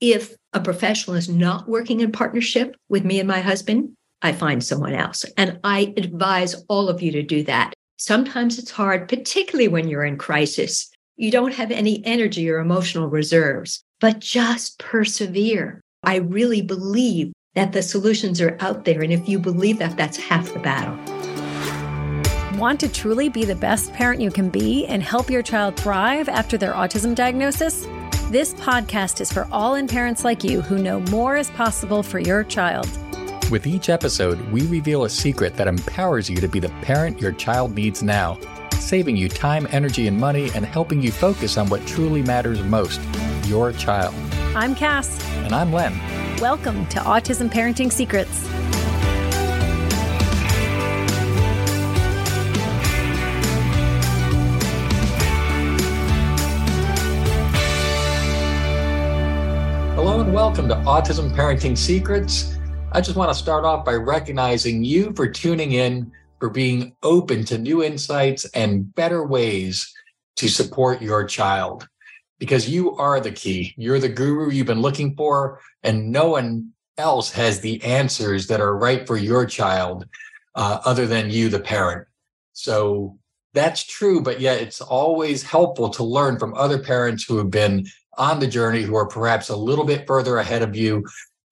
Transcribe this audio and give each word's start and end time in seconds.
if 0.00 0.34
a 0.52 0.60
professional 0.60 1.16
is 1.16 1.28
not 1.28 1.68
working 1.68 2.00
in 2.00 2.12
partnership 2.12 2.76
with 2.88 3.04
me 3.04 3.18
and 3.18 3.28
my 3.28 3.40
husband, 3.40 3.92
I 4.22 4.32
find 4.32 4.62
someone 4.62 4.94
else. 4.94 5.24
And 5.36 5.58
I 5.64 5.94
advise 5.96 6.54
all 6.68 6.88
of 6.88 7.02
you 7.02 7.12
to 7.12 7.22
do 7.22 7.42
that. 7.44 7.72
Sometimes 7.98 8.58
it's 8.58 8.70
hard, 8.70 9.08
particularly 9.08 9.68
when 9.68 9.88
you're 9.88 10.04
in 10.04 10.18
crisis. 10.18 10.90
You 11.16 11.30
don't 11.30 11.54
have 11.54 11.70
any 11.70 12.04
energy 12.04 12.50
or 12.50 12.58
emotional 12.58 13.08
reserves, 13.08 13.82
but 14.00 14.20
just 14.20 14.78
persevere. 14.78 15.80
I 16.02 16.16
really 16.16 16.60
believe 16.60 17.32
that 17.54 17.72
the 17.72 17.82
solutions 17.82 18.40
are 18.40 18.56
out 18.60 18.84
there. 18.84 19.02
And 19.02 19.12
if 19.12 19.26
you 19.28 19.38
believe 19.38 19.78
that, 19.78 19.96
that's 19.96 20.18
half 20.18 20.52
the 20.52 20.58
battle. 20.58 20.96
Want 22.58 22.80
to 22.80 22.88
truly 22.88 23.30
be 23.30 23.44
the 23.44 23.54
best 23.54 23.92
parent 23.94 24.20
you 24.20 24.30
can 24.30 24.50
be 24.50 24.86
and 24.86 25.02
help 25.02 25.30
your 25.30 25.42
child 25.42 25.76
thrive 25.76 26.28
after 26.28 26.58
their 26.58 26.72
autism 26.72 27.14
diagnosis? 27.14 27.86
This 28.28 28.54
podcast 28.54 29.20
is 29.20 29.32
for 29.32 29.46
all 29.52 29.76
in 29.76 29.86
parents 29.86 30.24
like 30.24 30.42
you 30.42 30.60
who 30.60 30.78
know 30.78 30.98
more 31.12 31.36
is 31.36 31.48
possible 31.50 32.02
for 32.02 32.18
your 32.18 32.42
child. 32.42 32.88
With 33.52 33.68
each 33.68 33.88
episode, 33.88 34.40
we 34.50 34.66
reveal 34.66 35.04
a 35.04 35.08
secret 35.08 35.54
that 35.54 35.68
empowers 35.68 36.28
you 36.28 36.38
to 36.38 36.48
be 36.48 36.58
the 36.58 36.70
parent 36.82 37.20
your 37.20 37.30
child 37.30 37.76
needs 37.76 38.02
now, 38.02 38.36
saving 38.80 39.16
you 39.16 39.28
time, 39.28 39.68
energy, 39.70 40.08
and 40.08 40.18
money, 40.18 40.50
and 40.56 40.66
helping 40.66 41.00
you 41.00 41.12
focus 41.12 41.56
on 41.56 41.68
what 41.68 41.86
truly 41.86 42.20
matters 42.20 42.60
most 42.64 43.00
your 43.44 43.70
child. 43.70 44.12
I'm 44.56 44.74
Cass. 44.74 45.24
And 45.44 45.54
I'm 45.54 45.72
Len. 45.72 45.96
Welcome 46.38 46.84
to 46.86 46.98
Autism 46.98 47.48
Parenting 47.48 47.92
Secrets. 47.92 48.44
Welcome 60.46 60.68
to 60.68 60.76
Autism 60.76 61.34
Parenting 61.34 61.76
Secrets. 61.76 62.56
I 62.92 63.00
just 63.00 63.16
want 63.16 63.30
to 63.30 63.34
start 63.34 63.64
off 63.64 63.84
by 63.84 63.94
recognizing 63.94 64.84
you 64.84 65.12
for 65.16 65.26
tuning 65.26 65.72
in, 65.72 66.12
for 66.38 66.50
being 66.50 66.94
open 67.02 67.44
to 67.46 67.58
new 67.58 67.82
insights 67.82 68.44
and 68.54 68.94
better 68.94 69.26
ways 69.26 69.92
to 70.36 70.46
support 70.46 71.02
your 71.02 71.24
child 71.24 71.88
because 72.38 72.70
you 72.70 72.94
are 72.94 73.18
the 73.18 73.32
key. 73.32 73.74
You're 73.76 73.98
the 73.98 74.08
guru 74.08 74.52
you've 74.52 74.68
been 74.68 74.80
looking 74.80 75.16
for, 75.16 75.58
and 75.82 76.12
no 76.12 76.28
one 76.28 76.70
else 76.96 77.32
has 77.32 77.58
the 77.58 77.82
answers 77.82 78.46
that 78.46 78.60
are 78.60 78.78
right 78.78 79.04
for 79.04 79.16
your 79.16 79.46
child 79.46 80.06
uh, 80.54 80.78
other 80.84 81.08
than 81.08 81.28
you, 81.28 81.48
the 81.48 81.58
parent. 81.58 82.06
So 82.52 83.18
that's 83.52 83.82
true, 83.82 84.20
but 84.20 84.40
yet 84.40 84.60
it's 84.60 84.80
always 84.80 85.42
helpful 85.42 85.88
to 85.90 86.04
learn 86.04 86.38
from 86.38 86.54
other 86.54 86.78
parents 86.78 87.24
who 87.24 87.36
have 87.38 87.50
been 87.50 87.88
on 88.16 88.40
the 88.40 88.46
journey, 88.46 88.82
who 88.82 88.96
are 88.96 89.06
perhaps 89.06 89.48
a 89.48 89.56
little 89.56 89.84
bit 89.84 90.06
further 90.06 90.38
ahead 90.38 90.62
of 90.62 90.76
you. 90.76 91.04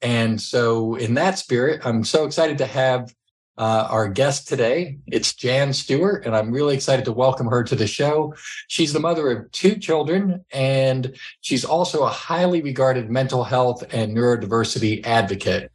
And 0.02 0.40
so, 0.40 0.96
in 0.96 1.14
that 1.14 1.38
spirit, 1.38 1.84
I'm 1.84 2.04
so 2.04 2.24
excited 2.24 2.58
to 2.58 2.66
have 2.66 3.12
uh, 3.56 3.86
our 3.90 4.08
guest 4.08 4.48
today. 4.48 4.98
It's 5.06 5.34
Jan 5.34 5.72
Stewart, 5.72 6.26
and 6.26 6.34
I'm 6.34 6.50
really 6.50 6.74
excited 6.74 7.04
to 7.04 7.12
welcome 7.12 7.46
her 7.46 7.62
to 7.64 7.76
the 7.76 7.86
show. 7.86 8.34
She's 8.68 8.92
the 8.92 9.00
mother 9.00 9.30
of 9.30 9.52
two 9.52 9.76
children, 9.76 10.44
and 10.52 11.16
she's 11.40 11.64
also 11.64 12.02
a 12.02 12.08
highly 12.08 12.62
regarded 12.62 13.10
mental 13.10 13.44
health 13.44 13.84
and 13.94 14.16
neurodiversity 14.16 15.06
advocate. 15.06 15.70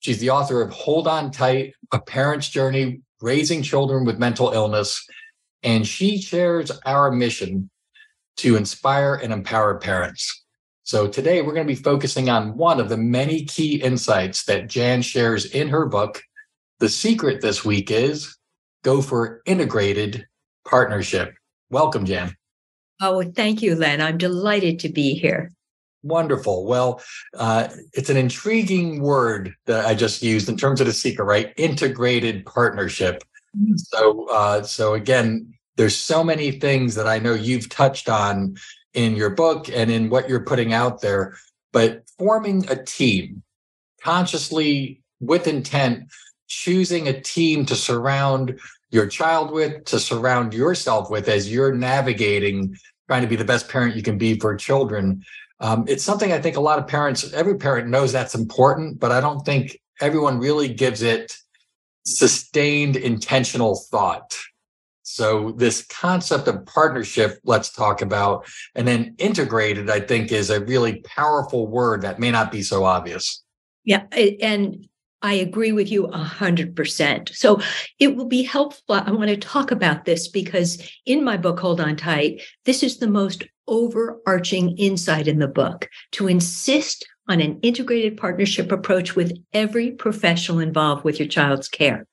She's 0.00 0.18
the 0.18 0.30
author 0.30 0.60
of 0.60 0.70
Hold 0.70 1.06
On 1.06 1.30
Tight 1.30 1.74
A 1.92 2.00
Parent's 2.00 2.48
Journey 2.48 3.02
Raising 3.20 3.62
Children 3.62 4.04
with 4.04 4.18
Mental 4.18 4.50
Illness, 4.50 5.06
and 5.62 5.86
she 5.86 6.20
shares 6.20 6.72
our 6.84 7.12
mission 7.12 7.70
to 8.38 8.56
inspire 8.56 9.14
and 9.14 9.32
empower 9.32 9.78
parents. 9.78 10.44
So 10.84 11.06
today 11.06 11.42
we're 11.42 11.54
going 11.54 11.66
to 11.66 11.74
be 11.74 11.80
focusing 11.80 12.28
on 12.28 12.56
one 12.56 12.80
of 12.80 12.88
the 12.88 12.96
many 12.96 13.44
key 13.44 13.76
insights 13.76 14.44
that 14.44 14.68
Jan 14.68 15.02
shares 15.02 15.46
in 15.46 15.68
her 15.68 15.86
book, 15.86 16.22
the 16.80 16.88
secret 16.88 17.40
this 17.40 17.64
week 17.64 17.90
is 17.90 18.36
go 18.82 19.00
for 19.00 19.42
integrated 19.46 20.26
partnership. 20.66 21.34
Welcome, 21.70 22.04
Jan. 22.04 22.36
Oh, 23.00 23.22
thank 23.22 23.62
you, 23.62 23.74
Len. 23.76 24.00
I'm 24.00 24.18
delighted 24.18 24.78
to 24.80 24.88
be 24.88 25.14
here. 25.14 25.52
Wonderful. 26.02 26.66
Well, 26.66 27.00
uh, 27.38 27.68
it's 27.92 28.10
an 28.10 28.16
intriguing 28.16 29.00
word 29.02 29.54
that 29.66 29.86
I 29.86 29.94
just 29.94 30.22
used 30.22 30.48
in 30.48 30.56
terms 30.56 30.80
of 30.80 30.88
the 30.88 30.92
secret, 30.92 31.24
right? 31.24 31.52
Integrated 31.56 32.44
partnership. 32.44 33.22
Mm-hmm. 33.56 33.76
So, 33.76 34.28
uh, 34.30 34.62
so 34.62 34.94
again, 34.94 35.52
there's 35.82 35.98
so 35.98 36.22
many 36.22 36.52
things 36.52 36.94
that 36.94 37.08
I 37.08 37.18
know 37.18 37.34
you've 37.34 37.68
touched 37.68 38.08
on 38.08 38.56
in 38.94 39.16
your 39.16 39.30
book 39.30 39.68
and 39.68 39.90
in 39.90 40.10
what 40.10 40.28
you're 40.28 40.44
putting 40.44 40.72
out 40.72 41.00
there, 41.00 41.34
but 41.72 42.04
forming 42.20 42.70
a 42.70 42.80
team 42.80 43.42
consciously 44.00 45.02
with 45.18 45.48
intent 45.48 46.04
choosing 46.46 47.08
a 47.08 47.20
team 47.20 47.66
to 47.66 47.74
surround 47.74 48.60
your 48.92 49.08
child 49.08 49.50
with, 49.50 49.84
to 49.86 49.98
surround 49.98 50.54
yourself 50.54 51.10
with 51.10 51.28
as 51.28 51.52
you're 51.52 51.74
navigating 51.74 52.76
trying 53.08 53.22
to 53.22 53.28
be 53.28 53.34
the 53.34 53.44
best 53.44 53.68
parent 53.68 53.96
you 53.96 54.02
can 54.02 54.18
be 54.18 54.38
for 54.38 54.54
children. 54.54 55.24
Um, 55.58 55.84
it's 55.88 56.04
something 56.04 56.32
I 56.32 56.40
think 56.40 56.54
a 56.54 56.60
lot 56.60 56.78
of 56.78 56.86
parents, 56.86 57.32
every 57.32 57.56
parent 57.56 57.88
knows 57.88 58.12
that's 58.12 58.36
important, 58.36 59.00
but 59.00 59.10
I 59.10 59.20
don't 59.20 59.44
think 59.44 59.80
everyone 60.00 60.38
really 60.38 60.72
gives 60.72 61.02
it 61.02 61.36
sustained 62.06 62.94
intentional 62.94 63.84
thought. 63.90 64.38
So 65.02 65.52
this 65.52 65.84
concept 65.86 66.48
of 66.48 66.64
partnership, 66.66 67.38
let's 67.44 67.72
talk 67.72 68.02
about, 68.02 68.46
and 68.74 68.86
then 68.86 69.14
integrated, 69.18 69.90
I 69.90 70.00
think 70.00 70.30
is 70.30 70.50
a 70.50 70.64
really 70.64 71.00
powerful 71.00 71.66
word 71.66 72.02
that 72.02 72.18
may 72.20 72.30
not 72.30 72.52
be 72.52 72.62
so 72.62 72.84
obvious. 72.84 73.42
Yeah. 73.84 74.04
And 74.12 74.88
I 75.22 75.34
agree 75.34 75.72
with 75.72 75.90
you 75.90 76.08
100%. 76.08 77.34
So 77.34 77.60
it 77.98 78.16
will 78.16 78.26
be 78.26 78.42
helpful. 78.42 78.82
I 78.94 79.10
want 79.10 79.28
to 79.28 79.36
talk 79.36 79.70
about 79.70 80.04
this 80.04 80.28
because 80.28 80.82
in 81.06 81.22
my 81.22 81.36
book, 81.36 81.60
Hold 81.60 81.80
On 81.80 81.96
Tight, 81.96 82.42
this 82.64 82.82
is 82.82 82.98
the 82.98 83.08
most 83.08 83.44
overarching 83.68 84.76
insight 84.76 85.28
in 85.28 85.38
the 85.38 85.48
book 85.48 85.88
to 86.12 86.26
insist 86.26 87.06
on 87.28 87.40
an 87.40 87.58
integrated 87.60 88.16
partnership 88.16 88.72
approach 88.72 89.14
with 89.14 89.32
every 89.52 89.92
professional 89.92 90.58
involved 90.58 91.04
with 91.04 91.18
your 91.18 91.28
child's 91.28 91.68
care. 91.68 92.06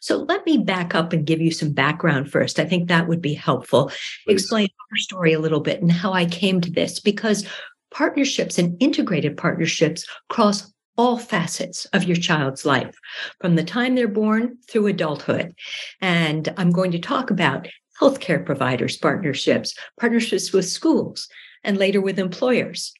So 0.00 0.18
let 0.18 0.44
me 0.46 0.58
back 0.58 0.94
up 0.94 1.12
and 1.12 1.26
give 1.26 1.40
you 1.40 1.50
some 1.50 1.72
background 1.72 2.30
first. 2.30 2.58
I 2.58 2.64
think 2.64 2.88
that 2.88 3.06
would 3.06 3.20
be 3.20 3.34
helpful. 3.34 3.90
Please. 4.24 4.34
Explain 4.34 4.68
our 4.90 4.96
story 4.96 5.32
a 5.32 5.40
little 5.40 5.60
bit 5.60 5.82
and 5.82 5.92
how 5.92 6.12
I 6.12 6.24
came 6.24 6.60
to 6.62 6.70
this 6.70 6.98
because 6.98 7.46
partnerships 7.90 8.58
and 8.58 8.76
integrated 8.82 9.36
partnerships 9.36 10.06
cross 10.28 10.72
all 10.96 11.18
facets 11.18 11.86
of 11.86 12.04
your 12.04 12.16
child's 12.16 12.64
life 12.64 12.96
from 13.40 13.56
the 13.56 13.64
time 13.64 13.94
they're 13.94 14.08
born 14.08 14.56
through 14.68 14.86
adulthood. 14.86 15.54
And 16.00 16.52
I'm 16.56 16.70
going 16.70 16.92
to 16.92 16.98
talk 16.98 17.30
about 17.30 17.68
healthcare 18.00 18.44
providers 18.44 18.96
partnerships, 18.96 19.74
partnerships 20.00 20.52
with 20.52 20.68
schools, 20.68 21.28
and 21.62 21.78
later 21.78 22.00
with 22.00 22.18
employers. 22.18 22.92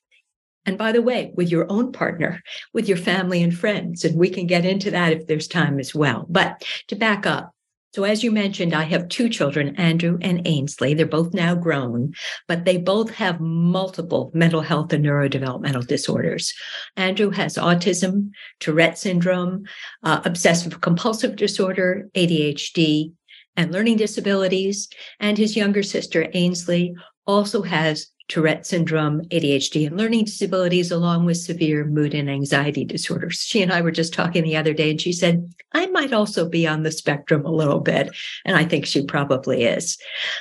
And 0.67 0.79
by 0.79 0.93
the 0.93 1.03
way, 1.03 1.33
with 1.37 1.51
your 1.51 1.71
own 1.71 1.93
partner, 1.93 2.43
with 2.73 2.89
your 2.89 2.97
family 2.97 3.43
and 3.43 3.57
friends. 3.57 4.05
And 4.05 4.19
we 4.19 4.31
can 4.31 4.47
get 4.47 4.65
into 4.65 4.91
that 4.91 5.13
if 5.13 5.27
there's 5.27 5.49
time 5.49 5.79
as 5.79 5.95
well. 5.95 6.27
But 6.29 6.65
to 6.89 6.97
back 6.97 7.27
up, 7.27 7.55
so, 7.95 8.03
as 8.03 8.25
you 8.25 8.33
mentioned, 8.33 8.75
I 8.75 8.83
have 8.83 9.09
two 9.09 9.29
children, 9.29 9.77
Andrew 9.77 10.19
and 10.21 10.43
Ainsley. 10.47 10.95
They're 10.95 11.07
both 11.07 11.33
now 11.33 11.55
grown, 11.55 12.13
but 12.49 12.65
they 12.65 12.77
both 12.77 13.09
have 13.11 13.39
multiple 13.39 14.33
mental 14.35 14.63
health 14.63 14.93
and 14.93 15.05
neurodevelopmental 15.05 15.87
disorders. 15.87 16.53
Andrew 16.97 17.31
has 17.31 17.55
autism, 17.55 18.31
Tourette 18.59 18.99
syndrome, 18.99 19.67
uh, 20.03 20.23
obsessive 20.25 20.81
compulsive 20.81 21.37
disorder, 21.37 22.09
ADHD, 22.17 23.13
and 23.57 23.71
learning 23.71 23.99
disabilities. 23.99 24.89
And 25.21 25.39
his 25.39 25.55
younger 25.55 25.85
sister, 25.85 26.27
Ainsley, 26.35 26.97
also 27.29 27.63
has 27.63 28.09
Tourette 28.29 28.67
syndrome, 28.67 29.23
ADHD, 29.29 29.87
and 29.87 29.99
learning 29.99 30.25
disabilities, 30.25 30.91
along 30.91 31.27
with 31.27 31.37
severe 31.37 31.85
mood 31.85 32.15
and 32.15 32.31
anxiety 32.31 32.85
disorders. 32.85 33.37
She 33.37 33.61
and 33.61 33.71
I 33.71 33.83
were 33.83 33.91
just 33.91 34.15
talking 34.15 34.45
the 34.45 34.57
other 34.57 34.73
day, 34.73 34.91
and 34.91 35.01
she 35.01 35.13
said, 35.13 35.53
I 35.73 35.87
might 35.89 36.13
also 36.13 36.49
be 36.49 36.67
on 36.67 36.83
the 36.83 36.91
spectrum 36.91 37.45
a 37.45 37.53
little 37.53 37.81
bit. 37.81 38.15
And 38.45 38.57
I 38.57 38.65
think 38.65 38.87
she 38.87 39.05
probably 39.05 39.65
is. 39.65 39.99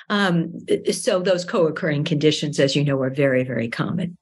Um, 0.10 0.54
so, 0.92 1.20
those 1.20 1.44
co 1.44 1.68
occurring 1.68 2.06
conditions, 2.06 2.60
as 2.60 2.76
you 2.76 2.86
know, 2.86 3.02
are 3.02 3.14
very, 3.14 3.44
very 3.44 3.68
common. 3.68 4.18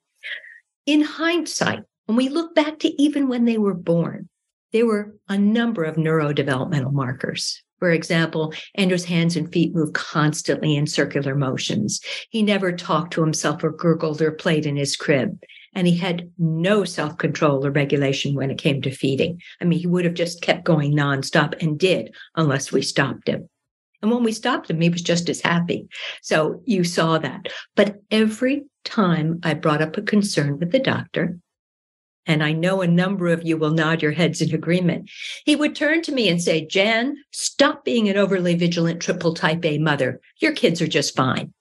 In 0.88 1.02
hindsight, 1.02 1.82
when 2.08 2.16
we 2.16 2.30
look 2.30 2.56
back 2.56 2.80
to 2.80 3.02
even 3.02 3.28
when 3.28 3.46
they 3.46 3.60
were 3.60 3.76
born, 3.76 4.28
there 4.74 4.88
were 4.88 5.16
a 5.30 5.38
number 5.38 5.84
of 5.84 5.98
neurodevelopmental 5.98 6.94
markers 6.94 7.62
for 7.82 7.90
example, 7.90 8.54
Andrew's 8.76 9.06
hands 9.06 9.36
and 9.36 9.52
feet 9.52 9.74
move 9.74 9.94
constantly 9.94 10.76
in 10.76 10.86
circular 10.86 11.34
motions. 11.34 12.00
He 12.30 12.44
never 12.44 12.72
talked 12.72 13.12
to 13.14 13.24
himself 13.24 13.64
or 13.64 13.72
gurgled 13.72 14.22
or 14.22 14.32
played 14.32 14.68
in 14.68 14.76
his 14.76 14.96
crib. 14.96 15.40
And 15.74 15.88
he 15.88 15.98
had 15.98 16.30
no 16.38 16.84
self 16.84 17.18
control 17.18 17.66
or 17.66 17.72
regulation 17.72 18.36
when 18.36 18.52
it 18.52 18.60
came 18.60 18.84
to 18.84 18.92
feeding. 18.92 19.42
I 19.60 19.66
mean, 19.66 19.80
he 19.80 19.88
would 19.88 20.06
have 20.06 20.14
just 20.14 20.44
kept 20.44 20.64
going 20.64 20.96
nonstop 20.96 21.60
and 21.60 21.80
did 21.80 22.14
unless 22.36 22.72
we 22.72 22.84
stopped 22.84 23.28
him. 23.28 23.50
And 24.04 24.12
when 24.12 24.24
we 24.24 24.32
stopped 24.32 24.70
him, 24.70 24.80
he 24.80 24.90
was 24.90 25.02
just 25.02 25.28
as 25.28 25.42
happy. 25.42 25.88
So 26.22 26.62
you 26.66 26.84
saw 26.84 27.18
that. 27.18 27.48
But 27.76 27.96
every 28.12 28.66
time 28.84 29.40
I 29.42 29.56
brought 29.56 29.82
up 29.82 29.98
a 29.98 30.04
concern 30.04 30.60
with 30.60 30.72
the 30.72 30.80
doctor, 30.80 31.40
and 32.26 32.44
I 32.44 32.52
know 32.52 32.82
a 32.82 32.88
number 32.88 33.28
of 33.28 33.44
you 33.44 33.58
will 33.58 33.72
nod 33.72 34.02
your 34.02 34.12
heads 34.12 34.42
in 34.42 34.54
agreement, 34.54 35.10
he 35.46 35.56
would 35.56 35.76
turn 35.76 36.02
to 36.04 36.12
me 36.12 36.30
and 36.30 36.42
say, 36.42 36.66
Jan, 36.66 37.18
stop 37.32 37.84
being 37.84 38.10
an 38.10 38.18
overly 38.18 38.56
vigilant 38.56 39.02
triple 39.02 39.34
type 39.34 39.66
A 39.66 39.78
mother. 39.78 40.22
Your 40.40 40.54
kids 40.54 40.82
are 40.82 40.88
just 40.88 41.16
fine. 41.16 41.54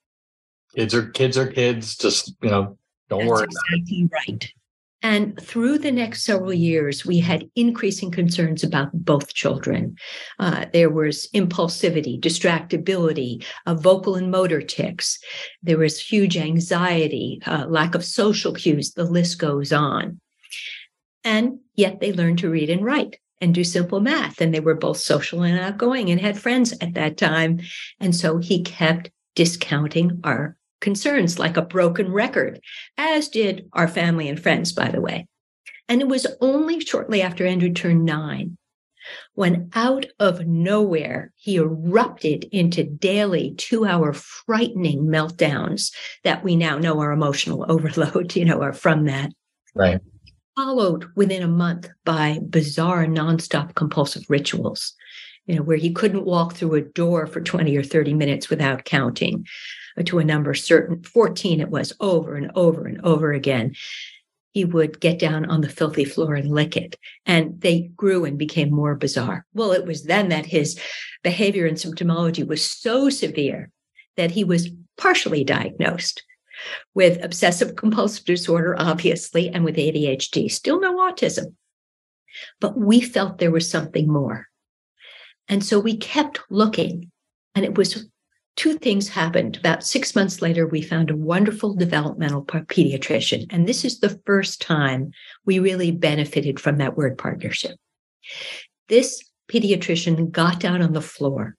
Kids 0.77 0.95
are 0.95 1.09
kids 1.11 1.37
are 1.37 1.47
kids. 1.47 1.97
Just, 1.97 2.35
you 2.43 2.51
know, 2.51 2.79
don't 3.09 3.21
That's 3.21 3.31
worry. 3.31 3.45
exactly 3.45 4.09
right. 4.13 4.53
And 5.03 5.41
through 5.41 5.79
the 5.79 5.91
next 5.91 6.25
several 6.25 6.53
years, 6.53 7.07
we 7.07 7.21
had 7.21 7.49
increasing 7.57 8.11
concerns 8.11 8.63
about 8.63 8.91
both 8.93 9.33
children. 9.33 9.97
Uh, 10.39 10.67
there 10.75 10.91
was 10.91 11.29
impulsivity, 11.35 12.21
distractibility, 12.21 13.43
uh, 13.65 13.75
vocal 13.75 14.17
and 14.17 14.31
motor 14.31 14.61
tics. 14.61 15.19
There 15.63 15.79
was 15.79 15.99
huge 15.99 16.37
anxiety, 16.37 17.41
uh, 17.47 17.65
lack 17.67 17.95
of 17.95 18.05
social 18.05 18.53
cues. 18.53 18.93
The 18.93 19.05
list 19.05 19.39
goes 19.39 19.73
on. 19.73 20.20
And 21.25 21.59
yet 21.75 22.01
they 22.01 22.13
learned 22.13 22.39
to 22.41 22.51
read 22.51 22.71
and 22.71 22.85
write 22.85 23.19
and 23.41 23.55
do 23.55 23.65
simple 23.65 24.01
math. 24.01 24.41
And 24.41 24.55
they 24.55 24.61
were 24.61 24.75
both 24.75 24.99
social 24.99 25.43
and 25.43 25.59
outgoing 25.59 26.11
and 26.11 26.21
had 26.21 26.39
friends 26.39 26.75
at 26.81 26.95
that 26.95 27.17
time. 27.17 27.61
And 27.99 28.15
so 28.15 28.39
he 28.39 28.63
kept 28.63 29.11
discounting 29.35 30.21
our 30.25 30.57
concerns 30.81 31.39
like 31.39 31.57
a 31.57 31.63
broken 31.63 32.13
record, 32.13 32.61
as 32.97 33.29
did 33.29 33.69
our 33.73 33.89
family 33.89 34.29
and 34.29 34.41
friends, 34.41 34.73
by 34.73 34.89
the 34.89 35.01
way. 35.01 35.27
And 35.89 36.01
it 36.01 36.09
was 36.09 36.27
only 36.41 36.81
shortly 36.81 37.23
after 37.23 37.47
Andrew 37.47 37.73
turned 37.73 38.05
nine 38.05 38.57
when 39.35 39.71
out 39.75 40.07
of 40.19 40.47
nowhere 40.47 41.33
he 41.37 41.57
erupted 41.57 42.45
into 42.53 42.85
daily 42.85 43.55
two 43.57 43.85
hour 43.85 44.13
frightening 44.13 45.07
meltdowns 45.07 45.93
that 46.23 46.45
we 46.45 46.57
now 46.57 46.79
know 46.79 47.01
are 47.01 47.13
emotional 47.13 47.65
overload, 47.69 48.37
you 48.37 48.45
know, 48.45 48.63
are 48.63 48.73
from 48.73 49.07
that. 49.07 49.33
Right. 49.75 50.01
Followed 50.63 51.07
within 51.17 51.43
a 51.43 51.49
month 51.49 51.89
by 52.05 52.39
bizarre 52.51 53.07
nonstop 53.07 53.75
compulsive 53.75 54.27
rituals, 54.29 54.93
you 55.47 55.55
know, 55.55 55.63
where 55.63 55.79
he 55.79 55.91
couldn't 55.91 56.27
walk 56.27 56.53
through 56.53 56.75
a 56.75 56.83
door 56.83 57.27
for 57.27 57.41
20 57.41 57.75
or 57.79 57.83
30 57.83 58.13
minutes 58.13 58.51
without 58.51 58.85
counting 58.85 59.47
uh, 59.97 60.03
to 60.03 60.19
a 60.19 60.25
number 60.25 60.53
certain 60.53 61.03
14 61.03 61.63
it 61.63 61.71
was 61.71 61.95
over 61.99 62.35
and 62.35 62.53
over 62.57 62.87
and 62.87 63.01
over 63.03 63.33
again. 63.33 63.75
He 64.53 64.67
would 64.67 65.01
get 65.01 65.19
down 65.19 65.47
on 65.47 65.63
the 65.63 65.69
filthy 65.71 66.05
floor 66.05 66.35
and 66.35 66.51
lick 66.51 66.77
it 66.77 66.95
and 67.25 67.59
they 67.63 67.91
grew 67.97 68.27
and 68.27 68.37
became 68.37 68.71
more 68.71 68.95
bizarre. 68.97 69.47
Well 69.55 69.73
it 69.73 69.87
was 69.87 70.05
then 70.05 70.29
that 70.29 70.45
his 70.45 70.79
behavior 71.23 71.65
and 71.65 71.79
symptomology 71.79 72.47
was 72.47 72.63
so 72.63 73.09
severe 73.09 73.71
that 74.19 74.33
he 74.33 74.45
was 74.45 74.69
partially 74.99 75.43
diagnosed 75.43 76.23
with 76.95 77.23
obsessive 77.25 77.77
compulsive 77.77 78.25
disorder 78.25 78.75
obviously 78.79 79.49
and 79.49 79.65
with 79.65 79.77
ADHD 79.77 80.51
still 80.51 80.81
no 80.81 80.99
autism 80.99 81.55
but 82.61 82.79
we 82.79 83.01
felt 83.01 83.39
there 83.39 83.51
was 83.51 83.71
something 83.71 84.11
more 84.11 84.47
and 85.49 85.65
so 85.65 85.81
we 85.81 85.97
kept 85.97 86.41
looking 86.51 87.11
and 87.55 87.65
it 87.65 87.77
was 87.77 88.07
two 88.61 88.77
things 88.79 89.09
happened. 89.09 89.57
About 89.57 89.85
six 89.85 90.15
months 90.15 90.43
later, 90.43 90.67
we 90.67 90.83
found 90.83 91.11
a 91.11 91.17
wonderful 91.17 91.75
developmental 91.75 92.45
pediatrician. 92.45 93.47
And 93.51 93.67
this 93.67 93.87
is 93.87 94.01
the 94.01 94.21
first 94.27 94.61
time 94.61 95.13
we 95.47 95.59
really 95.59 95.91
benefited 95.91 96.61
from 96.61 96.77
that 96.77 96.97
word 96.97 97.17
partnership. 97.17 97.77
This 98.89 99.25
pediatrician 99.51 100.31
got 100.31 100.61
down 100.61 100.83
on 100.83 100.93
the 100.93 101.01
floor, 101.01 101.57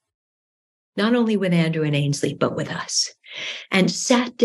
not 0.96 1.14
only 1.14 1.36
with 1.36 1.52
Andrew 1.52 1.82
and 1.82 1.96
Ainsley, 1.96 2.34
but 2.34 2.54
with 2.54 2.70
us, 2.70 3.12
and 3.70 3.90
sat 3.90 4.38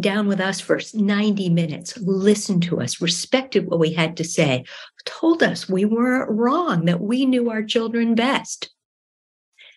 down 0.00 0.26
with 0.26 0.40
us 0.40 0.60
for 0.60 0.80
90 0.94 1.48
minutes, 1.50 1.96
listened 1.98 2.62
to 2.64 2.80
us, 2.80 3.00
respected 3.00 3.66
what 3.66 3.78
we 3.78 3.92
had 3.92 4.16
to 4.16 4.24
say, 4.24 4.64
told 5.04 5.42
us 5.42 5.68
we 5.68 5.84
weren't 5.84 6.30
wrong, 6.30 6.86
that 6.86 7.00
we 7.00 7.26
knew 7.26 7.50
our 7.50 7.62
children 7.62 8.14
best. 8.14 8.70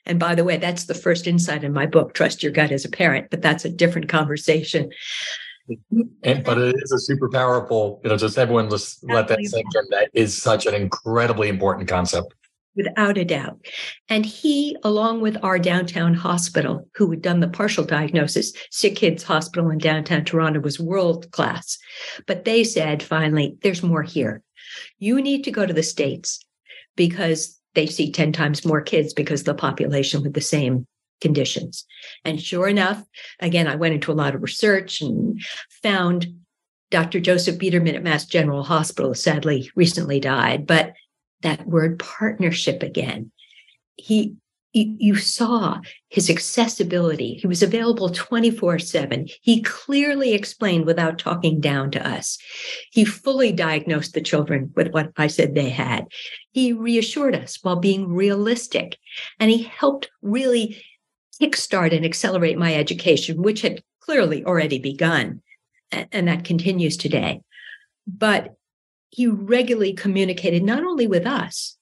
And 0.05 0.19
by 0.19 0.35
the 0.35 0.43
way, 0.43 0.57
that's 0.57 0.85
the 0.85 0.93
first 0.93 1.27
insight 1.27 1.63
in 1.63 1.73
my 1.73 1.85
book, 1.85 2.13
Trust 2.13 2.43
Your 2.43 2.51
Gut 2.51 2.71
as 2.71 2.85
a 2.85 2.89
Parent, 2.89 3.27
but 3.31 3.41
that's 3.41 3.65
a 3.65 3.69
different 3.69 4.07
conversation. 4.07 4.91
And 6.23 6.43
but 6.43 6.59
it 6.59 6.75
is 6.77 6.91
a 6.91 6.99
super 6.99 7.27
powerful, 7.27 7.99
you 8.03 8.09
know, 8.09 8.17
just 8.17 8.37
everyone 8.37 8.69
just 8.69 9.03
let 9.09 9.27
that 9.29 9.39
sink 9.43 9.65
in. 9.75 9.83
That 9.89 10.09
is 10.13 10.39
such 10.39 10.67
an 10.67 10.75
incredibly 10.75 11.49
important 11.49 11.89
concept. 11.89 12.35
Without 12.75 13.17
a 13.17 13.23
doubt. 13.23 13.65
And 14.09 14.25
he, 14.25 14.75
along 14.83 15.21
with 15.21 15.37
our 15.41 15.57
downtown 15.57 16.13
hospital, 16.13 16.89
who 16.95 17.09
had 17.09 17.21
done 17.21 17.39
the 17.39 17.47
partial 17.47 17.85
diagnosis, 17.85 18.51
Sick 18.69 18.97
Kids 18.97 19.23
Hospital 19.23 19.69
in 19.69 19.77
downtown 19.77 20.25
Toronto 20.25 20.59
was 20.59 20.79
world 20.79 21.31
class. 21.31 21.77
But 22.27 22.43
they 22.43 22.63
said 22.65 23.01
finally, 23.01 23.55
there's 23.63 23.81
more 23.81 24.03
here. 24.03 24.41
You 24.99 25.21
need 25.21 25.43
to 25.45 25.51
go 25.51 25.65
to 25.65 25.73
the 25.73 25.83
States 25.83 26.39
because 26.95 27.59
they 27.75 27.85
see 27.85 28.11
10 28.11 28.33
times 28.33 28.65
more 28.65 28.81
kids 28.81 29.13
because 29.13 29.43
the 29.43 29.53
population 29.53 30.21
with 30.21 30.33
the 30.33 30.41
same 30.41 30.85
conditions. 31.21 31.85
And 32.23 32.41
sure 32.41 32.67
enough, 32.67 33.03
again, 33.39 33.67
I 33.67 33.75
went 33.75 33.93
into 33.93 34.11
a 34.11 34.13
lot 34.13 34.35
of 34.35 34.41
research 34.41 35.01
and 35.01 35.41
found 35.81 36.27
Dr. 36.91 37.19
Joseph 37.19 37.57
Biederman 37.57 37.95
at 37.95 38.03
Mass 38.03 38.25
General 38.25 38.63
Hospital 38.63 39.13
sadly 39.13 39.71
recently 39.75 40.19
died, 40.19 40.67
but 40.67 40.93
that 41.45 41.67
word 41.67 41.99
partnership 41.99 42.83
again. 42.83 43.31
He 43.95 44.35
you 44.77 45.15
saw 45.15 45.79
his 46.09 46.29
accessibility. 46.29 47.35
He 47.35 47.47
was 47.47 47.63
available 47.63 48.09
24 48.09 48.79
7. 48.79 49.29
He 49.41 49.61
clearly 49.61 50.33
explained 50.33 50.85
without 50.85 51.17
talking 51.17 51.61
down 51.61 51.91
to 51.91 52.05
us. 52.05 52.37
He 52.91 53.05
fully 53.05 53.53
diagnosed 53.53 54.13
the 54.13 54.21
children 54.21 54.73
with 54.75 54.89
what 54.89 55.13
I 55.15 55.27
said 55.27 55.55
they 55.55 55.69
had. 55.69 56.07
He 56.51 56.73
reassured 56.73 57.35
us 57.35 57.57
while 57.61 57.77
being 57.77 58.09
realistic. 58.09 58.97
And 59.39 59.49
he 59.49 59.63
helped 59.63 60.09
really 60.21 60.83
kickstart 61.41 61.95
and 61.95 62.03
accelerate 62.05 62.57
my 62.57 62.75
education, 62.75 63.41
which 63.41 63.61
had 63.61 63.81
clearly 64.01 64.43
already 64.43 64.79
begun. 64.79 65.41
And 66.11 66.27
that 66.27 66.43
continues 66.43 66.97
today. 66.97 67.39
But 68.05 68.55
he 69.15 69.27
regularly 69.27 69.93
communicated 69.93 70.61
not 70.61 70.83
only 70.83 71.07
with 71.07 71.25
us, 71.25 71.77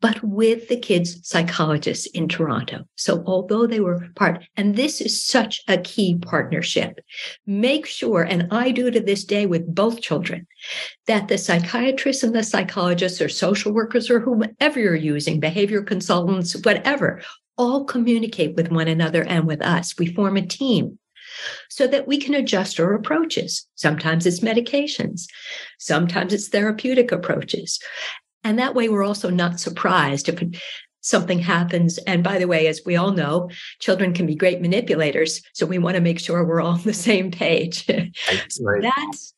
but 0.00 0.22
with 0.22 0.68
the 0.68 0.76
kids' 0.76 1.18
psychologists 1.28 2.06
in 2.06 2.28
Toronto. 2.28 2.84
So 2.94 3.24
although 3.26 3.66
they 3.66 3.80
were 3.80 4.06
part, 4.14 4.44
and 4.56 4.76
this 4.76 5.00
is 5.00 5.26
such 5.26 5.62
a 5.66 5.78
key 5.78 6.16
partnership, 6.22 7.00
make 7.44 7.86
sure, 7.86 8.22
and 8.22 8.46
I 8.52 8.70
do 8.70 8.88
to 8.92 9.00
this 9.00 9.24
day 9.24 9.46
with 9.46 9.74
both 9.74 10.00
children, 10.00 10.46
that 11.08 11.26
the 11.26 11.38
psychiatrists 11.38 12.22
and 12.22 12.36
the 12.36 12.44
psychologists 12.44 13.20
or 13.20 13.28
social 13.28 13.72
workers 13.72 14.08
or 14.08 14.20
whomever 14.20 14.78
you're 14.78 14.94
using, 14.94 15.40
behavior 15.40 15.82
consultants, 15.82 16.54
whatever, 16.64 17.20
all 17.58 17.84
communicate 17.84 18.54
with 18.54 18.70
one 18.70 18.86
another 18.86 19.24
and 19.24 19.44
with 19.44 19.60
us. 19.60 19.98
We 19.98 20.14
form 20.14 20.36
a 20.36 20.46
team 20.46 21.00
so 21.68 21.86
that 21.86 22.06
we 22.06 22.18
can 22.18 22.34
adjust 22.34 22.80
our 22.80 22.94
approaches. 22.94 23.66
Sometimes 23.74 24.26
it's 24.26 24.40
medications, 24.40 25.26
sometimes 25.78 26.32
it's 26.32 26.48
therapeutic 26.48 27.12
approaches. 27.12 27.80
And 28.42 28.58
that 28.58 28.74
way, 28.74 28.88
we're 28.88 29.04
also 29.04 29.28
not 29.28 29.60
surprised 29.60 30.28
if 30.28 30.42
something 31.02 31.38
happens. 31.38 31.98
And 31.98 32.24
by 32.24 32.38
the 32.38 32.46
way, 32.46 32.66
as 32.68 32.82
we 32.86 32.96
all 32.96 33.12
know, 33.12 33.50
children 33.80 34.12
can 34.12 34.26
be 34.26 34.34
great 34.34 34.60
manipulators. 34.60 35.42
So 35.52 35.66
we 35.66 35.78
want 35.78 35.96
to 35.96 36.02
make 36.02 36.18
sure 36.18 36.44
we're 36.44 36.60
all 36.60 36.72
on 36.72 36.82
the 36.82 36.94
same 36.94 37.30
page. 37.30 37.86
Right. 37.88 38.82
That's 38.82 39.34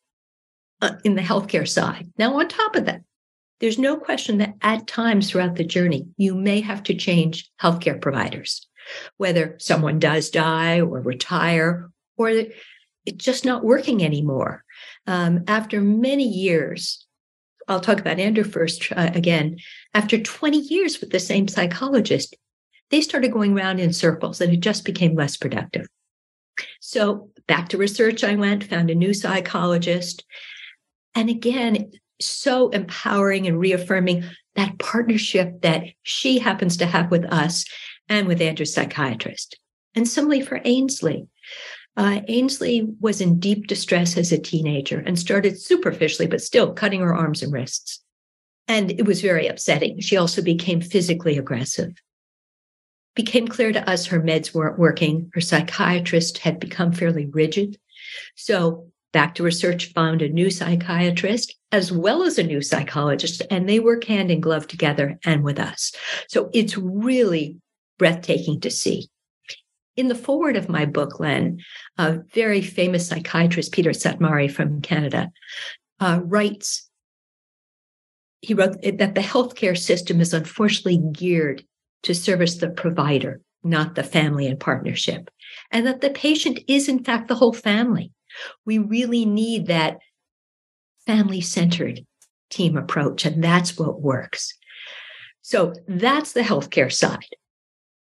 uh, 0.81 0.95
in 1.03 1.15
the 1.15 1.21
healthcare 1.21 1.67
side. 1.67 2.11
Now, 2.17 2.37
on 2.39 2.47
top 2.47 2.75
of 2.75 2.85
that, 2.85 3.01
there's 3.59 3.79
no 3.79 3.95
question 3.95 4.39
that 4.39 4.55
at 4.61 4.87
times 4.87 5.29
throughout 5.29 5.55
the 5.55 5.63
journey, 5.63 6.05
you 6.17 6.35
may 6.35 6.59
have 6.59 6.83
to 6.83 6.93
change 6.93 7.49
healthcare 7.61 8.01
providers, 8.01 8.67
whether 9.17 9.55
someone 9.59 9.99
does 9.99 10.29
die 10.29 10.81
or 10.81 11.01
retire 11.01 11.89
or 12.17 12.29
it's 12.29 13.25
just 13.25 13.45
not 13.45 13.63
working 13.63 14.03
anymore. 14.03 14.63
Um, 15.07 15.43
after 15.47 15.81
many 15.81 16.27
years 16.27 17.05
I'll 17.67 17.79
talk 17.79 17.99
about 17.99 18.19
Andrew 18.19 18.43
first 18.43 18.91
uh, 18.91 19.11
again. 19.13 19.57
After 19.93 20.17
20 20.17 20.57
years 20.57 20.99
with 20.99 21.11
the 21.11 21.19
same 21.19 21.47
psychologist, 21.47 22.35
they 22.89 23.01
started 23.01 23.31
going 23.31 23.57
around 23.57 23.79
in 23.79 23.93
circles 23.93 24.41
and 24.41 24.53
it 24.53 24.59
just 24.59 24.85
became 24.85 25.15
less 25.15 25.37
productive. 25.37 25.87
So 26.79 27.29
back 27.47 27.69
to 27.69 27.77
research, 27.77 28.23
I 28.23 28.35
went, 28.35 28.65
found 28.65 28.89
a 28.89 28.95
new 28.95 29.13
psychologist. 29.13 30.23
And 31.15 31.29
again, 31.29 31.91
so 32.21 32.69
empowering 32.69 33.47
and 33.47 33.59
reaffirming 33.59 34.23
that 34.55 34.77
partnership 34.77 35.61
that 35.61 35.85
she 36.03 36.39
happens 36.39 36.77
to 36.77 36.85
have 36.85 37.09
with 37.09 37.25
us 37.25 37.65
and 38.09 38.27
with 38.27 38.41
Andrew's 38.41 38.73
psychiatrist. 38.73 39.57
And 39.95 40.07
similarly 40.07 40.41
for 40.41 40.61
Ainsley. 40.63 41.27
Uh, 41.95 42.21
Ainsley 42.27 42.87
was 42.99 43.21
in 43.21 43.39
deep 43.39 43.67
distress 43.67 44.17
as 44.17 44.31
a 44.31 44.39
teenager 44.39 44.99
and 44.99 45.19
started 45.19 45.61
superficially, 45.61 46.27
but 46.27 46.41
still 46.41 46.73
cutting 46.73 47.01
her 47.01 47.15
arms 47.15 47.43
and 47.43 47.53
wrists. 47.53 48.01
And 48.67 48.91
it 48.91 49.05
was 49.05 49.21
very 49.21 49.47
upsetting. 49.47 49.99
She 49.99 50.17
also 50.17 50.41
became 50.41 50.81
physically 50.81 51.37
aggressive. 51.37 51.93
Became 53.15 53.47
clear 53.47 53.71
to 53.71 53.87
us 53.87 54.07
her 54.07 54.19
meds 54.19 54.55
weren't 54.55 54.79
working. 54.79 55.29
Her 55.33 55.41
psychiatrist 55.41 56.39
had 56.39 56.59
become 56.59 56.93
fairly 56.93 57.27
rigid. 57.27 57.77
So 58.35 58.91
Back 59.13 59.35
to 59.35 59.43
Research 59.43 59.93
found 59.93 60.23
a 60.23 60.27
new 60.27 60.49
psychiatrist 60.49 61.55
as 61.71 61.91
well 61.91 62.23
as 62.23 62.39
a 62.39 62.43
new 62.43 62.61
psychologist, 62.61 63.43
and 63.51 63.69
they 63.69 63.79
work 63.79 64.05
hand 64.05 64.31
in 64.31 64.41
glove 64.41 64.67
together 64.67 65.19
and 65.23 65.43
with 65.43 65.59
us. 65.59 65.93
So 66.27 66.49
it's 66.51 66.75
really 66.75 67.57
breathtaking 68.03 68.59
to 68.59 68.69
see. 68.69 69.07
In 69.95 70.09
the 70.09 70.15
foreword 70.15 70.57
of 70.57 70.67
my 70.67 70.83
book, 70.83 71.21
Len, 71.21 71.61
a 71.97 72.19
very 72.33 72.61
famous 72.61 73.07
psychiatrist, 73.07 73.71
Peter 73.71 73.91
Szatmari 73.91 74.51
from 74.51 74.81
Canada, 74.81 75.31
uh, 76.01 76.19
writes 76.21 76.89
he 78.41 78.53
wrote 78.53 78.81
that 78.81 79.15
the 79.15 79.21
healthcare 79.21 79.77
system 79.77 80.19
is 80.19 80.33
unfortunately 80.33 81.01
geared 81.13 81.63
to 82.01 82.13
service 82.13 82.55
the 82.55 82.71
provider, 82.71 83.39
not 83.63 83.95
the 83.95 84.03
family 84.03 84.47
and 84.47 84.59
partnership, 84.59 85.29
and 85.71 85.87
that 85.87 86.01
the 86.01 86.09
patient 86.09 86.59
is, 86.67 86.89
in 86.89 87.05
fact, 87.05 87.29
the 87.29 87.35
whole 87.35 87.53
family. 87.53 88.11
We 88.65 88.79
really 88.79 89.23
need 89.23 89.67
that 89.67 89.99
family 91.07 91.39
centered 91.39 92.01
team 92.49 92.75
approach, 92.75 93.25
and 93.25 93.41
that's 93.41 93.77
what 93.77 94.01
works. 94.01 94.53
So 95.41 95.73
that's 95.87 96.33
the 96.33 96.41
healthcare 96.41 96.91
side. 96.91 97.33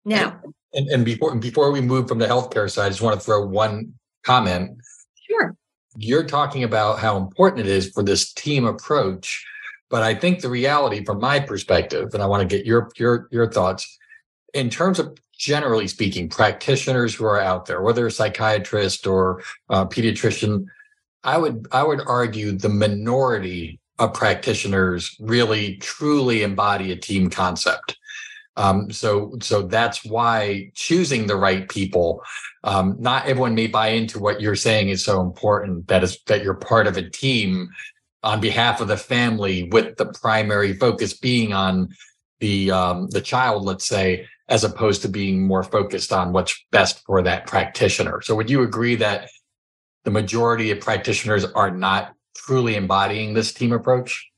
Now, 0.04 0.40
and, 0.72 0.88
and 0.88 1.04
before 1.04 1.34
before 1.36 1.70
we 1.70 1.80
move 1.80 2.08
from 2.08 2.18
the 2.18 2.26
healthcare 2.26 2.70
side, 2.70 2.86
I 2.86 2.88
just 2.90 3.02
want 3.02 3.18
to 3.18 3.24
throw 3.24 3.44
one 3.46 3.94
comment. 4.24 4.78
Sure. 5.14 5.56
You're 5.96 6.24
talking 6.24 6.64
about 6.64 6.98
how 6.98 7.16
important 7.16 7.66
it 7.66 7.70
is 7.70 7.90
for 7.90 8.02
this 8.02 8.32
team 8.32 8.64
approach, 8.64 9.44
but 9.88 10.02
I 10.02 10.14
think 10.14 10.40
the 10.40 10.50
reality, 10.50 11.04
from 11.04 11.20
my 11.20 11.40
perspective, 11.40 12.10
and 12.12 12.22
I 12.22 12.26
want 12.26 12.48
to 12.48 12.56
get 12.56 12.66
your 12.66 12.90
your 12.96 13.28
your 13.30 13.50
thoughts 13.50 13.98
in 14.52 14.70
terms 14.70 14.98
of 14.98 15.18
generally 15.36 15.88
speaking, 15.88 16.28
practitioners 16.28 17.14
who 17.14 17.24
are 17.24 17.40
out 17.40 17.66
there, 17.66 17.82
whether 17.82 18.06
a 18.06 18.10
psychiatrist 18.10 19.06
or 19.06 19.42
a 19.68 19.84
pediatrician, 19.84 20.66
I 21.24 21.38
would 21.38 21.66
I 21.72 21.82
would 21.82 22.00
argue 22.06 22.52
the 22.52 22.68
minority 22.68 23.80
of 23.98 24.14
practitioners 24.14 25.16
really 25.20 25.76
truly 25.76 26.42
embody 26.42 26.92
a 26.92 26.96
team 26.96 27.30
concept. 27.30 27.96
Um, 28.56 28.90
so 28.92 29.36
so 29.42 29.62
that's 29.62 30.04
why 30.04 30.70
choosing 30.74 31.26
the 31.26 31.36
right 31.36 31.68
people. 31.68 32.22
Um, 32.62 32.96
not 32.98 33.26
everyone 33.26 33.54
may 33.54 33.66
buy 33.66 33.88
into 33.88 34.18
what 34.18 34.40
you're 34.40 34.54
saying 34.56 34.88
is 34.88 35.04
so 35.04 35.20
important. 35.20 35.88
That 35.88 36.04
is 36.04 36.18
that 36.26 36.42
you're 36.42 36.54
part 36.54 36.86
of 36.86 36.96
a 36.96 37.08
team 37.08 37.68
on 38.22 38.40
behalf 38.40 38.80
of 38.80 38.88
the 38.88 38.96
family, 38.96 39.68
with 39.70 39.96
the 39.96 40.06
primary 40.06 40.72
focus 40.72 41.12
being 41.12 41.52
on 41.52 41.88
the 42.40 42.70
um, 42.70 43.08
the 43.10 43.20
child, 43.20 43.64
let's 43.64 43.86
say, 43.86 44.26
as 44.48 44.64
opposed 44.64 45.02
to 45.02 45.08
being 45.08 45.46
more 45.46 45.62
focused 45.62 46.12
on 46.12 46.32
what's 46.32 46.54
best 46.70 47.02
for 47.04 47.22
that 47.22 47.46
practitioner. 47.46 48.20
So 48.22 48.34
would 48.34 48.50
you 48.50 48.62
agree 48.62 48.96
that 48.96 49.28
the 50.04 50.10
majority 50.10 50.70
of 50.70 50.80
practitioners 50.80 51.44
are 51.44 51.70
not 51.70 52.14
truly 52.36 52.76
embodying 52.76 53.34
this 53.34 53.52
team 53.52 53.72
approach? 53.72 54.30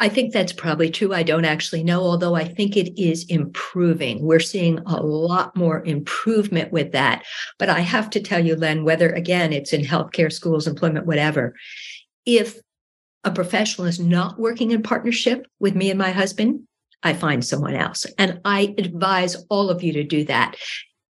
I 0.00 0.08
think 0.08 0.32
that's 0.32 0.52
probably 0.52 0.90
true. 0.90 1.12
I 1.12 1.24
don't 1.24 1.44
actually 1.44 1.82
know, 1.82 2.02
although 2.02 2.36
I 2.36 2.44
think 2.44 2.76
it 2.76 3.00
is 3.00 3.24
improving. 3.24 4.22
We're 4.22 4.38
seeing 4.38 4.78
a 4.86 5.02
lot 5.02 5.56
more 5.56 5.84
improvement 5.84 6.72
with 6.72 6.92
that. 6.92 7.24
But 7.58 7.68
I 7.68 7.80
have 7.80 8.08
to 8.10 8.20
tell 8.20 8.44
you, 8.44 8.54
Len, 8.54 8.84
whether 8.84 9.10
again 9.10 9.52
it's 9.52 9.72
in 9.72 9.82
healthcare, 9.82 10.32
schools, 10.32 10.68
employment, 10.68 11.06
whatever, 11.06 11.54
if 12.24 12.60
a 13.24 13.32
professional 13.32 13.88
is 13.88 13.98
not 13.98 14.38
working 14.38 14.70
in 14.70 14.82
partnership 14.82 15.46
with 15.58 15.74
me 15.74 15.90
and 15.90 15.98
my 15.98 16.10
husband, 16.10 16.60
I 17.02 17.12
find 17.12 17.44
someone 17.44 17.74
else. 17.74 18.06
And 18.18 18.40
I 18.44 18.74
advise 18.78 19.36
all 19.50 19.70
of 19.70 19.82
you 19.82 19.92
to 19.94 20.04
do 20.04 20.24
that. 20.24 20.56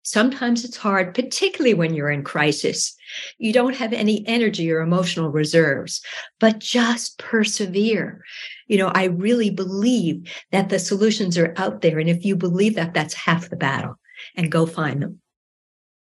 Sometimes 0.03 0.63
it's 0.63 0.77
hard, 0.77 1.13
particularly 1.13 1.73
when 1.73 1.93
you're 1.93 2.09
in 2.09 2.23
crisis. 2.23 2.95
You 3.37 3.51
don't 3.51 3.75
have 3.75 3.91
any 3.91 4.25
energy 4.25 4.71
or 4.71 4.79
emotional 4.79 5.29
reserves, 5.29 6.01
but 6.39 6.59
just 6.59 7.17
persevere. 7.19 8.23
You 8.67 8.77
know, 8.77 8.91
I 8.93 9.05
really 9.05 9.49
believe 9.49 10.29
that 10.51 10.69
the 10.69 10.79
solutions 10.79 11.37
are 11.37 11.53
out 11.57 11.81
there. 11.81 11.99
And 11.99 12.09
if 12.09 12.25
you 12.25 12.35
believe 12.35 12.75
that, 12.75 12.93
that's 12.93 13.13
half 13.13 13.49
the 13.49 13.55
battle 13.55 13.95
and 14.35 14.51
go 14.51 14.65
find 14.65 15.01
them. 15.01 15.19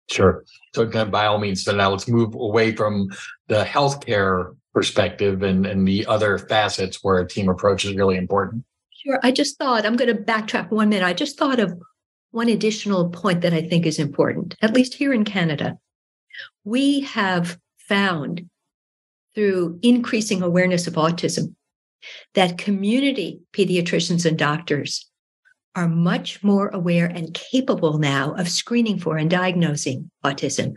Sure. 0.10 0.46
So 0.74 0.86
by 0.86 1.26
all 1.26 1.38
means, 1.38 1.64
so 1.64 1.76
now 1.76 1.92
let's 1.92 2.08
move 2.08 2.34
away 2.34 2.74
from 2.74 3.10
the 3.48 3.66
healthcare 3.66 4.56
perspective 4.74 5.44
and, 5.44 5.66
and 5.66 5.88
the 5.88 6.06
other 6.06 6.38
facets 6.38 7.00
where 7.04 7.20
a 7.20 7.28
team 7.28 7.50
approach 7.50 7.84
is 7.84 7.96
really 7.96 8.16
important. 8.16 8.64
Sure. 8.92 9.20
I 9.24 9.32
just 9.32 9.58
thought 9.58 9.86
I'm 9.86 9.96
going 9.96 10.16
to 10.16 10.24
backtrack 10.24 10.72
one 10.72 10.90
minute. 10.90 11.06
I 11.06 11.14
just 11.14 11.38
thought 11.38 11.60
of 11.60 11.74
one 12.32 12.48
additional 12.48 13.10
point 13.10 13.42
that 13.42 13.54
I 13.54 13.62
think 13.62 13.86
is 13.86 14.00
important, 14.00 14.56
at 14.62 14.74
least 14.74 14.94
here 14.94 15.14
in 15.14 15.26
Canada. 15.26 15.78
We 16.64 17.02
have 17.02 17.58
found 17.78 18.50
through 19.34 19.80
increasing 19.82 20.42
awareness 20.42 20.88
of 20.88 20.94
autism 20.94 21.56
that 22.34 22.58
community 22.58 23.42
pediatricians 23.54 24.26
and 24.26 24.38
doctors 24.38 25.10
are 25.78 25.88
much 25.88 26.44
more 26.44 26.70
aware 26.70 27.06
and 27.06 27.36
capable 27.36 28.00
now 28.00 28.34
of 28.34 28.50
screening 28.50 28.98
for 28.98 29.16
and 29.16 29.30
diagnosing 29.30 30.10
autism. 30.26 30.74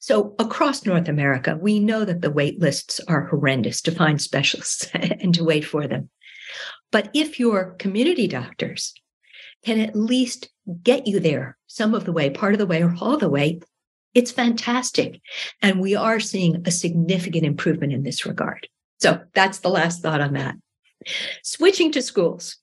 So 0.00 0.34
across 0.38 0.86
North 0.86 1.08
America, 1.08 1.58
we 1.60 1.78
know 1.78 2.06
that 2.06 2.22
the 2.22 2.30
wait 2.30 2.58
lists 2.58 3.00
are 3.06 3.26
horrendous 3.26 3.82
to 3.82 3.92
find 3.92 4.20
specialists 4.20 4.88
and 4.94 5.34
to 5.34 5.44
wait 5.44 5.66
for 5.66 5.86
them. 5.86 6.08
But 6.90 7.10
if 7.12 7.38
your 7.38 7.74
community 7.78 8.26
doctors 8.26 8.94
can 9.62 9.78
at 9.78 9.94
least 9.94 10.48
get 10.82 11.06
you 11.06 11.20
there 11.20 11.58
some 11.66 11.94
of 11.94 12.06
the 12.06 12.12
way, 12.12 12.30
part 12.30 12.54
of 12.54 12.58
the 12.58 12.66
way, 12.66 12.82
or 12.82 12.94
all 12.98 13.18
the 13.18 13.28
way, 13.28 13.60
it's 14.14 14.32
fantastic. 14.32 15.20
And 15.60 15.80
we 15.80 15.94
are 15.94 16.18
seeing 16.18 16.62
a 16.66 16.70
significant 16.70 17.44
improvement 17.44 17.92
in 17.92 18.04
this 18.04 18.24
regard. 18.24 18.66
So 19.00 19.20
that's 19.34 19.58
the 19.58 19.70
last 19.70 20.02
thought 20.02 20.20
on 20.20 20.34
that. 20.34 20.56
Switching 21.42 21.92
to 21.92 22.02
schools. 22.02 22.56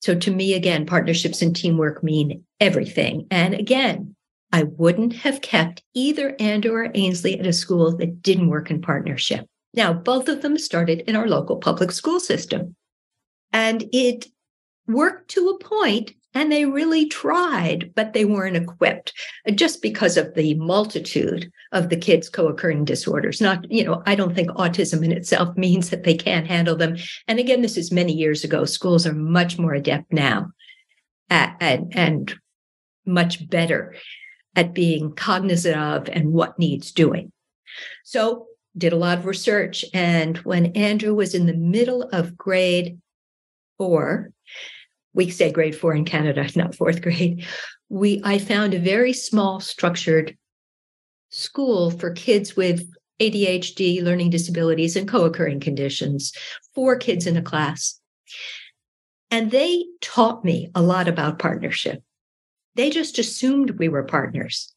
So 0.00 0.14
to 0.14 0.30
me, 0.30 0.54
again, 0.54 0.86
partnerships 0.86 1.42
and 1.42 1.54
teamwork 1.54 2.04
mean 2.04 2.44
everything. 2.60 3.26
And 3.30 3.54
again, 3.54 4.14
I 4.52 4.62
wouldn't 4.62 5.12
have 5.14 5.40
kept 5.40 5.82
either 5.94 6.36
Andrew 6.38 6.72
or 6.72 6.90
Ainsley 6.94 7.38
at 7.38 7.46
a 7.46 7.52
school 7.52 7.96
that 7.96 8.22
didn't 8.22 8.48
work 8.48 8.70
in 8.70 8.80
partnership. 8.80 9.46
Now, 9.74 9.92
both 9.92 10.28
of 10.28 10.42
them 10.42 10.56
started 10.56 11.00
in 11.00 11.16
our 11.16 11.28
local 11.28 11.56
public 11.56 11.92
school 11.92 12.20
system. 12.20 12.74
And 13.52 13.84
it 13.92 14.26
worked 14.86 15.30
to 15.32 15.48
a 15.48 15.58
point 15.58 16.12
and 16.38 16.52
they 16.52 16.66
really 16.66 17.06
tried, 17.06 17.92
but 17.96 18.12
they 18.12 18.24
weren't 18.24 18.56
equipped 18.56 19.12
uh, 19.48 19.50
just 19.50 19.82
because 19.82 20.16
of 20.16 20.34
the 20.34 20.54
multitude 20.54 21.50
of 21.72 21.88
the 21.88 21.96
kids' 21.96 22.28
co 22.28 22.46
occurring 22.46 22.84
disorders. 22.84 23.40
Not, 23.40 23.68
you 23.68 23.82
know, 23.82 24.04
I 24.06 24.14
don't 24.14 24.36
think 24.36 24.50
autism 24.50 25.04
in 25.04 25.10
itself 25.10 25.56
means 25.56 25.90
that 25.90 26.04
they 26.04 26.14
can't 26.14 26.46
handle 26.46 26.76
them. 26.76 26.96
And 27.26 27.40
again, 27.40 27.60
this 27.60 27.76
is 27.76 27.90
many 27.90 28.12
years 28.12 28.44
ago. 28.44 28.64
Schools 28.64 29.04
are 29.04 29.14
much 29.14 29.58
more 29.58 29.74
adept 29.74 30.12
now 30.12 30.52
at, 31.28 31.56
at, 31.60 31.80
and 31.90 32.32
much 33.04 33.50
better 33.50 33.96
at 34.54 34.74
being 34.74 35.12
cognizant 35.12 35.76
of 35.76 36.08
and 36.08 36.32
what 36.32 36.56
needs 36.56 36.92
doing. 36.92 37.32
So, 38.04 38.46
did 38.76 38.92
a 38.92 38.96
lot 38.96 39.18
of 39.18 39.26
research. 39.26 39.84
And 39.92 40.38
when 40.38 40.66
Andrew 40.76 41.12
was 41.14 41.34
in 41.34 41.46
the 41.46 41.54
middle 41.54 42.02
of 42.12 42.36
grade 42.36 43.00
four, 43.76 44.30
we 45.18 45.28
say 45.28 45.50
grade 45.50 45.76
four 45.76 45.94
in 45.94 46.04
Canada, 46.04 46.48
not 46.56 46.76
fourth 46.76 47.02
grade. 47.02 47.44
We 47.90 48.22
I 48.24 48.38
found 48.38 48.72
a 48.72 48.78
very 48.78 49.12
small 49.12 49.60
structured 49.60 50.38
school 51.28 51.90
for 51.90 52.12
kids 52.12 52.56
with 52.56 52.88
ADHD, 53.20 54.00
learning 54.02 54.30
disabilities, 54.30 54.94
and 54.94 55.08
co-occurring 55.08 55.60
conditions, 55.60 56.32
four 56.74 56.96
kids 56.96 57.26
in 57.26 57.36
a 57.36 57.42
class. 57.42 58.00
And 59.30 59.50
they 59.50 59.84
taught 60.00 60.44
me 60.44 60.70
a 60.74 60.80
lot 60.80 61.08
about 61.08 61.40
partnership. 61.40 62.02
They 62.76 62.88
just 62.88 63.18
assumed 63.18 63.72
we 63.72 63.88
were 63.88 64.04
partners. 64.04 64.72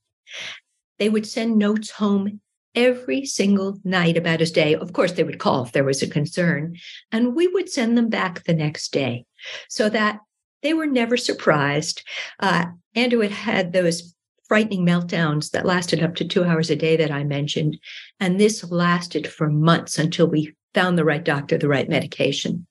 They 0.97 1.07
would 1.07 1.27
send 1.27 1.57
notes 1.57 1.91
home 1.91 2.41
every 2.73 3.25
single 3.25 3.79
night 3.83 4.17
about 4.17 4.39
his 4.39 4.51
day. 4.51 4.73
Of 4.75 4.93
course, 4.93 5.11
they 5.11 5.23
would 5.23 5.39
call 5.39 5.65
if 5.65 5.71
there 5.71 5.83
was 5.83 6.01
a 6.01 6.07
concern, 6.07 6.77
and 7.11 7.35
we 7.35 7.47
would 7.47 7.69
send 7.69 7.95
them 7.95 8.09
back 8.09 8.43
the 8.43 8.55
next 8.55 8.91
day 8.91 9.25
so 9.69 9.87
that 9.89 10.19
they 10.63 10.73
were 10.73 10.87
never 10.87 11.17
surprised. 11.17 12.03
Uh, 12.39 12.65
Andrew 12.95 13.21
had 13.21 13.31
had 13.31 13.73
those 13.73 14.13
frightening 14.47 14.85
meltdowns 14.85 15.51
that 15.51 15.65
lasted 15.65 16.03
up 16.03 16.15
to 16.15 16.25
two 16.25 16.43
hours 16.43 16.69
a 16.69 16.75
day 16.75 16.97
that 16.97 17.09
I 17.09 17.23
mentioned. 17.23 17.79
And 18.19 18.37
this 18.37 18.69
lasted 18.69 19.25
for 19.25 19.49
months 19.49 19.97
until 19.97 20.27
we 20.27 20.53
found 20.73 20.97
the 20.97 21.05
right 21.05 21.23
doctor, 21.23 21.57
the 21.57 21.69
right 21.69 21.87
medication. 21.87 22.67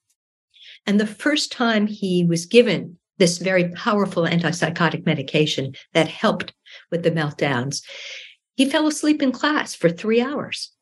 And 0.86 1.00
the 1.00 1.06
first 1.06 1.50
time 1.52 1.86
he 1.86 2.24
was 2.24 2.46
given 2.46 2.98
this 3.16 3.38
very 3.38 3.70
powerful 3.70 4.24
antipsychotic 4.24 5.06
medication 5.06 5.74
that 5.94 6.08
helped 6.08 6.52
with 6.90 7.02
the 7.02 7.10
meltdowns, 7.10 7.82
he 8.56 8.68
fell 8.68 8.86
asleep 8.86 9.22
in 9.22 9.32
class 9.32 9.74
for 9.74 9.88
three 9.88 10.20
hours. 10.20 10.72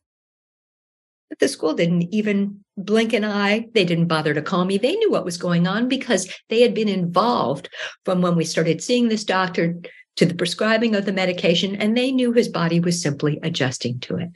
But 1.28 1.40
the 1.40 1.48
school 1.48 1.74
didn't 1.74 2.12
even 2.14 2.64
blink 2.76 3.12
an 3.12 3.24
eye. 3.24 3.68
They 3.74 3.84
didn't 3.84 4.06
bother 4.08 4.32
to 4.32 4.42
call 4.42 4.64
me. 4.64 4.78
They 4.78 4.96
knew 4.96 5.10
what 5.10 5.24
was 5.24 5.36
going 5.36 5.66
on 5.66 5.88
because 5.88 6.28
they 6.48 6.62
had 6.62 6.74
been 6.74 6.88
involved 6.88 7.68
from 8.04 8.22
when 8.22 8.34
we 8.34 8.44
started 8.44 8.82
seeing 8.82 9.08
this 9.08 9.24
doctor 9.24 9.74
to 10.16 10.26
the 10.26 10.34
prescribing 10.34 10.96
of 10.96 11.04
the 11.04 11.12
medication, 11.12 11.76
and 11.76 11.96
they 11.96 12.10
knew 12.10 12.32
his 12.32 12.48
body 12.48 12.80
was 12.80 13.00
simply 13.00 13.38
adjusting 13.42 14.00
to 14.00 14.16
it. 14.16 14.30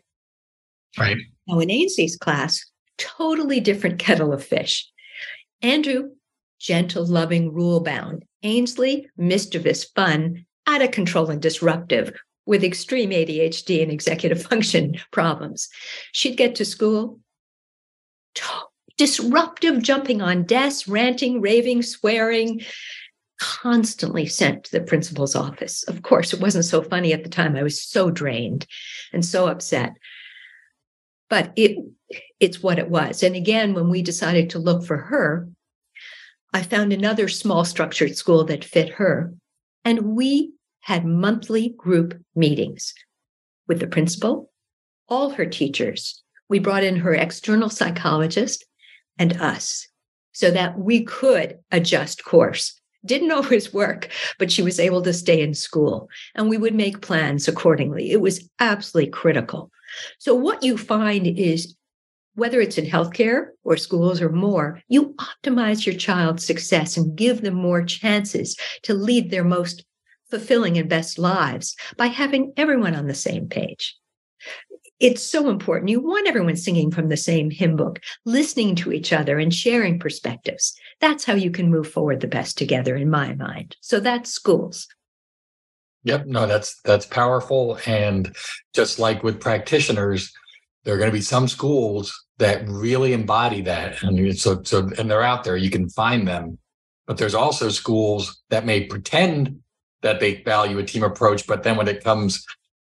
Right. 0.98 1.16
Now, 1.48 1.58
in 1.58 1.70
Ainsley's 1.70 2.16
class, 2.16 2.64
totally 2.98 3.58
different 3.58 3.98
kettle 3.98 4.32
of 4.32 4.44
fish. 4.44 4.88
Andrew, 5.60 6.10
gentle, 6.60 7.04
loving, 7.06 7.52
rule 7.52 7.80
bound. 7.80 8.24
Ainsley, 8.44 9.08
mischievous, 9.16 9.84
fun, 9.84 10.44
out 10.66 10.82
of 10.82 10.90
control, 10.92 11.30
and 11.30 11.42
disruptive 11.42 12.12
with 12.46 12.64
extreme 12.64 13.10
ADHD 13.10 13.82
and 13.82 13.92
executive 13.92 14.42
function 14.50 14.96
problems. 15.10 15.68
She'd 16.12 16.36
get 16.36 16.54
to 16.56 16.64
school, 16.64 17.20
disruptive, 18.96 19.82
jumping 19.82 20.22
on 20.22 20.44
desks, 20.44 20.88
ranting, 20.88 21.40
raving, 21.40 21.82
swearing, 21.82 22.62
constantly 23.40 24.26
sent 24.26 24.64
to 24.64 24.72
the 24.72 24.80
principal's 24.80 25.34
office. 25.34 25.82
Of 25.84 26.02
course, 26.02 26.32
it 26.32 26.40
wasn't 26.40 26.64
so 26.64 26.82
funny 26.82 27.12
at 27.12 27.24
the 27.24 27.28
time. 27.28 27.56
I 27.56 27.62
was 27.62 27.82
so 27.82 28.10
drained 28.10 28.66
and 29.12 29.24
so 29.24 29.48
upset. 29.48 29.94
But 31.28 31.52
it 31.56 31.78
it's 32.38 32.62
what 32.62 32.78
it 32.78 32.90
was. 32.90 33.22
And 33.22 33.34
again, 33.34 33.72
when 33.72 33.88
we 33.88 34.02
decided 34.02 34.50
to 34.50 34.58
look 34.58 34.84
for 34.84 34.96
her, 34.96 35.48
I 36.52 36.62
found 36.62 36.92
another 36.92 37.28
small 37.28 37.64
structured 37.64 38.16
school 38.16 38.44
that 38.44 38.64
fit 38.64 38.90
her. 38.94 39.32
And 39.84 40.14
we 40.14 40.52
had 40.82 41.04
monthly 41.04 41.70
group 41.70 42.14
meetings 42.36 42.92
with 43.66 43.80
the 43.80 43.86
principal, 43.86 44.50
all 45.08 45.30
her 45.30 45.46
teachers. 45.46 46.22
We 46.48 46.58
brought 46.58 46.84
in 46.84 46.96
her 46.96 47.14
external 47.14 47.70
psychologist 47.70 48.64
and 49.18 49.40
us 49.40 49.88
so 50.32 50.50
that 50.50 50.78
we 50.78 51.04
could 51.04 51.58
adjust 51.70 52.24
course. 52.24 52.78
Didn't 53.04 53.32
always 53.32 53.72
work, 53.72 54.08
but 54.38 54.50
she 54.52 54.62
was 54.62 54.78
able 54.78 55.02
to 55.02 55.12
stay 55.12 55.40
in 55.40 55.54
school 55.54 56.08
and 56.34 56.48
we 56.48 56.58
would 56.58 56.74
make 56.74 57.00
plans 57.00 57.48
accordingly. 57.48 58.10
It 58.10 58.20
was 58.20 58.48
absolutely 58.58 59.10
critical. 59.10 59.70
So, 60.18 60.34
what 60.34 60.62
you 60.62 60.78
find 60.78 61.26
is 61.26 61.76
whether 62.34 62.60
it's 62.60 62.78
in 62.78 62.86
healthcare 62.86 63.48
or 63.62 63.76
schools 63.76 64.22
or 64.22 64.30
more, 64.30 64.80
you 64.88 65.14
optimize 65.16 65.84
your 65.84 65.94
child's 65.94 66.44
success 66.44 66.96
and 66.96 67.16
give 67.16 67.42
them 67.42 67.54
more 67.54 67.84
chances 67.84 68.56
to 68.84 68.94
lead 68.94 69.30
their 69.30 69.44
most 69.44 69.84
fulfilling 70.32 70.78
and 70.78 70.88
best 70.88 71.18
lives 71.18 71.76
by 71.98 72.06
having 72.06 72.54
everyone 72.56 72.94
on 72.94 73.06
the 73.06 73.14
same 73.14 73.46
page. 73.46 73.94
It's 74.98 75.22
so 75.22 75.50
important. 75.50 75.90
You 75.90 76.00
want 76.00 76.26
everyone 76.26 76.56
singing 76.56 76.90
from 76.90 77.10
the 77.10 77.18
same 77.18 77.50
hymn 77.50 77.76
book, 77.76 78.00
listening 78.24 78.74
to 78.76 78.92
each 78.92 79.12
other 79.12 79.38
and 79.38 79.52
sharing 79.52 79.98
perspectives. 79.98 80.74
That's 81.00 81.26
how 81.26 81.34
you 81.34 81.50
can 81.50 81.70
move 81.70 81.86
forward 81.86 82.20
the 82.20 82.28
best 82.28 82.56
together, 82.56 82.96
in 82.96 83.10
my 83.10 83.34
mind. 83.34 83.76
So 83.82 84.00
that's 84.00 84.30
schools. 84.30 84.88
Yep. 86.04 86.24
No, 86.24 86.46
that's 86.46 86.80
that's 86.80 87.04
powerful. 87.04 87.78
And 87.84 88.34
just 88.72 88.98
like 88.98 89.22
with 89.22 89.38
practitioners, 89.38 90.32
there 90.84 90.94
are 90.94 90.98
going 90.98 91.10
to 91.10 91.16
be 91.16 91.20
some 91.20 91.46
schools 91.46 92.18
that 92.38 92.66
really 92.66 93.12
embody 93.12 93.60
that. 93.62 94.02
And 94.02 94.38
so 94.38 94.62
so 94.62 94.88
and 94.96 95.10
they're 95.10 95.22
out 95.22 95.44
there. 95.44 95.58
You 95.58 95.68
can 95.68 95.90
find 95.90 96.26
them. 96.26 96.58
But 97.06 97.18
there's 97.18 97.34
also 97.34 97.68
schools 97.68 98.42
that 98.48 98.64
may 98.64 98.84
pretend 98.84 99.58
that 100.02 100.20
they 100.20 100.42
value 100.42 100.78
a 100.78 100.84
team 100.84 101.02
approach. 101.02 101.46
But 101.46 101.62
then 101.62 101.76
when 101.76 101.88
it 101.88 102.04
comes 102.04 102.44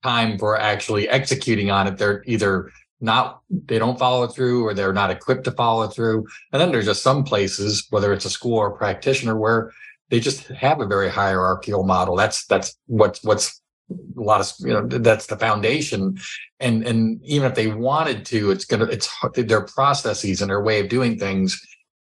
time 0.02 0.38
for 0.38 0.58
actually 0.58 1.08
executing 1.08 1.70
on 1.70 1.86
it, 1.86 1.98
they're 1.98 2.22
either 2.26 2.70
not, 3.00 3.40
they 3.50 3.78
don't 3.78 3.98
follow 3.98 4.26
through 4.26 4.64
or 4.64 4.74
they're 4.74 4.92
not 4.92 5.10
equipped 5.10 5.44
to 5.44 5.52
follow 5.52 5.88
through. 5.88 6.26
And 6.52 6.60
then 6.60 6.72
there's 6.72 6.86
just 6.86 7.02
some 7.02 7.24
places, 7.24 7.86
whether 7.90 8.12
it's 8.12 8.24
a 8.24 8.30
school 8.30 8.58
or 8.58 8.68
a 8.68 8.76
practitioner, 8.76 9.36
where 9.36 9.72
they 10.10 10.20
just 10.20 10.48
have 10.48 10.80
a 10.80 10.86
very 10.86 11.08
hierarchical 11.08 11.84
model. 11.84 12.16
That's, 12.16 12.46
that's 12.46 12.76
what's, 12.86 13.22
what's 13.22 13.60
a 13.90 14.20
lot 14.20 14.40
of, 14.40 14.52
you 14.60 14.72
know, 14.72 14.86
that's 14.86 15.26
the 15.26 15.36
foundation. 15.36 16.18
And, 16.60 16.82
and 16.86 17.20
even 17.24 17.48
if 17.48 17.54
they 17.54 17.68
wanted 17.68 18.24
to, 18.26 18.50
it's 18.50 18.66
to, 18.66 18.82
it's 18.84 19.08
their 19.34 19.64
processes 19.64 20.40
and 20.40 20.50
their 20.50 20.62
way 20.62 20.80
of 20.80 20.88
doing 20.88 21.18
things 21.18 21.60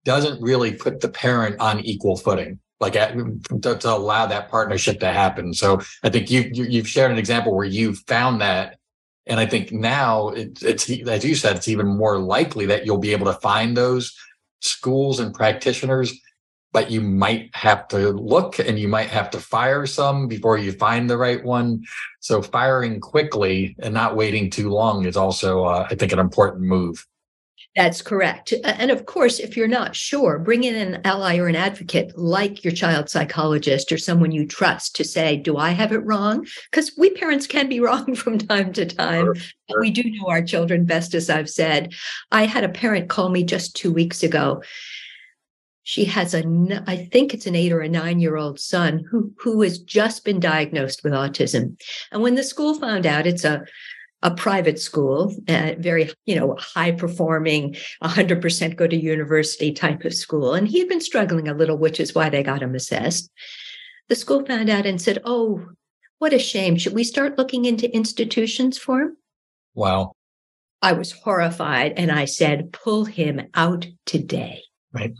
doesn't 0.03 0.41
really 0.41 0.73
put 0.73 1.01
the 1.01 1.09
parent 1.09 1.59
on 1.59 1.79
equal 1.81 2.17
footing 2.17 2.59
like 2.81 2.93
to, 2.93 3.75
to, 3.75 3.89
allow 3.89 4.25
that 4.25 4.49
partnership 4.49 4.99
to 4.99 5.13
happen. 5.13 5.53
So 5.53 5.81
I 6.03 6.09
think 6.09 6.31
you, 6.31 6.49
you 6.51 6.79
have 6.79 6.89
shared 6.89 7.11
an 7.11 7.19
example 7.19 7.55
where 7.55 7.65
you 7.65 7.93
found 7.93 8.41
that, 8.41 8.79
and 9.27 9.39
I 9.39 9.45
think 9.45 9.71
now 9.71 10.29
it, 10.29 10.61
it's 10.63 10.89
as 10.89 11.23
you 11.23 11.35
said, 11.35 11.55
it's 11.55 11.67
even 11.67 11.87
more 11.87 12.17
likely 12.17 12.65
that 12.65 12.85
you'll 12.85 12.97
be 12.97 13.11
able 13.11 13.27
to 13.27 13.39
find 13.39 13.77
those 13.77 14.17
schools 14.61 15.19
and 15.19 15.33
practitioners. 15.33 16.11
But 16.73 16.89
you 16.89 17.01
might 17.01 17.49
have 17.53 17.89
to 17.89 18.11
look 18.11 18.57
and 18.57 18.79
you 18.79 18.87
might 18.87 19.09
have 19.09 19.29
to 19.31 19.39
fire 19.39 19.85
some 19.85 20.29
before 20.29 20.57
you 20.57 20.71
find 20.71 21.09
the 21.09 21.17
right 21.17 21.43
one. 21.43 21.83
So 22.21 22.41
firing 22.41 23.01
quickly 23.01 23.75
and 23.79 23.93
not 23.93 24.15
waiting 24.15 24.49
too 24.49 24.69
long 24.69 25.05
is 25.05 25.17
also, 25.17 25.65
uh, 25.65 25.87
I 25.91 25.95
think, 25.95 26.13
an 26.13 26.19
important 26.19 26.63
move. 26.63 27.05
That's 27.75 28.01
correct. 28.01 28.53
And 28.65 28.91
of 28.91 29.05
course, 29.05 29.39
if 29.39 29.55
you're 29.55 29.67
not 29.67 29.95
sure, 29.95 30.37
bring 30.37 30.65
in 30.65 30.75
an 30.75 31.01
ally 31.05 31.37
or 31.37 31.47
an 31.47 31.55
advocate 31.55 32.17
like 32.17 32.65
your 32.65 32.73
child 32.73 33.09
psychologist 33.09 33.93
or 33.93 33.97
someone 33.97 34.33
you 34.33 34.45
trust 34.45 34.93
to 34.97 35.05
say, 35.05 35.37
Do 35.37 35.55
I 35.55 35.69
have 35.69 35.93
it 35.93 35.99
wrong? 35.99 36.45
Because 36.69 36.91
we 36.97 37.11
parents 37.11 37.47
can 37.47 37.69
be 37.69 37.79
wrong 37.81 38.13
from 38.13 38.37
time 38.37 38.73
to 38.73 38.85
time. 38.85 39.25
Sure, 39.25 39.35
sure. 39.35 39.79
We 39.79 39.89
do 39.89 40.03
know 40.03 40.27
our 40.27 40.41
children 40.41 40.85
best, 40.85 41.13
as 41.13 41.29
I've 41.29 41.49
said. 41.49 41.93
I 42.31 42.45
had 42.45 42.65
a 42.65 42.69
parent 42.69 43.07
call 43.07 43.29
me 43.29 43.43
just 43.43 43.73
two 43.73 43.93
weeks 43.93 44.21
ago. 44.21 44.61
She 45.83 46.05
has 46.05 46.33
a, 46.33 46.43
I 46.87 46.97
think 47.11 47.33
it's 47.33 47.47
an 47.47 47.55
eight 47.55 47.71
or 47.71 47.79
a 47.79 47.89
nine 47.89 48.19
year 48.19 48.35
old 48.35 48.59
son 48.59 49.03
who, 49.09 49.31
who 49.37 49.61
has 49.61 49.79
just 49.79 50.25
been 50.25 50.41
diagnosed 50.41 51.05
with 51.05 51.13
autism. 51.13 51.81
And 52.11 52.21
when 52.21 52.35
the 52.35 52.43
school 52.43 52.73
found 52.73 53.05
out, 53.05 53.25
it's 53.25 53.45
a 53.45 53.63
a 54.23 54.31
private 54.31 54.79
school, 54.79 55.35
uh, 55.47 55.73
very, 55.79 56.11
you 56.25 56.35
know, 56.35 56.55
high 56.59 56.91
performing, 56.91 57.75
100% 58.03 58.75
go 58.75 58.87
to 58.87 58.95
university 58.95 59.71
type 59.71 60.05
of 60.05 60.13
school. 60.13 60.53
And 60.53 60.67
he 60.67 60.79
had 60.79 60.89
been 60.89 61.01
struggling 61.01 61.47
a 61.47 61.53
little, 61.53 61.77
which 61.77 61.99
is 61.99 62.13
why 62.13 62.29
they 62.29 62.43
got 62.43 62.61
him 62.61 62.75
assessed. 62.75 63.31
The 64.09 64.15
school 64.15 64.45
found 64.45 64.69
out 64.69 64.85
and 64.85 65.01
said, 65.01 65.19
Oh, 65.25 65.65
what 66.19 66.33
a 66.33 66.39
shame. 66.39 66.77
Should 66.77 66.93
we 66.93 67.03
start 67.03 67.37
looking 67.37 67.65
into 67.65 67.93
institutions 67.93 68.77
for 68.77 69.01
him? 69.01 69.17
Wow. 69.73 70.13
I 70.83 70.93
was 70.93 71.11
horrified 71.11 71.93
and 71.97 72.11
I 72.11 72.25
said, 72.25 72.73
Pull 72.73 73.05
him 73.05 73.41
out 73.55 73.87
today. 74.05 74.61
Right. 74.93 75.13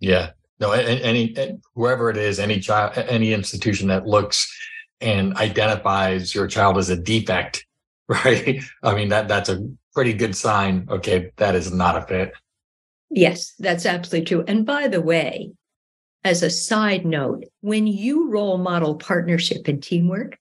Yeah. 0.00 0.30
No, 0.60 0.72
any, 0.72 1.34
any 1.36 1.58
wherever 1.74 2.10
it 2.10 2.16
is, 2.16 2.40
any 2.40 2.58
child, 2.58 2.96
any 2.96 3.32
institution 3.32 3.86
that 3.88 4.06
looks 4.06 4.52
and 5.00 5.36
identifies 5.36 6.34
your 6.34 6.48
child 6.48 6.76
as 6.78 6.90
a 6.90 6.96
defect 6.96 7.64
right? 8.24 8.62
I 8.82 8.94
mean, 8.94 9.08
that 9.10 9.28
that's 9.28 9.48
a 9.48 9.68
pretty 9.94 10.14
good 10.14 10.34
sign. 10.34 10.86
Okay, 10.90 11.30
that 11.36 11.54
is 11.54 11.72
not 11.72 11.96
a 11.96 12.02
fit. 12.02 12.32
Yes, 13.10 13.54
that's 13.58 13.86
absolutely 13.86 14.26
true. 14.26 14.44
And 14.46 14.66
by 14.66 14.88
the 14.88 15.00
way, 15.00 15.52
as 16.24 16.42
a 16.42 16.50
side 16.50 17.06
note, 17.06 17.44
when 17.60 17.86
you 17.86 18.30
role 18.30 18.58
model 18.58 18.96
partnership 18.96 19.66
and 19.68 19.82
teamwork, 19.82 20.38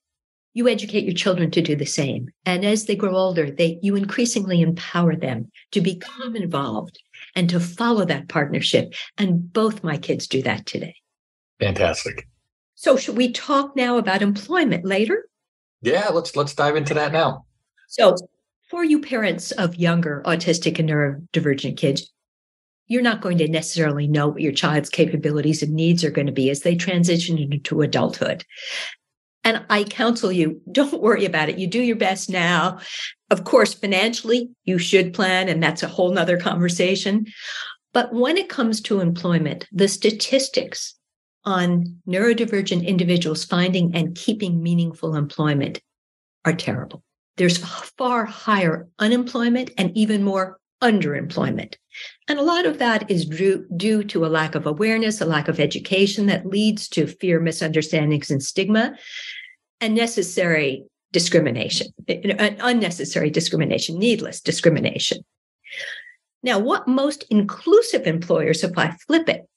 you 0.53 0.67
educate 0.67 1.03
your 1.03 1.13
children 1.13 1.51
to 1.51 1.61
do 1.61 1.75
the 1.75 1.85
same. 1.85 2.29
And 2.45 2.65
as 2.65 2.85
they 2.85 2.95
grow 2.95 3.15
older, 3.15 3.51
they 3.51 3.79
you 3.81 3.95
increasingly 3.95 4.61
empower 4.61 5.15
them 5.15 5.51
to 5.71 5.81
become 5.81 6.35
involved 6.35 6.99
and 7.35 7.49
to 7.49 7.59
follow 7.59 8.05
that 8.05 8.27
partnership. 8.27 8.93
And 9.17 9.51
both 9.53 9.83
my 9.83 9.97
kids 9.97 10.27
do 10.27 10.41
that 10.43 10.65
today. 10.65 10.95
Fantastic. 11.59 12.27
So 12.75 12.97
should 12.97 13.17
we 13.17 13.31
talk 13.31 13.75
now 13.75 13.97
about 13.97 14.21
employment 14.21 14.85
later? 14.85 15.27
Yeah, 15.81 16.09
let's 16.09 16.35
let's 16.35 16.53
dive 16.53 16.75
into 16.75 16.93
that 16.93 17.11
now. 17.11 17.45
So, 17.87 18.15
for 18.69 18.83
you 18.83 19.01
parents 19.01 19.51
of 19.51 19.75
younger 19.75 20.21
autistic 20.25 20.77
and 20.77 20.89
neurodivergent 20.89 21.77
kids, 21.77 22.11
you're 22.87 23.01
not 23.01 23.21
going 23.21 23.37
to 23.37 23.47
necessarily 23.47 24.07
know 24.07 24.27
what 24.27 24.41
your 24.41 24.51
child's 24.51 24.89
capabilities 24.89 25.63
and 25.63 25.73
needs 25.73 26.03
are 26.03 26.11
going 26.11 26.27
to 26.27 26.33
be 26.33 26.49
as 26.49 26.61
they 26.61 26.75
transition 26.75 27.37
into 27.37 27.81
adulthood. 27.81 28.43
And 29.45 29.65
I 29.69 29.85
counsel 29.85 30.33
you, 30.33 30.61
don't 30.71 31.01
worry 31.01 31.23
about 31.23 31.47
it. 31.47 31.57
You 31.57 31.67
do 31.67 31.81
your 31.81 31.95
best 31.95 32.29
now. 32.29 32.79
Of 33.29 33.45
course, 33.45 33.73
financially, 33.73 34.49
you 34.65 34.77
should 34.77 35.13
plan, 35.13 35.47
and 35.47 35.63
that's 35.63 35.83
a 35.83 35.87
whole 35.87 36.11
nother 36.11 36.37
conversation. 36.37 37.25
But 37.93 38.13
when 38.13 38.37
it 38.37 38.49
comes 38.49 38.81
to 38.81 38.99
employment, 38.99 39.65
the 39.71 39.87
statistics 39.87 40.93
on 41.45 42.01
neurodivergent 42.05 42.85
individuals 42.85 43.45
finding 43.45 43.95
and 43.95 44.13
keeping 44.13 44.61
meaningful 44.61 45.15
employment 45.15 45.79
are 46.43 46.53
terrible 46.53 47.01
there's 47.37 47.57
far 47.57 48.25
higher 48.25 48.87
unemployment 48.99 49.71
and 49.77 49.95
even 49.95 50.23
more 50.23 50.59
underemployment. 50.81 51.75
And 52.27 52.37
a 52.37 52.43
lot 52.43 52.65
of 52.65 52.77
that 52.79 53.09
is 53.09 53.25
due, 53.25 53.65
due 53.75 54.03
to 54.05 54.25
a 54.25 54.27
lack 54.27 54.53
of 54.53 54.67
awareness, 54.67 55.21
a 55.21 55.25
lack 55.25 55.47
of 55.47 55.59
education 55.59 56.27
that 56.27 56.45
leads 56.45 56.87
to 56.89 57.07
fear, 57.07 57.39
misunderstandings, 57.39 58.29
and 58.29 58.43
stigma, 58.43 58.95
and 59.81 59.95
necessary 59.95 60.85
discrimination, 61.11 61.87
uh, 62.09 62.13
uh, 62.37 62.51
unnecessary 62.59 63.29
discrimination, 63.29 63.97
needless 63.97 64.41
discrimination. 64.41 65.23
Now, 66.43 66.59
what 66.59 66.87
most 66.87 67.25
inclusive 67.29 68.05
employers, 68.05 68.63
if 68.63 68.77
I 68.77 68.91
flip 69.07 69.29
it, 69.29 69.47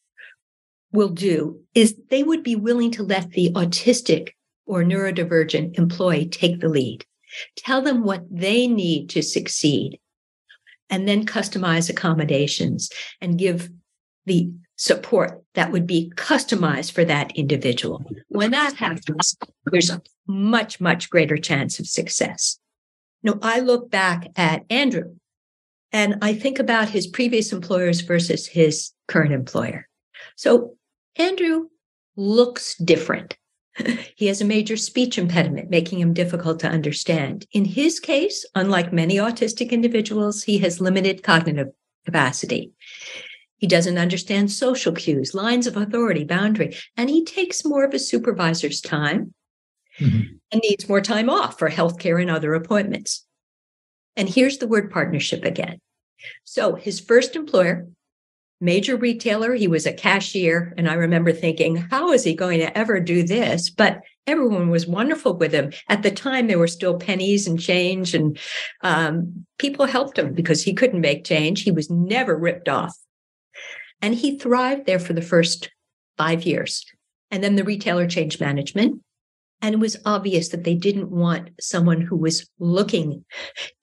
will 0.93 1.11
do 1.11 1.61
is 1.75 1.97
they 2.09 2.23
would 2.23 2.43
be 2.43 2.57
willing 2.57 2.91
to 2.93 3.03
let 3.03 3.31
the 3.31 3.51
autistic 3.53 4.31
or 4.67 4.83
neurodivergent 4.83 5.79
employee 5.79 6.29
take 6.29 6.61
the 6.61 6.69
lead. 6.69 7.05
Tell 7.57 7.83
them 7.83 8.05
what 8.05 8.25
they 8.31 8.67
need 8.67 9.11
to 9.11 9.23
succeed 9.23 10.01
and 10.89 11.09
then 11.09 11.25
customize 11.25 11.89
accommodations 11.89 12.91
and 13.21 13.39
give 13.39 13.71
the 14.27 14.51
support 14.77 15.43
that 15.55 15.73
would 15.73 15.87
be 15.87 16.13
customized 16.17 16.93
for 16.93 17.05
that 17.05 17.37
individual. 17.37 18.03
When 18.29 18.51
that 18.51 18.75
happens, 18.77 19.37
there's 19.67 19.91
a 19.91 20.03
much, 20.27 20.81
much 20.81 21.11
greater 21.11 21.37
chance 21.37 21.79
of 21.79 21.87
success. 21.87 22.59
Now, 23.23 23.39
I 23.43 23.61
look 23.61 23.91
back 23.91 24.29
at 24.37 24.65
Andrew 24.71 25.17
and 25.93 26.17
I 26.23 26.35
think 26.35 26.59
about 26.59 26.89
his 26.89 27.07
previous 27.07 27.53
employers 27.53 28.01
versus 28.01 28.47
his 28.47 28.93
current 29.09 29.33
employer. 29.33 29.89
So 30.37 30.77
Andrew 31.17 31.67
looks 32.17 32.77
different. 32.77 33.37
He 34.17 34.27
has 34.27 34.41
a 34.41 34.45
major 34.45 34.77
speech 34.77 35.19
impediment, 35.19 35.71
making 35.71 36.01
him 36.01 36.13
difficult 36.13 36.61
to 36.61 36.69
understand. 36.69 37.47
In 37.53 37.65
his 37.65 38.01
case, 38.01 38.45
unlike 38.55 38.93
many 38.93 39.17
autistic 39.17 39.71
individuals, 39.71 40.43
he 40.43 40.59
has 40.59 40.81
limited 40.81 41.23
cognitive 41.23 41.69
capacity. 42.05 42.73
He 43.57 43.67
doesn't 43.67 43.99
understand 43.99 44.51
social 44.51 44.93
cues, 44.93 45.35
lines 45.35 45.67
of 45.67 45.77
authority, 45.77 46.25
boundary, 46.25 46.75
and 46.97 47.11
he 47.11 47.25
takes 47.25 47.65
more 47.65 47.85
of 47.85 47.93
a 47.93 47.99
supervisor's 47.99 48.81
time 48.81 49.35
mm-hmm. 49.99 50.21
and 50.51 50.63
needs 50.63 50.89
more 50.89 51.03
time 51.03 51.29
off 51.29 51.59
for 51.59 51.69
healthcare 51.69 52.21
and 52.21 52.31
other 52.31 52.55
appointments. 52.55 53.27
And 54.17 54.29
here's 54.29 54.59
the 54.59 54.67
word 54.67 54.91
partnership 54.91 55.45
again. 55.45 55.79
So 56.45 56.75
his 56.75 57.01
first 57.01 57.37
employer, 57.37 57.87
major 58.61 58.97
retailer, 58.97 59.55
he 59.55 59.69
was 59.69 59.87
a 59.87 59.93
cashier. 59.93 60.75
And 60.77 60.89
I 60.89 60.95
remember 60.95 61.33
thinking, 61.33 61.77
how 61.77 62.13
is 62.13 62.25
he 62.25 62.35
going 62.35 62.61
to 62.61 62.77
ever 62.77 63.01
do 63.01 63.23
this? 63.23 63.71
But 63.71 64.03
everyone 64.27 64.69
was 64.69 64.87
wonderful 64.87 65.37
with 65.37 65.53
him. 65.53 65.73
At 65.89 66.03
the 66.03 66.11
time, 66.11 66.47
there 66.47 66.59
were 66.59 66.67
still 66.67 66.99
pennies 66.99 67.47
and 67.47 67.61
change, 67.61 68.15
and 68.15 68.39
um, 68.83 69.47
people 69.59 69.87
helped 69.87 70.19
him 70.19 70.35
because 70.35 70.63
he 70.63 70.75
couldn't 70.75 71.01
make 71.01 71.25
change. 71.25 71.63
He 71.63 71.71
was 71.71 71.91
never 71.91 72.37
ripped 72.37 72.69
off. 72.69 72.97
And 74.03 74.15
he 74.15 74.39
thrived 74.39 74.87
there 74.87 74.99
for 74.99 75.13
the 75.13 75.23
first 75.23 75.71
five 76.17 76.45
years. 76.45 76.85
And 77.31 77.43
then 77.43 77.57
the 77.57 77.65
retailer 77.65 78.07
changed 78.07 78.41
management. 78.41 79.03
And 79.63 79.75
it 79.75 79.79
was 79.79 79.97
obvious 80.07 80.49
that 80.49 80.65
they 80.65 80.75
didn't 80.75 81.11
want 81.11 81.51
someone 81.61 82.01
who 82.01 82.17
was 82.17 82.49
looking 82.59 83.25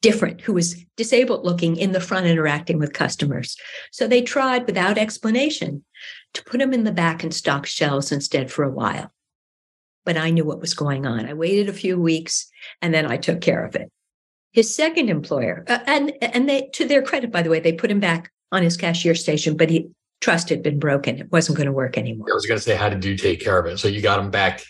different, 0.01 0.41
who 0.41 0.53
was 0.53 0.83
disabled 0.95 1.45
looking 1.45 1.77
in 1.77 1.91
the 1.91 2.01
front 2.01 2.25
interacting 2.25 2.79
with 2.79 2.93
customers. 2.93 3.55
So 3.91 4.07
they 4.07 4.21
tried 4.21 4.65
without 4.65 4.97
explanation 4.97 5.83
to 6.33 6.43
put 6.43 6.61
him 6.61 6.73
in 6.73 6.83
the 6.83 6.91
back 6.91 7.23
and 7.23 7.33
stock 7.33 7.65
shelves 7.65 8.11
instead 8.11 8.51
for 8.51 8.63
a 8.63 8.71
while. 8.71 9.11
But 10.03 10.17
I 10.17 10.31
knew 10.31 10.45
what 10.45 10.61
was 10.61 10.73
going 10.73 11.05
on. 11.05 11.27
I 11.27 11.33
waited 11.33 11.69
a 11.69 11.73
few 11.73 11.99
weeks 11.99 12.49
and 12.81 12.93
then 12.93 13.05
I 13.05 13.17
took 13.17 13.41
care 13.41 13.63
of 13.65 13.75
it. 13.75 13.91
His 14.53 14.73
second 14.73 15.09
employer, 15.09 15.63
uh, 15.67 15.79
and 15.85 16.13
and 16.21 16.49
they 16.49 16.69
to 16.73 16.87
their 16.87 17.03
credit, 17.03 17.31
by 17.31 17.43
the 17.43 17.49
way, 17.49 17.59
they 17.59 17.73
put 17.73 17.91
him 17.91 17.99
back 17.99 18.31
on 18.51 18.63
his 18.63 18.77
cashier 18.77 19.13
station, 19.13 19.55
but 19.55 19.69
he 19.69 19.89
trust 20.21 20.49
had 20.49 20.63
been 20.63 20.79
broken. 20.79 21.19
It 21.19 21.31
wasn't 21.31 21.57
going 21.57 21.67
to 21.67 21.73
work 21.73 21.97
anymore. 21.97 22.27
I 22.31 22.33
was 22.33 22.45
going 22.45 22.57
to 22.57 22.63
say, 22.63 22.75
how 22.75 22.89
did 22.89 23.05
you 23.05 23.15
take 23.15 23.39
care 23.39 23.59
of 23.59 23.65
it? 23.67 23.77
So 23.77 23.87
you 23.87 24.01
got 24.01 24.19
him 24.19 24.31
back 24.31 24.63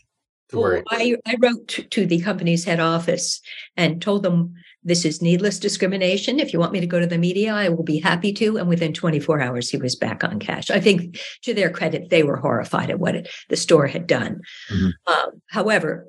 well, 0.53 0.81
I, 0.89 1.17
I 1.25 1.35
wrote 1.41 1.67
to 1.89 2.05
the 2.05 2.21
company's 2.21 2.63
head 2.63 2.79
office 2.79 3.41
and 3.75 4.01
told 4.01 4.23
them 4.23 4.53
this 4.83 5.03
is 5.03 5.21
needless 5.21 5.59
discrimination. 5.59 6.39
If 6.39 6.53
you 6.53 6.59
want 6.59 6.71
me 6.71 6.79
to 6.79 6.87
go 6.87 6.99
to 6.99 7.07
the 7.07 7.17
media, 7.17 7.53
I 7.53 7.69
will 7.69 7.83
be 7.83 7.99
happy 7.99 8.31
to. 8.33 8.57
And 8.57 8.69
within 8.69 8.93
24 8.93 9.41
hours, 9.41 9.69
he 9.69 9.77
was 9.77 9.95
back 9.95 10.23
on 10.23 10.39
cash. 10.39 10.69
I 10.69 10.79
think 10.79 11.19
to 11.43 11.53
their 11.53 11.69
credit, 11.69 12.09
they 12.09 12.23
were 12.23 12.37
horrified 12.37 12.89
at 12.89 12.99
what 12.99 13.15
it, 13.15 13.29
the 13.49 13.57
store 13.57 13.87
had 13.87 14.07
done. 14.07 14.41
Mm-hmm. 14.71 15.11
Um, 15.11 15.41
however, 15.49 16.07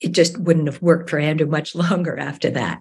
it 0.00 0.12
just 0.12 0.38
wouldn't 0.38 0.66
have 0.66 0.82
worked 0.82 1.10
for 1.10 1.18
Andrew 1.18 1.46
much 1.46 1.74
longer 1.76 2.18
after 2.18 2.50
that 2.50 2.80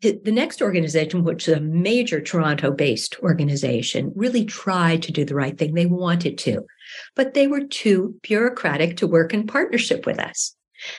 the 0.00 0.32
next 0.32 0.60
organization, 0.60 1.24
which 1.24 1.48
is 1.48 1.56
a 1.56 1.60
major 1.60 2.20
Toronto 2.20 2.70
based 2.70 3.18
organization, 3.20 4.12
really 4.14 4.44
tried 4.44 5.02
to 5.02 5.12
do 5.12 5.24
the 5.24 5.34
right 5.34 5.56
thing. 5.56 5.74
They 5.74 5.86
wanted 5.86 6.36
to, 6.38 6.66
but 7.14 7.34
they 7.34 7.46
were 7.46 7.64
too 7.64 8.16
bureaucratic 8.22 8.96
to 8.98 9.06
work 9.06 9.32
in 9.34 9.46
partnership 9.46 10.06
with 10.06 10.18
us. 10.18 10.54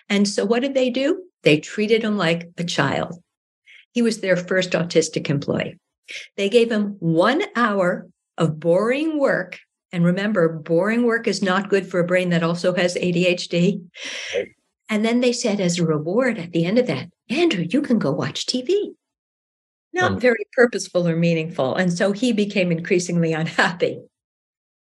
And 0.10 0.28
so 0.28 0.45
what 0.45 0.62
did 0.62 0.73
they 0.73 0.89
do? 0.89 1.23
They 1.43 1.60
treated 1.60 2.04
him 2.04 2.17
like 2.17 2.50
a 2.58 2.63
child. 2.63 3.21
He 3.93 4.02
was 4.02 4.19
their 4.19 4.36
first 4.36 4.71
autistic 4.71 5.30
employee. 5.30 5.80
They 6.36 6.50
gave 6.50 6.71
him 6.71 6.97
one 7.00 7.43
hour 7.56 8.08
of 8.38 8.60
boring 8.60 9.19
work. 9.19 9.60
And 9.91 10.04
remember, 10.04 10.50
boring 10.50 11.04
work 11.04 11.28
is 11.28 11.41
not 11.41 11.69
good 11.69 11.88
for 11.89 12.00
a 12.00 12.06
brain 12.06 12.30
that 12.30 12.43
also 12.43 12.73
has 12.76 12.95
ADHD. 12.95 13.82
And 14.89 15.04
then 15.04 15.21
they 15.21 15.34
said, 15.34 15.60
as 15.60 15.80
a 15.80 15.86
reward 15.86 16.38
at 16.38 16.52
the 16.52 16.65
end 16.65 16.78
of 16.78 16.88
that, 16.88 17.10
Andrew, 17.30 17.65
you 17.69 17.82
can 17.82 18.00
go 18.00 18.12
watch 18.12 18.45
TV. 18.45 18.93
Not 19.93 20.13
um, 20.13 20.19
very 20.19 20.45
purposeful 20.54 21.08
or 21.08 21.15
meaningful. 21.15 21.76
And 21.76 21.91
so 21.91 22.12
he 22.12 22.32
became 22.32 22.71
increasingly 22.71 23.34
unhappy. 23.34 24.00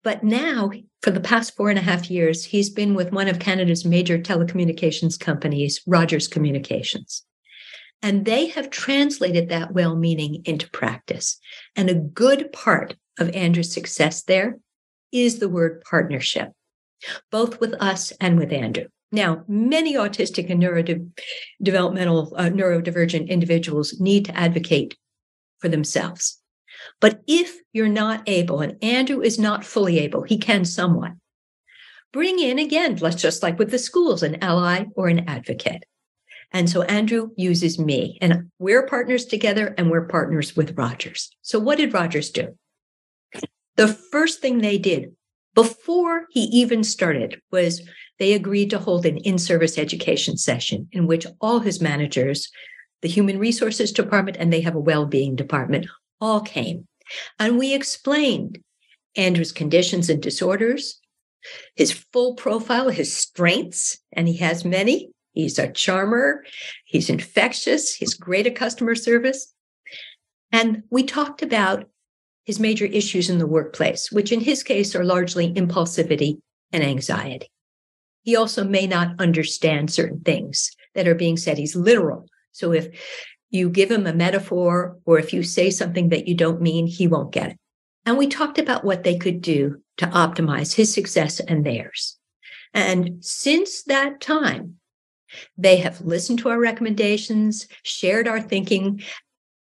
But 0.04 0.22
now, 0.22 0.70
for 1.02 1.10
the 1.10 1.20
past 1.20 1.56
four 1.56 1.70
and 1.70 1.78
a 1.78 1.82
half 1.82 2.10
years, 2.10 2.44
he's 2.44 2.70
been 2.70 2.94
with 2.94 3.12
one 3.12 3.28
of 3.28 3.38
Canada's 3.38 3.84
major 3.84 4.18
telecommunications 4.18 5.18
companies, 5.18 5.80
Rogers 5.86 6.28
Communications. 6.28 7.24
And 8.00 8.24
they 8.24 8.46
have 8.46 8.70
translated 8.70 9.48
that 9.48 9.72
well 9.72 9.96
meaning 9.96 10.42
into 10.44 10.70
practice. 10.70 11.38
And 11.74 11.90
a 11.90 11.94
good 11.94 12.52
part 12.52 12.94
of 13.18 13.34
Andrew's 13.34 13.72
success 13.72 14.22
there 14.22 14.58
is 15.10 15.40
the 15.40 15.48
word 15.48 15.82
partnership, 15.82 16.52
both 17.30 17.60
with 17.60 17.74
us 17.80 18.12
and 18.20 18.38
with 18.38 18.52
Andrew. 18.52 18.86
Now, 19.10 19.42
many 19.48 19.94
autistic 19.94 20.50
and 20.50 20.62
neurodevelopmental, 20.62 22.32
uh, 22.36 22.50
neurodivergent 22.50 23.28
individuals 23.28 23.98
need 23.98 24.26
to 24.26 24.36
advocate 24.36 24.96
for 25.60 25.68
themselves. 25.68 26.38
But 27.00 27.22
if 27.26 27.58
you're 27.72 27.88
not 27.88 28.22
able, 28.26 28.60
and 28.60 28.82
Andrew 28.82 29.20
is 29.20 29.38
not 29.38 29.64
fully 29.64 29.98
able, 29.98 30.22
he 30.22 30.38
can 30.38 30.64
somewhat, 30.64 31.12
bring 32.12 32.38
in 32.38 32.58
again, 32.58 32.96
let's 32.96 33.20
just 33.20 33.42
like 33.42 33.58
with 33.58 33.70
the 33.70 33.78
schools, 33.78 34.22
an 34.22 34.42
ally 34.42 34.84
or 34.96 35.08
an 35.08 35.28
advocate. 35.28 35.84
And 36.52 36.68
so 36.70 36.82
Andrew 36.82 37.30
uses 37.36 37.78
me, 37.78 38.18
and 38.22 38.50
we're 38.58 38.86
partners 38.86 39.26
together 39.26 39.74
and 39.76 39.90
we're 39.90 40.06
partners 40.06 40.56
with 40.56 40.78
Rogers. 40.78 41.30
So 41.42 41.58
what 41.58 41.76
did 41.76 41.92
Rogers 41.92 42.30
do? 42.30 42.56
The 43.76 43.88
first 43.88 44.40
thing 44.40 44.58
they 44.58 44.78
did 44.78 45.12
before 45.54 46.26
he 46.30 46.42
even 46.44 46.82
started 46.84 47.40
was 47.52 47.82
they 48.18 48.32
agreed 48.32 48.70
to 48.70 48.78
hold 48.78 49.06
an 49.06 49.18
in 49.18 49.38
service 49.38 49.78
education 49.78 50.36
session 50.36 50.88
in 50.92 51.06
which 51.06 51.26
all 51.40 51.60
his 51.60 51.80
managers, 51.80 52.50
the 53.02 53.08
human 53.08 53.38
resources 53.38 53.92
department, 53.92 54.36
and 54.40 54.52
they 54.52 54.62
have 54.62 54.74
a 54.74 54.80
well 54.80 55.06
being 55.06 55.36
department, 55.36 55.86
all 56.20 56.40
came. 56.40 56.86
And 57.38 57.58
we 57.58 57.74
explained 57.74 58.58
Andrew's 59.16 59.52
conditions 59.52 60.10
and 60.10 60.22
disorders, 60.22 61.00
his 61.76 61.92
full 61.92 62.34
profile, 62.34 62.88
his 62.90 63.16
strengths, 63.16 63.98
and 64.12 64.28
he 64.28 64.36
has 64.38 64.64
many. 64.64 65.10
He's 65.32 65.58
a 65.58 65.70
charmer, 65.70 66.44
he's 66.84 67.08
infectious, 67.08 67.94
he's 67.94 68.14
great 68.14 68.46
at 68.46 68.56
customer 68.56 68.94
service. 68.94 69.54
And 70.50 70.82
we 70.90 71.04
talked 71.04 71.42
about 71.42 71.88
his 72.44 72.58
major 72.58 72.86
issues 72.86 73.30
in 73.30 73.38
the 73.38 73.46
workplace, 73.46 74.10
which 74.10 74.32
in 74.32 74.40
his 74.40 74.62
case 74.62 74.96
are 74.96 75.04
largely 75.04 75.52
impulsivity 75.52 76.38
and 76.72 76.82
anxiety. 76.82 77.48
He 78.22 78.36
also 78.36 78.64
may 78.64 78.86
not 78.86 79.20
understand 79.20 79.92
certain 79.92 80.20
things 80.20 80.70
that 80.94 81.06
are 81.06 81.14
being 81.14 81.36
said. 81.36 81.58
He's 81.58 81.76
literal. 81.76 82.26
So 82.52 82.72
if 82.72 82.88
you 83.50 83.70
give 83.70 83.90
him 83.90 84.06
a 84.06 84.12
metaphor 84.12 84.98
or 85.04 85.18
if 85.18 85.32
you 85.32 85.42
say 85.42 85.70
something 85.70 86.10
that 86.10 86.28
you 86.28 86.34
don't 86.34 86.60
mean, 86.60 86.86
he 86.86 87.06
won't 87.06 87.32
get 87.32 87.50
it. 87.50 87.56
And 88.04 88.16
we 88.16 88.26
talked 88.26 88.58
about 88.58 88.84
what 88.84 89.04
they 89.04 89.16
could 89.18 89.40
do 89.40 89.82
to 89.98 90.06
optimize 90.06 90.74
his 90.74 90.92
success 90.92 91.40
and 91.40 91.64
theirs. 91.64 92.16
And 92.74 93.24
since 93.24 93.82
that 93.84 94.20
time, 94.20 94.76
they 95.56 95.76
have 95.78 96.00
listened 96.00 96.38
to 96.40 96.48
our 96.48 96.58
recommendations, 96.58 97.66
shared 97.82 98.28
our 98.28 98.40
thinking, 98.40 99.02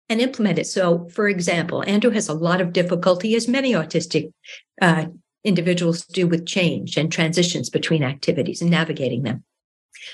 and 0.08 0.20
implemented. 0.20 0.66
So, 0.66 1.08
for 1.08 1.28
example, 1.28 1.82
Andrew 1.86 2.10
has 2.10 2.28
a 2.28 2.34
lot 2.34 2.60
of 2.60 2.72
difficulty, 2.72 3.34
as 3.34 3.48
many 3.48 3.72
autistic 3.72 4.32
uh, 4.80 5.06
individuals 5.42 6.04
do 6.06 6.26
with 6.26 6.46
change 6.46 6.96
and 6.96 7.10
transitions 7.10 7.70
between 7.70 8.02
activities 8.02 8.60
and 8.62 8.70
navigating 8.70 9.22
them. 9.22 9.44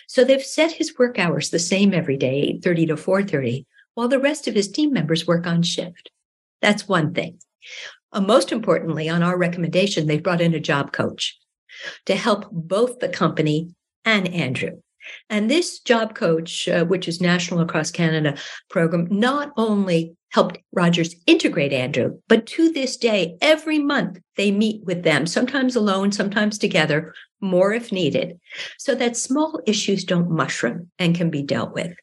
So 0.06 0.24
they've 0.24 0.42
set 0.42 0.72
his 0.72 0.98
work 0.98 1.18
hours 1.18 1.50
the 1.50 1.58
same 1.58 1.92
every 1.94 2.16
day, 2.16 2.58
8:30 2.62 2.86
to 2.88 2.96
4:30, 2.96 3.66
while 3.94 4.08
the 4.08 4.18
rest 4.18 4.48
of 4.48 4.54
his 4.54 4.70
team 4.70 4.92
members 4.92 5.26
work 5.26 5.46
on 5.46 5.62
shift. 5.62 6.10
That's 6.60 6.88
one 6.88 7.12
thing. 7.14 7.38
Uh, 8.12 8.20
most 8.20 8.52
importantly, 8.52 9.08
on 9.08 9.22
our 9.22 9.38
recommendation, 9.38 10.06
they 10.06 10.18
brought 10.18 10.40
in 10.40 10.54
a 10.54 10.60
job 10.60 10.92
coach 10.92 11.38
to 12.06 12.14
help 12.14 12.46
both 12.50 12.98
the 12.98 13.08
company 13.08 13.74
and 14.04 14.28
Andrew. 14.28 14.80
And 15.28 15.50
this 15.50 15.80
job 15.80 16.14
coach, 16.14 16.68
uh, 16.68 16.84
which 16.84 17.08
is 17.08 17.20
national 17.20 17.60
across 17.60 17.90
Canada 17.90 18.36
program, 18.70 19.08
not 19.10 19.52
only 19.56 20.14
helped 20.30 20.58
Rogers 20.72 21.14
integrate 21.26 21.72
Andrew, 21.72 22.18
but 22.28 22.46
to 22.46 22.72
this 22.72 22.96
day, 22.96 23.36
every 23.40 23.78
month 23.78 24.20
they 24.36 24.50
meet 24.50 24.84
with 24.84 25.02
them, 25.02 25.26
sometimes 25.26 25.76
alone, 25.76 26.12
sometimes 26.12 26.56
together, 26.56 27.14
more 27.42 27.72
if 27.72 27.92
needed, 27.92 28.38
so 28.78 28.94
that 28.94 29.16
small 29.16 29.60
issues 29.66 30.04
don't 30.04 30.30
mushroom 30.30 30.90
and 30.98 31.14
can 31.14 31.28
be 31.28 31.42
dealt 31.42 31.74
with. 31.74 31.94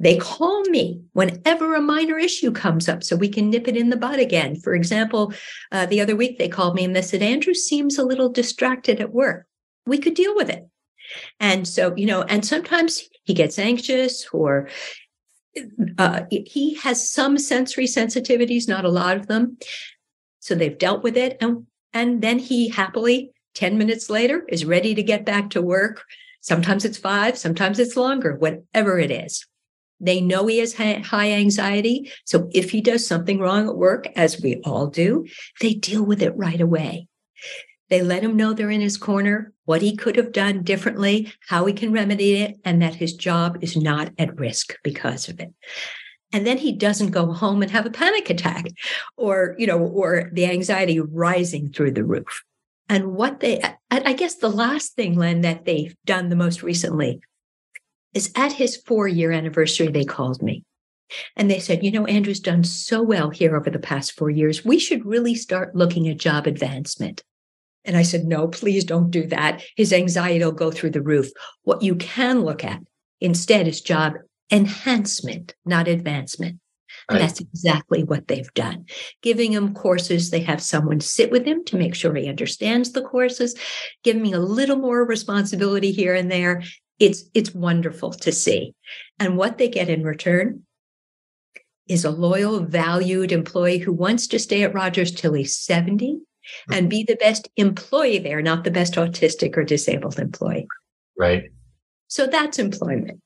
They 0.00 0.16
call 0.16 0.62
me 0.64 1.02
whenever 1.12 1.74
a 1.74 1.80
minor 1.80 2.18
issue 2.18 2.52
comes 2.52 2.88
up 2.88 3.02
so 3.02 3.16
we 3.16 3.28
can 3.28 3.50
nip 3.50 3.66
it 3.66 3.76
in 3.76 3.90
the 3.90 3.96
bud 3.96 4.20
again. 4.20 4.54
For 4.56 4.74
example, 4.74 5.32
uh, 5.72 5.86
the 5.86 6.00
other 6.00 6.14
week 6.14 6.38
they 6.38 6.48
called 6.48 6.76
me 6.76 6.84
and 6.84 6.94
they 6.94 7.02
said, 7.02 7.20
Andrew 7.20 7.54
seems 7.54 7.98
a 7.98 8.04
little 8.04 8.28
distracted 8.28 9.00
at 9.00 9.12
work. 9.12 9.46
We 9.86 9.98
could 9.98 10.14
deal 10.14 10.36
with 10.36 10.50
it. 10.50 10.68
And 11.40 11.66
so, 11.66 11.94
you 11.96 12.06
know, 12.06 12.22
and 12.22 12.44
sometimes 12.44 13.02
he 13.24 13.34
gets 13.34 13.58
anxious 13.58 14.28
or 14.32 14.68
uh, 15.98 16.22
he 16.30 16.74
has 16.76 17.10
some 17.10 17.36
sensory 17.38 17.86
sensitivities, 17.86 18.68
not 18.68 18.84
a 18.84 18.90
lot 18.90 19.16
of 19.16 19.26
them. 19.26 19.58
So 20.38 20.54
they've 20.54 20.78
dealt 20.78 21.02
with 21.02 21.16
it. 21.16 21.38
And, 21.40 21.66
and 21.92 22.22
then 22.22 22.38
he 22.38 22.68
happily, 22.68 23.32
10 23.58 23.76
minutes 23.76 24.08
later, 24.08 24.44
is 24.48 24.64
ready 24.64 24.94
to 24.94 25.02
get 25.02 25.26
back 25.26 25.50
to 25.50 25.60
work. 25.60 26.04
Sometimes 26.40 26.84
it's 26.84 26.96
five, 26.96 27.36
sometimes 27.36 27.80
it's 27.80 27.96
longer, 27.96 28.36
whatever 28.36 29.00
it 29.00 29.10
is. 29.10 29.44
They 29.98 30.20
know 30.20 30.46
he 30.46 30.58
has 30.58 30.74
high 30.74 31.32
anxiety. 31.32 32.12
So 32.24 32.48
if 32.52 32.70
he 32.70 32.80
does 32.80 33.04
something 33.04 33.40
wrong 33.40 33.68
at 33.68 33.76
work, 33.76 34.06
as 34.14 34.40
we 34.40 34.60
all 34.64 34.86
do, 34.86 35.26
they 35.60 35.74
deal 35.74 36.04
with 36.04 36.22
it 36.22 36.36
right 36.36 36.60
away. 36.60 37.08
They 37.90 38.00
let 38.00 38.22
him 38.22 38.36
know 38.36 38.52
they're 38.52 38.70
in 38.70 38.80
his 38.80 38.96
corner, 38.96 39.52
what 39.64 39.82
he 39.82 39.96
could 39.96 40.14
have 40.14 40.30
done 40.30 40.62
differently, 40.62 41.32
how 41.48 41.66
he 41.66 41.72
can 41.72 41.90
remedy 41.90 42.34
it, 42.34 42.60
and 42.64 42.80
that 42.80 42.94
his 42.94 43.14
job 43.14 43.58
is 43.60 43.76
not 43.76 44.12
at 44.18 44.38
risk 44.38 44.76
because 44.84 45.28
of 45.28 45.40
it. 45.40 45.52
And 46.32 46.46
then 46.46 46.58
he 46.58 46.70
doesn't 46.70 47.10
go 47.10 47.32
home 47.32 47.62
and 47.62 47.72
have 47.72 47.86
a 47.86 47.90
panic 47.90 48.30
attack 48.30 48.66
or, 49.16 49.56
you 49.58 49.66
know, 49.66 49.78
or 49.80 50.30
the 50.32 50.46
anxiety 50.46 51.00
rising 51.00 51.72
through 51.72 51.92
the 51.92 52.04
roof. 52.04 52.44
And 52.88 53.14
what 53.14 53.40
they, 53.40 53.62
I 53.90 54.12
guess 54.14 54.36
the 54.36 54.48
last 54.48 54.94
thing, 54.94 55.14
Len, 55.14 55.42
that 55.42 55.64
they've 55.64 55.94
done 56.06 56.28
the 56.28 56.36
most 56.36 56.62
recently 56.62 57.20
is 58.14 58.32
at 58.34 58.52
his 58.52 58.76
four 58.76 59.06
year 59.06 59.30
anniversary, 59.30 59.88
they 59.88 60.04
called 60.04 60.42
me 60.42 60.64
and 61.36 61.50
they 61.50 61.58
said, 61.58 61.82
you 61.82 61.90
know, 61.90 62.06
Andrew's 62.06 62.40
done 62.40 62.64
so 62.64 63.02
well 63.02 63.30
here 63.30 63.56
over 63.56 63.70
the 63.70 63.78
past 63.78 64.12
four 64.12 64.30
years. 64.30 64.64
We 64.64 64.78
should 64.78 65.04
really 65.06 65.34
start 65.34 65.74
looking 65.74 66.08
at 66.08 66.18
job 66.18 66.46
advancement. 66.46 67.22
And 67.84 67.96
I 67.96 68.02
said, 68.02 68.24
no, 68.24 68.48
please 68.48 68.84
don't 68.84 69.10
do 69.10 69.26
that. 69.28 69.62
His 69.76 69.92
anxiety 69.92 70.44
will 70.44 70.52
go 70.52 70.70
through 70.70 70.90
the 70.90 71.02
roof. 71.02 71.30
What 71.62 71.82
you 71.82 71.94
can 71.94 72.42
look 72.42 72.64
at 72.64 72.80
instead 73.20 73.66
is 73.66 73.80
job 73.80 74.14
enhancement, 74.50 75.54
not 75.64 75.88
advancement. 75.88 76.58
And 77.08 77.20
that's 77.20 77.40
exactly 77.40 78.04
what 78.04 78.28
they've 78.28 78.52
done. 78.52 78.84
Giving 79.22 79.52
him 79.52 79.72
courses, 79.72 80.30
they 80.30 80.40
have 80.40 80.62
someone 80.62 81.00
sit 81.00 81.30
with 81.30 81.46
him 81.46 81.64
to 81.64 81.78
make 81.78 81.94
sure 81.94 82.14
he 82.14 82.28
understands 82.28 82.92
the 82.92 83.02
courses, 83.02 83.54
giving 84.04 84.26
him 84.26 84.34
a 84.34 84.44
little 84.44 84.76
more 84.76 85.06
responsibility 85.06 85.90
here 85.90 86.14
and 86.14 86.30
there. 86.30 86.62
It's 86.98 87.24
it's 87.32 87.54
wonderful 87.54 88.10
to 88.10 88.32
see. 88.32 88.74
And 89.18 89.36
what 89.36 89.56
they 89.56 89.68
get 89.68 89.88
in 89.88 90.02
return 90.02 90.64
is 91.88 92.04
a 92.04 92.10
loyal, 92.10 92.60
valued 92.60 93.32
employee 93.32 93.78
who 93.78 93.92
wants 93.92 94.26
to 94.26 94.38
stay 94.38 94.62
at 94.62 94.74
Rogers 94.74 95.10
till 95.10 95.32
he's 95.32 95.56
70 95.56 96.18
hmm. 96.66 96.72
and 96.72 96.90
be 96.90 97.04
the 97.04 97.16
best 97.16 97.48
employee 97.56 98.18
there, 98.18 98.42
not 98.42 98.64
the 98.64 98.70
best 98.70 98.94
autistic 98.94 99.56
or 99.56 99.64
disabled 99.64 100.18
employee. 100.18 100.66
Right. 101.16 101.44
So 102.08 102.26
that's 102.26 102.58
employment. 102.58 103.20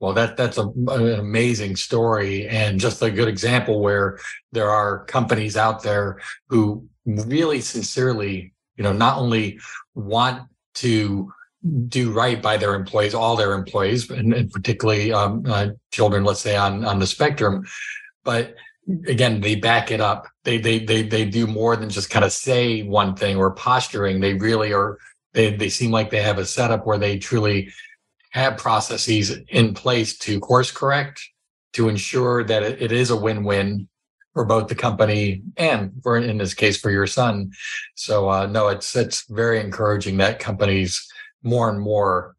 Well, 0.00 0.12
that 0.12 0.36
that's 0.36 0.58
a, 0.58 0.68
an 0.68 1.18
amazing 1.18 1.76
story 1.76 2.46
and 2.48 2.78
just 2.78 3.00
a 3.02 3.10
good 3.10 3.28
example 3.28 3.80
where 3.80 4.18
there 4.52 4.70
are 4.70 5.04
companies 5.06 5.56
out 5.56 5.82
there 5.82 6.20
who 6.48 6.86
really 7.06 7.60
sincerely, 7.60 8.52
you 8.76 8.84
know, 8.84 8.92
not 8.92 9.16
only 9.18 9.58
want 9.94 10.48
to 10.74 11.32
do 11.88 12.12
right 12.12 12.42
by 12.42 12.56
their 12.58 12.74
employees, 12.74 13.14
all 13.14 13.36
their 13.36 13.54
employees, 13.54 14.10
and, 14.10 14.34
and 14.34 14.50
particularly 14.52 15.12
um, 15.12 15.42
uh, 15.46 15.68
children, 15.92 16.24
let's 16.24 16.40
say 16.40 16.56
on 16.56 16.84
on 16.84 16.98
the 16.98 17.06
spectrum, 17.06 17.64
but 18.22 18.54
again 19.06 19.40
they 19.40 19.54
back 19.54 19.90
it 19.90 20.00
up. 20.00 20.28
They 20.44 20.58
they 20.58 20.78
they 20.78 21.02
they 21.02 21.24
do 21.24 21.46
more 21.46 21.76
than 21.76 21.88
just 21.90 22.10
kind 22.10 22.24
of 22.24 22.32
say 22.32 22.82
one 22.82 23.16
thing 23.16 23.36
or 23.36 23.50
posturing. 23.52 24.20
They 24.20 24.34
really 24.34 24.72
are 24.72 24.98
they 25.32 25.54
they 25.56 25.68
seem 25.68 25.90
like 25.90 26.10
they 26.10 26.22
have 26.22 26.38
a 26.38 26.46
setup 26.46 26.86
where 26.86 26.98
they 26.98 27.18
truly 27.18 27.72
have 28.36 28.56
processes 28.56 29.36
in 29.48 29.74
place 29.74 30.16
to 30.18 30.38
course 30.40 30.70
correct 30.70 31.20
to 31.72 31.88
ensure 31.88 32.44
that 32.44 32.62
it, 32.62 32.92
is 32.92 33.10
a 33.10 33.16
win-win 33.16 33.88
for 34.32 34.44
both 34.44 34.68
the 34.68 34.74
company 34.74 35.42
and 35.56 35.92
for 36.02 36.16
in 36.16 36.38
this 36.38 36.54
case 36.54 36.78
for 36.78 36.90
your 36.90 37.06
son 37.06 37.50
so 37.94 38.28
uh 38.28 38.46
no 38.46 38.68
it's 38.68 38.94
it's 38.94 39.24
very 39.30 39.60
encouraging 39.60 40.18
that 40.18 40.38
companies 40.38 41.08
more 41.42 41.70
and 41.70 41.80
more 41.80 42.36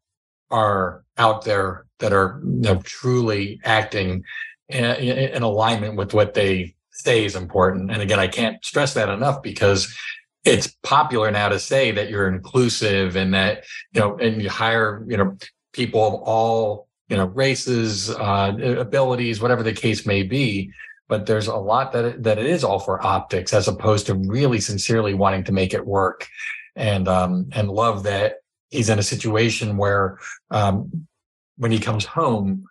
are 0.50 1.04
out 1.18 1.44
there 1.44 1.86
that 2.00 2.14
are 2.14 2.40
you 2.44 2.62
know, 2.62 2.82
truly 2.84 3.60
acting 3.64 4.24
in 4.70 5.44
alignment 5.44 5.96
with 5.96 6.14
what 6.14 6.34
they 6.34 6.76
say 6.92 7.26
is 7.26 7.36
important. 7.36 7.92
And 7.92 8.02
again, 8.02 8.20
I 8.20 8.28
can't 8.28 8.64
stress 8.66 8.94
that 8.96 9.10
enough 9.10 9.42
because 9.42 9.96
it's 10.44 10.76
popular 10.84 11.32
now 11.32 11.50
to 11.50 11.60
say 11.60 11.92
that 11.92 12.10
you're 12.10 12.28
inclusive 12.28 13.16
and 13.16 13.34
that, 13.34 13.64
you 13.94 14.02
know, 14.02 14.18
and 14.18 14.42
you 14.42 14.50
hire, 14.50 15.06
you 15.08 15.18
know, 15.18 15.38
people 15.78 16.06
of 16.06 16.16
all, 16.16 16.88
you 17.08 17.16
know, 17.16 17.28
races, 17.28 18.10
uh, 18.10 18.58
abilities, 18.78 19.40
whatever 19.40 19.64
the 19.64 19.74
case 19.74 20.06
may 20.06 20.24
be. 20.24 20.72
But 21.08 21.26
there's 21.26 21.48
a 21.48 21.56
lot 21.56 21.94
that 21.94 22.04
it, 22.04 22.24
that 22.24 22.38
it 22.38 22.46
is 22.46 22.66
all 22.66 22.80
for 22.80 23.02
optics 23.06 23.54
as 23.54 23.70
opposed 23.70 24.08
to 24.08 24.16
really 24.16 24.60
sincerely 24.60 25.14
wanting 25.14 25.46
to 25.46 25.54
make 25.54 25.74
it 25.74 25.86
work. 25.86 26.28
And, 26.76 27.08
um, 27.08 27.50
and 27.54 27.70
love 27.72 28.04
that 28.04 28.36
he's 28.70 28.90
in 28.90 29.00
a 29.00 29.04
situation 29.04 29.78
where, 29.78 30.20
um, 30.52 31.08
when 31.56 31.72
he 31.72 31.80
comes 31.80 32.06
home, 32.06 32.66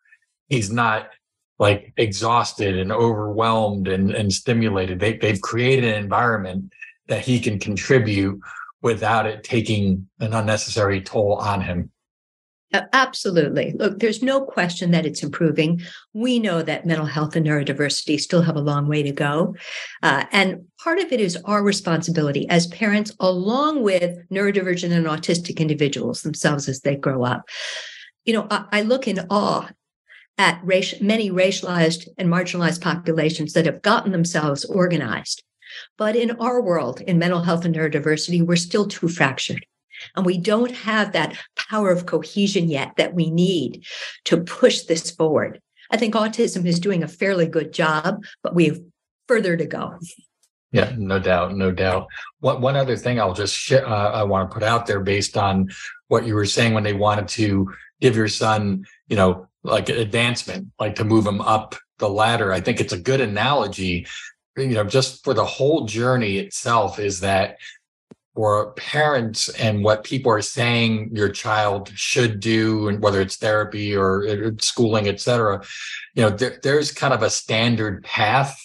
he's 0.48 0.70
not 0.70 1.08
like 1.58 1.92
exhausted 1.96 2.78
and 2.78 2.92
overwhelmed 2.92 3.88
and, 3.88 4.12
and 4.12 4.32
stimulated. 4.32 5.00
They, 5.00 5.16
they've 5.16 5.40
created 5.40 5.84
an 5.92 6.02
environment 6.04 6.72
that 7.08 7.24
he 7.24 7.40
can 7.40 7.58
contribute 7.58 8.38
without 8.82 9.26
it 9.26 9.42
taking 9.42 10.08
an 10.20 10.34
unnecessary 10.34 11.00
toll 11.00 11.34
on 11.34 11.60
him. 11.62 11.90
Absolutely. 12.72 13.74
Look, 13.78 14.00
there's 14.00 14.22
no 14.22 14.44
question 14.44 14.90
that 14.90 15.06
it's 15.06 15.22
improving. 15.22 15.80
We 16.14 16.38
know 16.38 16.62
that 16.62 16.84
mental 16.84 17.06
health 17.06 17.36
and 17.36 17.46
neurodiversity 17.46 18.18
still 18.20 18.42
have 18.42 18.56
a 18.56 18.60
long 18.60 18.88
way 18.88 19.02
to 19.04 19.12
go. 19.12 19.54
Uh, 20.02 20.24
and 20.32 20.64
part 20.82 20.98
of 20.98 21.12
it 21.12 21.20
is 21.20 21.38
our 21.44 21.62
responsibility 21.62 22.48
as 22.48 22.66
parents, 22.66 23.12
along 23.20 23.82
with 23.82 24.18
neurodivergent 24.30 24.90
and 24.90 25.06
autistic 25.06 25.58
individuals 25.58 26.22
themselves 26.22 26.68
as 26.68 26.80
they 26.80 26.96
grow 26.96 27.24
up. 27.24 27.48
You 28.24 28.34
know, 28.34 28.46
I, 28.50 28.64
I 28.72 28.82
look 28.82 29.06
in 29.06 29.20
awe 29.30 29.70
at 30.36 30.66
many 30.66 31.30
racialized 31.30 32.08
and 32.18 32.28
marginalized 32.28 32.82
populations 32.82 33.52
that 33.52 33.66
have 33.66 33.80
gotten 33.82 34.12
themselves 34.12 34.64
organized. 34.64 35.42
But 35.96 36.16
in 36.16 36.32
our 36.32 36.60
world, 36.60 37.00
in 37.00 37.18
mental 37.18 37.42
health 37.42 37.64
and 37.64 37.74
neurodiversity, 37.74 38.44
we're 38.44 38.56
still 38.56 38.86
too 38.86 39.08
fractured. 39.08 39.64
And 40.14 40.26
we 40.26 40.38
don't 40.38 40.72
have 40.72 41.12
that 41.12 41.36
power 41.56 41.90
of 41.90 42.06
cohesion 42.06 42.68
yet 42.68 42.92
that 42.96 43.14
we 43.14 43.30
need 43.30 43.84
to 44.24 44.38
push 44.38 44.82
this 44.82 45.10
forward. 45.10 45.60
I 45.90 45.96
think 45.96 46.14
autism 46.14 46.66
is 46.66 46.80
doing 46.80 47.02
a 47.02 47.08
fairly 47.08 47.46
good 47.46 47.72
job, 47.72 48.24
but 48.42 48.54
we 48.54 48.66
have 48.66 48.80
further 49.28 49.56
to 49.56 49.66
go. 49.66 49.98
Yeah, 50.72 50.92
no 50.96 51.18
doubt, 51.18 51.54
no 51.54 51.70
doubt. 51.70 52.08
One 52.40 52.60
one 52.60 52.76
other 52.76 52.96
thing 52.96 53.20
I'll 53.20 53.34
just 53.34 53.54
sh- 53.54 53.72
uh, 53.72 54.10
I 54.14 54.24
want 54.24 54.50
to 54.50 54.54
put 54.54 54.62
out 54.62 54.86
there 54.86 55.00
based 55.00 55.36
on 55.36 55.70
what 56.08 56.26
you 56.26 56.34
were 56.34 56.44
saying 56.44 56.74
when 56.74 56.82
they 56.82 56.92
wanted 56.92 57.28
to 57.28 57.72
give 58.00 58.16
your 58.16 58.28
son, 58.28 58.84
you 59.08 59.16
know, 59.16 59.46
like 59.62 59.88
advancement, 59.88 60.68
like 60.78 60.96
to 60.96 61.04
move 61.04 61.26
him 61.26 61.40
up 61.40 61.76
the 61.98 62.08
ladder. 62.08 62.52
I 62.52 62.60
think 62.60 62.80
it's 62.80 62.92
a 62.92 62.98
good 62.98 63.20
analogy, 63.20 64.06
you 64.56 64.68
know, 64.68 64.84
just 64.84 65.24
for 65.24 65.34
the 65.34 65.44
whole 65.44 65.86
journey 65.86 66.38
itself 66.38 66.98
is 66.98 67.20
that 67.20 67.58
for 68.36 68.72
parents 68.72 69.48
and 69.48 69.82
what 69.82 70.04
people 70.04 70.30
are 70.30 70.42
saying 70.42 71.10
your 71.12 71.30
child 71.30 71.90
should 71.94 72.38
do 72.38 72.86
and 72.88 73.02
whether 73.02 73.20
it's 73.20 73.36
therapy 73.36 73.96
or 73.96 74.54
schooling 74.60 75.08
et 75.08 75.20
cetera 75.20 75.60
you 76.14 76.22
know 76.22 76.30
there, 76.30 76.60
there's 76.62 76.92
kind 76.92 77.12
of 77.12 77.22
a 77.22 77.30
standard 77.30 78.04
path 78.04 78.56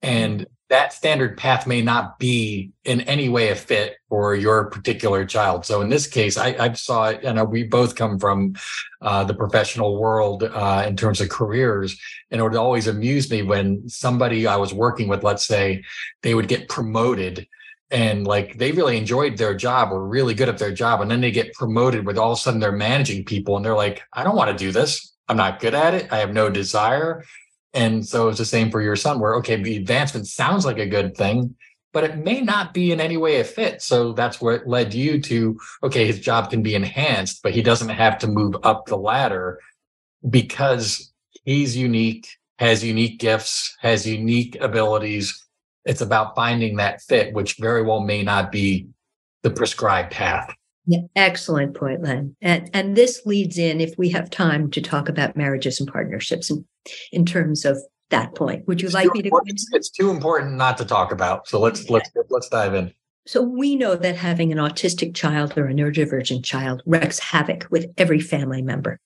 and 0.00 0.46
that 0.70 0.92
standard 0.92 1.36
path 1.36 1.66
may 1.66 1.82
not 1.82 2.18
be 2.18 2.70
in 2.84 3.00
any 3.02 3.28
way 3.28 3.48
a 3.48 3.56
fit 3.56 3.96
for 4.08 4.36
your 4.36 4.70
particular 4.70 5.24
child. 5.24 5.66
So 5.66 5.80
in 5.80 5.88
this 5.88 6.06
case, 6.06 6.38
I, 6.38 6.54
I 6.58 6.72
saw 6.74 7.08
it, 7.08 7.24
and 7.24 7.50
we 7.50 7.64
both 7.64 7.96
come 7.96 8.20
from 8.20 8.54
uh, 9.02 9.24
the 9.24 9.34
professional 9.34 10.00
world 10.00 10.44
uh, 10.44 10.84
in 10.86 10.96
terms 10.96 11.20
of 11.20 11.28
careers, 11.28 12.00
and 12.30 12.40
it 12.40 12.44
would 12.44 12.54
always 12.54 12.86
amuse 12.86 13.28
me 13.30 13.42
when 13.42 13.88
somebody 13.88 14.46
I 14.46 14.56
was 14.56 14.72
working 14.72 15.08
with, 15.08 15.24
let's 15.24 15.44
say, 15.44 15.82
they 16.22 16.36
would 16.36 16.46
get 16.46 16.68
promoted. 16.68 17.48
And 17.90 18.26
like 18.26 18.56
they 18.58 18.72
really 18.72 18.96
enjoyed 18.96 19.36
their 19.36 19.54
job, 19.54 19.90
were 19.90 20.06
really 20.06 20.34
good 20.34 20.48
at 20.48 20.58
their 20.58 20.72
job, 20.72 21.00
and 21.00 21.10
then 21.10 21.20
they 21.20 21.32
get 21.32 21.54
promoted 21.54 22.06
with 22.06 22.18
all 22.18 22.32
of 22.32 22.38
a 22.38 22.40
sudden 22.40 22.60
they're 22.60 22.72
managing 22.72 23.24
people, 23.24 23.56
and 23.56 23.64
they're 23.64 23.74
like, 23.74 24.02
"I 24.12 24.22
don't 24.22 24.36
want 24.36 24.50
to 24.50 24.64
do 24.64 24.70
this. 24.70 25.12
I'm 25.28 25.36
not 25.36 25.60
good 25.60 25.74
at 25.74 25.94
it. 25.94 26.12
I 26.12 26.18
have 26.18 26.32
no 26.32 26.50
desire." 26.50 27.24
And 27.72 28.06
so 28.06 28.28
it's 28.28 28.38
the 28.38 28.44
same 28.44 28.70
for 28.70 28.80
your 28.80 28.96
son, 28.96 29.20
where, 29.20 29.36
okay, 29.36 29.56
the 29.56 29.76
advancement 29.76 30.26
sounds 30.26 30.64
like 30.64 30.78
a 30.78 30.86
good 30.86 31.16
thing, 31.16 31.54
but 31.92 32.04
it 32.04 32.18
may 32.18 32.40
not 32.40 32.74
be 32.74 32.90
in 32.92 33.00
any 33.00 33.16
way 33.16 33.40
a 33.40 33.44
fit. 33.44 33.82
So 33.82 34.12
that's 34.12 34.40
what 34.40 34.66
led 34.66 34.92
you 34.92 35.20
to, 35.22 35.58
okay, 35.82 36.06
his 36.06 36.20
job 36.20 36.50
can 36.50 36.62
be 36.62 36.74
enhanced, 36.74 37.42
but 37.42 37.52
he 37.52 37.62
doesn't 37.62 37.88
have 37.90 38.18
to 38.18 38.26
move 38.26 38.56
up 38.64 38.86
the 38.86 38.96
ladder 38.96 39.60
because 40.28 41.12
he's 41.44 41.76
unique, 41.76 42.28
has 42.58 42.82
unique 42.84 43.20
gifts, 43.20 43.76
has 43.80 44.06
unique 44.06 44.56
abilities. 44.60 45.46
It's 45.84 46.00
about 46.00 46.36
finding 46.36 46.76
that 46.76 47.00
fit, 47.02 47.32
which 47.32 47.56
very 47.58 47.82
well 47.82 48.00
may 48.00 48.22
not 48.22 48.52
be 48.52 48.88
the 49.42 49.50
prescribed 49.50 50.12
path. 50.12 50.54
Yeah, 50.86 51.00
excellent 51.14 51.74
point, 51.74 52.02
Len. 52.02 52.34
And 52.40 52.68
and 52.72 52.96
this 52.96 53.22
leads 53.24 53.58
in, 53.58 53.80
if 53.80 53.96
we 53.96 54.08
have 54.10 54.30
time, 54.30 54.70
to 54.72 54.80
talk 54.80 55.08
about 55.08 55.36
marriages 55.36 55.78
and 55.78 55.90
partnerships 55.90 56.50
in, 56.50 56.64
in 57.12 57.24
terms 57.24 57.64
of 57.64 57.78
that 58.10 58.34
point. 58.34 58.66
Would 58.66 58.80
you 58.80 58.86
it's 58.86 58.94
like 58.94 59.12
me 59.12 59.22
to? 59.22 59.30
It's, 59.46 59.66
it's, 59.72 59.90
too 59.90 60.10
important 60.10 60.54
not 60.54 60.78
to 60.78 60.84
talk 60.84 61.12
about. 61.12 61.48
So 61.48 61.60
let's 61.60 61.82
okay. 61.82 61.94
let's 61.94 62.10
let's 62.28 62.48
dive 62.48 62.74
in. 62.74 62.92
So 63.26 63.42
we 63.42 63.76
know 63.76 63.94
that 63.94 64.16
having 64.16 64.50
an 64.50 64.58
autistic 64.58 65.14
child 65.14 65.56
or 65.56 65.68
a 65.68 65.74
neurodivergent 65.74 66.44
child 66.44 66.82
wreaks 66.86 67.18
havoc 67.18 67.66
with 67.70 67.86
every 67.96 68.18
family 68.18 68.62
member. 68.62 68.98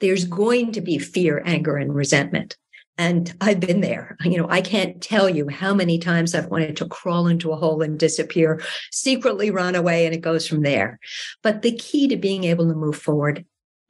There's 0.00 0.24
going 0.24 0.72
to 0.72 0.80
be 0.80 0.98
fear, 0.98 1.42
anger, 1.44 1.76
and 1.76 1.94
resentment. 1.94 2.56
And 2.98 3.34
I've 3.40 3.60
been 3.60 3.82
there. 3.82 4.16
You 4.24 4.38
know, 4.38 4.48
I 4.48 4.62
can't 4.62 5.02
tell 5.02 5.28
you 5.28 5.48
how 5.48 5.74
many 5.74 5.98
times 5.98 6.34
I've 6.34 6.46
wanted 6.50 6.76
to 6.78 6.88
crawl 6.88 7.26
into 7.26 7.52
a 7.52 7.56
hole 7.56 7.82
and 7.82 7.98
disappear, 7.98 8.62
secretly 8.90 9.50
run 9.50 9.74
away, 9.74 10.06
and 10.06 10.14
it 10.14 10.22
goes 10.22 10.48
from 10.48 10.62
there. 10.62 10.98
But 11.42 11.62
the 11.62 11.76
key 11.76 12.08
to 12.08 12.16
being 12.16 12.44
able 12.44 12.66
to 12.68 12.74
move 12.74 12.96
forward 12.96 13.44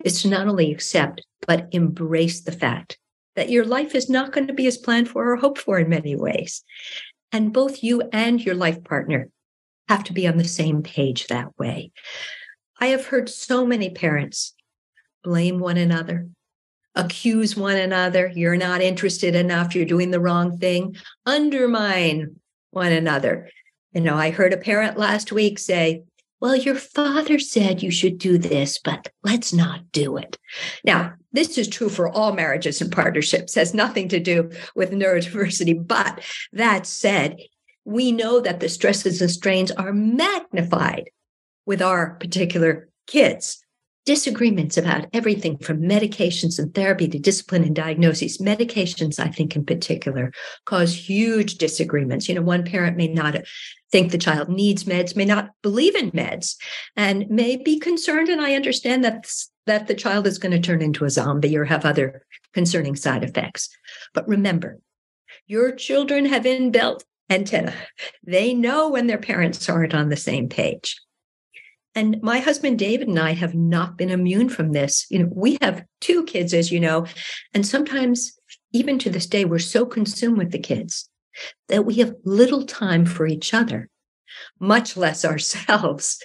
is 0.05 0.23
to 0.23 0.29
not 0.29 0.49
only 0.49 0.73
accept, 0.73 1.25
but 1.47 1.69
embrace 1.71 2.41
the 2.41 2.53
fact 2.53 2.99
that 3.37 3.51
your 3.51 3.65
life 3.65 3.95
is 3.95 4.11
not 4.11 4.33
going 4.33 4.49
to 4.49 4.53
be 4.53 4.67
as 4.67 4.77
planned 4.77 5.09
for 5.09 5.31
or 5.31 5.37
hoped 5.37 5.59
for 5.59 5.79
in 5.79 5.89
many 5.89 6.17
ways. 6.17 6.65
And 7.31 7.53
both 7.53 7.83
you 7.83 8.03
and 8.13 8.45
your 8.45 8.55
life 8.55 8.83
partner 8.83 9.31
have 9.89 10.05
to 10.05 10.13
be 10.13 10.27
on 10.27 10.37
the 10.37 10.45
same 10.45 10.83
page 10.83 11.29
that 11.29 11.57
way. 11.59 11.93
I 12.81 12.87
have 12.87 13.07
heard 13.07 13.29
so 13.29 13.65
many 13.65 13.91
parents 13.91 14.55
blame 15.23 15.59
one 15.59 15.77
another, 15.77 16.29
accuse 16.97 17.57
one 17.57 17.77
another. 17.77 18.33
You're 18.35 18.57
not 18.57 18.81
interested 18.81 19.35
enough. 19.35 19.75
You're 19.75 19.85
doing 19.85 20.11
the 20.11 20.21
wrong 20.21 20.59
thing. 20.59 20.97
Undermine 21.25 22.41
one 22.71 22.93
another. 22.93 23.49
You 23.93 24.01
know, 24.01 24.17
I 24.17 24.31
heard 24.31 24.53
a 24.53 24.59
parent 24.59 24.99
last 24.99 25.31
week 25.31 25.59
say, 25.59 26.03
well, 26.41 26.57
your 26.57 26.75
father 26.75 27.39
said 27.39 27.83
you 27.83 27.91
should 27.91 28.19
do 28.19 28.37
this, 28.37 28.79
but 28.79 29.09
let's 29.23 29.53
not 29.53 29.91
do 29.93 30.17
it. 30.19 30.37
Now, 30.85 31.15
this 31.33 31.57
is 31.57 31.69
true 31.69 31.89
for 31.89 32.09
all 32.09 32.33
marriages 32.33 32.81
and 32.83 32.93
partnerships, 32.93 33.55
has 33.55 33.73
nothing 33.73 34.09
to 34.09 34.21
do 34.21 34.51
with 34.75 34.91
neurodiversity. 34.91 35.87
But 35.87 36.21
that 36.53 36.87
said, 36.87 37.39
we 37.85 38.13
know 38.13 38.41
that 38.41 38.61
the 38.61 38.69
stresses 38.69 39.23
and 39.23 39.31
strains 39.31 39.71
are 39.71 39.93
magnified 39.93 41.11
with 41.65 41.81
our 41.81 42.15
particular 42.17 42.89
kids 43.07 43.65
disagreements 44.07 44.77
about 44.77 45.07
everything 45.13 45.59
from 45.59 45.83
medications 45.83 46.59
and 46.59 46.73
therapy 46.75 47.09
to 47.09 47.19
discipline 47.19 47.65
and 47.65 47.77
diagnoses. 47.77 48.39
Medications, 48.39 49.19
I 49.19 49.29
think, 49.29 49.57
in 49.57 49.67
particular, 49.67 50.33
cause 50.65 50.95
huge 50.95 51.57
disagreements. 51.59 52.29
You 52.29 52.37
know, 52.37 52.43
one 52.43 52.65
parent 52.65 52.97
may 52.97 53.09
not 53.09 53.37
think 53.93 54.11
the 54.11 54.19
child 54.19 54.49
needs 54.49 54.85
meds, 54.85 55.17
may 55.17 55.25
not 55.25 55.51
believe 55.63 55.95
in 55.97 56.13
meds, 56.13 56.57
and 56.97 57.29
may 57.29 57.57
be 57.57 57.79
concerned. 57.79 58.29
And 58.29 58.41
I 58.41 58.55
understand 58.55 59.05
that 59.05 59.31
that 59.67 59.89
the 59.89 59.95
child 59.95 60.29
is 60.29 60.39
going 60.39 60.53
to 60.53 60.61
turn 60.61 60.81
into 60.81 61.05
a 61.05 61.11
zombie 61.11 61.57
or 61.57 61.65
have 61.65 61.85
other 61.85 62.25
concerning 62.55 62.95
side 62.95 63.25
effects. 63.25 63.69
But 64.15 64.29
remember, 64.29 64.79
your 65.49 65.73
children 65.73 66.25
have 66.27 66.45
inbuilt 66.45 67.03
antenna. 67.29 67.75
They 68.25 68.55
know 68.55 68.89
when 68.89 69.09
their 69.09 69.19
parents 69.19 69.69
aren't 69.69 69.95
on 69.95 70.09
the 70.09 70.17
same 70.17 70.49
page. 70.49 70.97
And 71.97 72.23
my 72.23 72.41
husband 72.41 72.79
David 72.79 73.09
and 73.09 73.19
I 73.19 73.33
have 73.33 73.55
not 73.55 73.97
been 73.97 74.11
immune 74.11 74.51
from 74.51 74.73
this. 74.73 75.07
You 75.11 75.21
know, 75.21 75.31
we 75.35 75.57
have 75.63 75.83
two 76.03 76.25
kids, 76.25 76.53
as 76.53 76.71
you 76.71 76.79
know, 76.79 77.07
and 77.55 77.67
sometimes, 77.67 78.39
even 78.73 78.99
to 78.99 79.11
this 79.11 79.27
day, 79.27 79.47
we're 79.47 79.59
so 79.59 79.87
consumed 79.87 80.37
with 80.37 80.53
the 80.53 80.59
kids 80.59 81.09
that 81.69 81.87
we 81.87 81.95
have 81.95 82.15
little 82.25 82.65
time 82.65 83.07
for 83.07 83.27
each 83.27 83.55
other, 83.55 83.89
much 84.61 84.97
less 84.97 85.25
ourselves. 85.25 86.23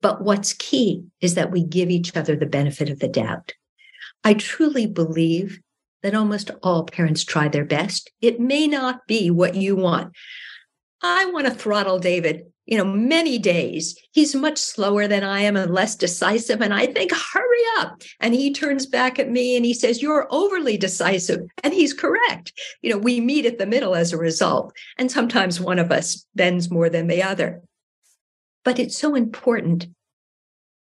But 0.00 0.22
what's 0.22 0.54
key 0.54 1.04
is 1.20 1.34
that 1.34 1.50
we 1.50 1.62
give 1.62 1.90
each 1.90 2.16
other 2.16 2.34
the 2.34 2.46
benefit 2.46 2.88
of 2.88 2.98
the 2.98 3.08
doubt. 3.08 3.52
I 4.24 4.32
truly 4.32 4.86
believe 4.86 5.60
that 6.02 6.14
almost 6.14 6.50
all 6.62 6.84
parents 6.84 7.22
try 7.22 7.48
their 7.48 7.64
best. 7.64 8.10
It 8.22 8.40
may 8.40 8.66
not 8.66 9.06
be 9.06 9.30
what 9.30 9.56
you 9.56 9.76
want. 9.76 10.14
I 11.02 11.26
want 11.26 11.46
to 11.46 11.52
throttle 11.52 11.98
David 11.98 12.44
you 12.66 12.76
know, 12.76 12.84
many 12.84 13.38
days. 13.38 13.96
He's 14.10 14.34
much 14.34 14.58
slower 14.58 15.06
than 15.06 15.22
I 15.22 15.40
am 15.40 15.56
and 15.56 15.72
less 15.72 15.94
decisive. 15.94 16.60
And 16.60 16.74
I 16.74 16.86
think, 16.86 17.12
hurry 17.12 17.62
up. 17.78 18.02
And 18.20 18.34
he 18.34 18.52
turns 18.52 18.86
back 18.86 19.18
at 19.18 19.30
me 19.30 19.56
and 19.56 19.64
he 19.64 19.72
says, 19.72 20.02
You're 20.02 20.26
overly 20.30 20.76
decisive. 20.76 21.40
And 21.62 21.72
he's 21.72 21.94
correct. 21.94 22.52
You 22.82 22.90
know, 22.90 22.98
we 22.98 23.20
meet 23.20 23.46
at 23.46 23.58
the 23.58 23.66
middle 23.66 23.94
as 23.94 24.12
a 24.12 24.18
result. 24.18 24.76
And 24.98 25.10
sometimes 25.10 25.60
one 25.60 25.78
of 25.78 25.92
us 25.92 26.26
bends 26.34 26.70
more 26.70 26.90
than 26.90 27.06
the 27.06 27.22
other. 27.22 27.62
But 28.64 28.80
it's 28.80 28.98
so 28.98 29.14
important 29.14 29.86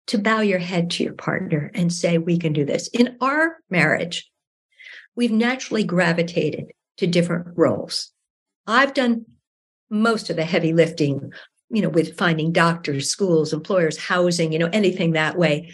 to 0.08 0.18
bow 0.18 0.42
your 0.42 0.60
head 0.60 0.90
to 0.90 1.04
your 1.04 1.14
partner 1.14 1.70
and 1.76 1.94
say, 1.94 2.18
We 2.18 2.40
can 2.40 2.52
do 2.52 2.66
this. 2.66 2.88
In 2.88 3.16
our 3.22 3.58
marriage, 3.70 4.30
we've 5.16 5.32
naturally 5.32 5.84
gravitated 5.84 6.72
to 6.98 7.06
different 7.06 7.50
roles. 7.56 8.12
I've 8.66 8.96
done 8.96 9.26
most 9.92 10.30
of 10.30 10.36
the 10.36 10.46
heavy 10.46 10.74
lifting 10.74 11.32
you 11.70 11.82
know, 11.82 11.90
with 11.90 12.18
finding 12.18 12.52
doctors, 12.52 13.10
schools, 13.10 13.54
employers, 13.54 13.98
housing, 13.98 14.52
you 14.54 14.60
know, 14.60 14.70
anything 14.74 15.12
that 15.12 15.38
way. 15.38 15.74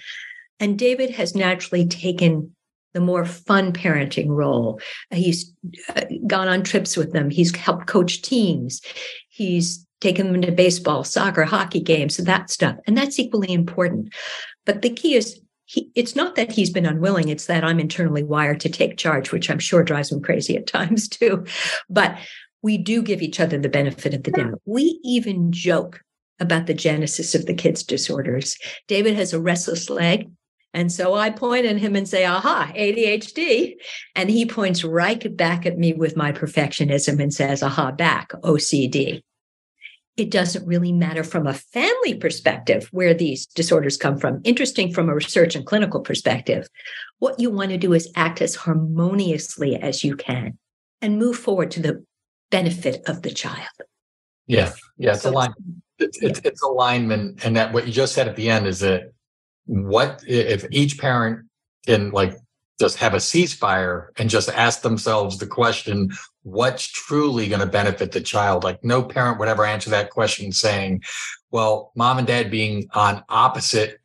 And 0.59 0.79
David 0.79 1.11
has 1.11 1.35
naturally 1.35 1.85
taken 1.87 2.55
the 2.93 3.01
more 3.01 3.25
fun 3.25 3.73
parenting 3.73 4.29
role. 4.29 4.79
He's 5.11 5.53
uh, 5.95 6.03
gone 6.27 6.47
on 6.47 6.63
trips 6.63 6.95
with 6.95 7.11
them. 7.11 7.29
He's 7.29 7.53
helped 7.53 7.87
coach 7.87 8.21
teams. 8.21 8.81
He's 9.27 9.85
taken 9.99 10.31
them 10.31 10.41
to 10.41 10.51
baseball, 10.51 11.03
soccer, 11.03 11.43
hockey 11.43 11.81
games, 11.81 12.17
that 12.17 12.49
stuff. 12.49 12.77
And 12.87 12.97
that's 12.97 13.19
equally 13.19 13.51
important. 13.51 14.13
But 14.65 14.81
the 14.81 14.89
key 14.89 15.15
is 15.15 15.41
he, 15.65 15.89
it's 15.95 16.15
not 16.15 16.35
that 16.35 16.51
he's 16.51 16.69
been 16.69 16.85
unwilling, 16.85 17.27
it's 17.27 17.47
that 17.47 17.63
I'm 17.63 17.79
internally 17.79 18.23
wired 18.23 18.59
to 18.61 18.69
take 18.69 18.97
charge, 18.97 19.31
which 19.31 19.49
I'm 19.49 19.59
sure 19.59 19.83
drives 19.83 20.11
him 20.11 20.21
crazy 20.21 20.55
at 20.55 20.67
times 20.77 21.09
too. 21.09 21.45
But 21.89 22.17
we 22.65 22.79
do 22.79 23.03
give 23.03 23.21
each 23.21 23.39
other 23.39 23.59
the 23.59 23.69
benefit 23.69 24.15
of 24.15 24.23
the 24.23 24.31
doubt. 24.31 24.59
We 24.65 24.99
even 25.03 25.51
joke 25.51 26.01
about 26.39 26.65
the 26.65 26.73
genesis 26.73 27.35
of 27.35 27.45
the 27.45 27.53
kid's 27.53 27.83
disorders. 27.83 28.57
David 28.87 29.15
has 29.15 29.33
a 29.33 29.39
restless 29.39 29.87
leg. 29.87 30.31
And 30.73 30.91
so 30.91 31.13
I 31.13 31.29
point 31.29 31.67
at 31.67 31.77
him 31.77 31.95
and 31.95 32.09
say, 32.09 32.25
aha, 32.25 32.71
ADHD. 32.75 33.75
And 34.15 34.31
he 34.31 34.47
points 34.47 34.83
right 34.83 35.37
back 35.37 35.67
at 35.67 35.77
me 35.77 35.93
with 35.93 36.17
my 36.17 36.31
perfectionism 36.31 37.21
and 37.21 37.31
says, 37.31 37.61
aha, 37.61 37.91
back, 37.91 38.29
OCD. 38.41 39.21
It 40.17 40.31
doesn't 40.31 40.65
really 40.65 40.91
matter 40.91 41.23
from 41.23 41.45
a 41.45 41.53
family 41.53 42.15
perspective 42.15 42.89
where 42.91 43.13
these 43.13 43.45
disorders 43.45 43.95
come 43.95 44.17
from. 44.17 44.41
Interesting 44.43 44.91
from 44.91 45.07
a 45.07 45.13
research 45.13 45.55
and 45.55 45.67
clinical 45.67 45.99
perspective. 45.99 46.67
What 47.19 47.39
you 47.39 47.51
want 47.51 47.69
to 47.69 47.77
do 47.77 47.93
is 47.93 48.11
act 48.15 48.41
as 48.41 48.55
harmoniously 48.55 49.75
as 49.75 50.03
you 50.03 50.15
can 50.15 50.57
and 50.99 51.19
move 51.19 51.37
forward 51.37 51.69
to 51.69 51.79
the 51.79 52.03
benefit 52.51 53.03
of 53.07 53.21
the 53.21 53.31
child. 53.31 53.67
Yeah, 54.47 54.73
yeah, 54.97 55.13
it's 55.13 55.23
so 55.23 55.31
alignment. 55.31 55.83
It's, 55.97 56.21
it's, 56.21 56.41
it's 56.43 56.61
alignment, 56.61 57.45
and 57.45 57.55
that 57.55 57.73
what 57.73 57.87
you 57.87 57.93
just 57.93 58.13
said 58.13 58.27
at 58.27 58.35
the 58.35 58.49
end 58.49 58.67
is 58.67 58.79
that 58.79 59.13
what 59.65 60.23
if 60.27 60.65
each 60.71 60.99
parent 60.99 61.47
can 61.85 62.11
like 62.11 62.35
just 62.79 62.97
have 62.97 63.13
a 63.13 63.17
ceasefire 63.17 64.07
and 64.17 64.29
just 64.29 64.49
ask 64.49 64.81
themselves 64.81 65.37
the 65.37 65.47
question 65.47 66.11
what's 66.43 66.87
truly 66.87 67.47
going 67.47 67.61
to 67.61 67.65
benefit 67.65 68.11
the 68.11 68.21
child 68.21 68.63
like 68.63 68.83
no 68.83 69.01
parent 69.01 69.39
would 69.39 69.47
ever 69.47 69.65
answer 69.65 69.89
that 69.89 70.09
question 70.09 70.51
saying 70.51 71.01
well 71.51 71.91
mom 71.95 72.17
and 72.17 72.27
dad 72.27 72.51
being 72.51 72.87
on 72.93 73.23
opposite 73.29 73.99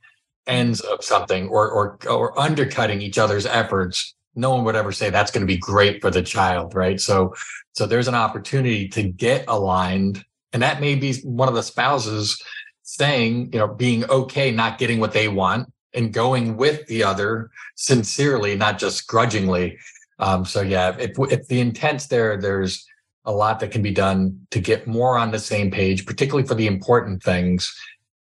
ends 0.46 0.80
of 0.80 1.04
something 1.04 1.48
or 1.48 1.68
or 1.70 1.98
or 2.08 2.38
undercutting 2.38 3.02
each 3.02 3.18
other's 3.18 3.46
efforts 3.46 4.14
no 4.34 4.50
one 4.50 4.64
would 4.64 4.76
ever 4.76 4.92
say 4.92 5.10
that's 5.10 5.30
going 5.30 5.46
to 5.46 5.52
be 5.52 5.58
great 5.58 6.00
for 6.00 6.10
the 6.10 6.22
child 6.22 6.74
right? 6.74 7.00
So 7.00 7.34
so 7.72 7.86
there's 7.86 8.08
an 8.08 8.14
opportunity 8.14 8.88
to 8.88 9.02
get 9.02 9.44
aligned 9.48 10.24
and 10.52 10.62
that 10.62 10.80
may 10.80 10.94
be 10.94 11.14
one 11.22 11.48
of 11.48 11.54
the 11.54 11.62
spouses 11.62 12.42
saying 12.82 13.50
you 13.52 13.58
know 13.58 13.68
being 13.68 14.08
okay 14.10 14.50
not 14.50 14.78
getting 14.78 15.00
what 15.00 15.12
they 15.12 15.28
want 15.28 15.72
and 15.94 16.12
going 16.12 16.56
with 16.56 16.86
the 16.86 17.02
other 17.02 17.50
sincerely 17.76 18.56
not 18.56 18.78
just 18.78 19.06
grudgingly. 19.06 19.78
Um, 20.18 20.44
so 20.44 20.60
yeah 20.60 20.96
if, 20.98 21.12
if 21.30 21.46
the 21.48 21.60
intent's 21.60 22.06
there 22.06 22.36
there's 22.36 22.86
a 23.24 23.32
lot 23.32 23.60
that 23.60 23.70
can 23.70 23.82
be 23.82 23.92
done 23.92 24.46
to 24.50 24.60
get 24.60 24.86
more 24.86 25.16
on 25.18 25.30
the 25.30 25.38
same 25.38 25.70
page 25.70 26.06
particularly 26.06 26.46
for 26.46 26.54
the 26.54 26.66
important 26.66 27.22
things 27.22 27.74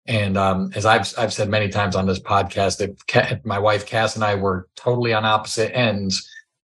and 0.10 0.38
um, 0.38 0.72
as 0.76 0.88
I've 0.88 1.14
I've 1.18 1.32
said 1.32 1.50
many 1.50 1.70
times 1.70 1.96
on 1.96 2.08
this 2.08 2.20
podcast, 2.20 2.80
that 2.80 3.46
my 3.46 3.60
wife 3.60 3.86
Cass 3.86 4.16
and 4.16 4.26
I 4.26 4.36
were 4.36 4.68
totally 4.76 5.14
on 5.14 5.24
opposite 5.24 5.74
ends, 5.78 6.28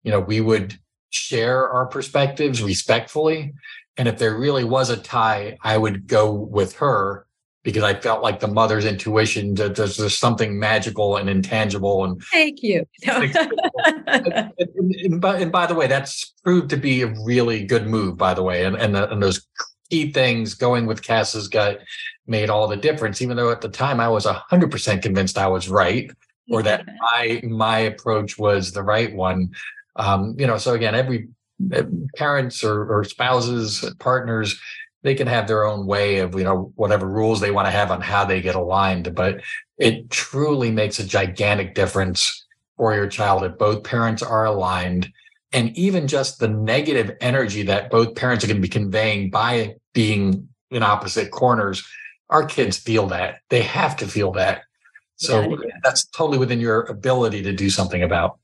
you 0.02 0.12
know, 0.12 0.20
we 0.20 0.42
would 0.42 0.78
share 1.08 1.68
our 1.68 1.86
perspectives 1.86 2.62
respectfully, 2.62 3.54
and 3.96 4.06
if 4.06 4.18
there 4.18 4.38
really 4.38 4.64
was 4.64 4.90
a 4.90 4.98
tie, 4.98 5.56
I 5.62 5.78
would 5.78 6.06
go 6.06 6.30
with 6.30 6.74
her 6.76 7.26
because 7.64 7.82
I 7.82 7.94
felt 7.94 8.22
like 8.22 8.40
the 8.40 8.48
mother's 8.48 8.84
intuition 8.84 9.54
that 9.54 9.76
there's, 9.76 9.96
there's 9.96 10.18
something 10.18 10.58
magical 10.58 11.16
and 11.16 11.30
intangible. 11.30 12.04
And 12.04 12.20
thank 12.32 12.60
you. 12.60 12.84
and, 13.06 13.36
and, 14.08 14.52
and, 14.76 15.20
by, 15.20 15.38
and, 15.38 15.52
by, 15.52 15.66
the 15.66 15.74
way, 15.74 15.86
that's 15.86 16.34
proved 16.42 16.70
to 16.70 16.76
be 16.76 17.02
a 17.02 17.14
really 17.24 17.64
good 17.64 17.86
move, 17.86 18.18
by 18.18 18.34
the 18.34 18.42
way. 18.42 18.64
And 18.64 18.76
and, 18.76 18.96
the, 18.96 19.08
and 19.10 19.22
those 19.22 19.46
key 19.90 20.10
things 20.10 20.54
going 20.54 20.86
with 20.86 21.02
Cass's 21.02 21.46
gut 21.48 21.80
made 22.26 22.50
all 22.50 22.68
the 22.68 22.76
difference, 22.76 23.20
even 23.20 23.36
though 23.36 23.50
at 23.50 23.60
the 23.60 23.68
time 23.68 24.00
I 24.00 24.08
was 24.08 24.26
100% 24.26 25.02
convinced 25.02 25.38
I 25.38 25.48
was 25.48 25.68
right 25.68 26.10
or 26.50 26.62
that 26.62 26.84
my 27.00 27.40
my 27.44 27.78
approach 27.78 28.38
was 28.38 28.72
the 28.72 28.82
right 28.82 29.14
one. 29.14 29.52
Um, 29.96 30.34
you 30.38 30.46
know, 30.46 30.58
so 30.58 30.74
again, 30.74 30.94
every 30.94 31.28
eh, 31.72 31.82
parents 32.16 32.64
or, 32.64 32.84
or 32.92 33.04
spouses, 33.04 33.84
partners, 33.98 34.60
they 35.02 35.14
can 35.14 35.26
have 35.26 35.46
their 35.46 35.64
own 35.64 35.86
way 35.86 36.18
of 36.18 36.34
you 36.34 36.44
know 36.44 36.72
whatever 36.76 37.06
rules 37.06 37.40
they 37.40 37.50
want 37.50 37.66
to 37.66 37.72
have 37.72 37.90
on 37.90 38.00
how 38.00 38.24
they 38.24 38.40
get 38.40 38.54
aligned 38.54 39.14
but 39.14 39.40
it 39.78 40.10
truly 40.10 40.70
makes 40.70 40.98
a 40.98 41.06
gigantic 41.06 41.74
difference 41.74 42.46
for 42.76 42.94
your 42.94 43.06
child 43.06 43.44
if 43.44 43.58
both 43.58 43.84
parents 43.84 44.22
are 44.22 44.44
aligned 44.44 45.10
and 45.52 45.76
even 45.76 46.08
just 46.08 46.38
the 46.38 46.48
negative 46.48 47.14
energy 47.20 47.62
that 47.62 47.90
both 47.90 48.14
parents 48.14 48.42
are 48.42 48.48
going 48.48 48.56
to 48.56 48.62
be 48.62 48.68
conveying 48.68 49.30
by 49.30 49.74
being 49.92 50.48
in 50.70 50.82
opposite 50.82 51.30
corners 51.30 51.86
our 52.32 52.44
kids 52.44 52.76
feel 52.76 53.06
that 53.06 53.40
they 53.50 53.62
have 53.62 53.96
to 53.96 54.06
feel 54.06 54.32
that 54.32 54.62
so 55.16 55.56
that's 55.84 56.06
totally 56.06 56.38
within 56.38 56.60
your 56.60 56.82
ability 56.82 57.42
to 57.42 57.52
do 57.52 57.70
something 57.70 58.02
about 58.02 58.38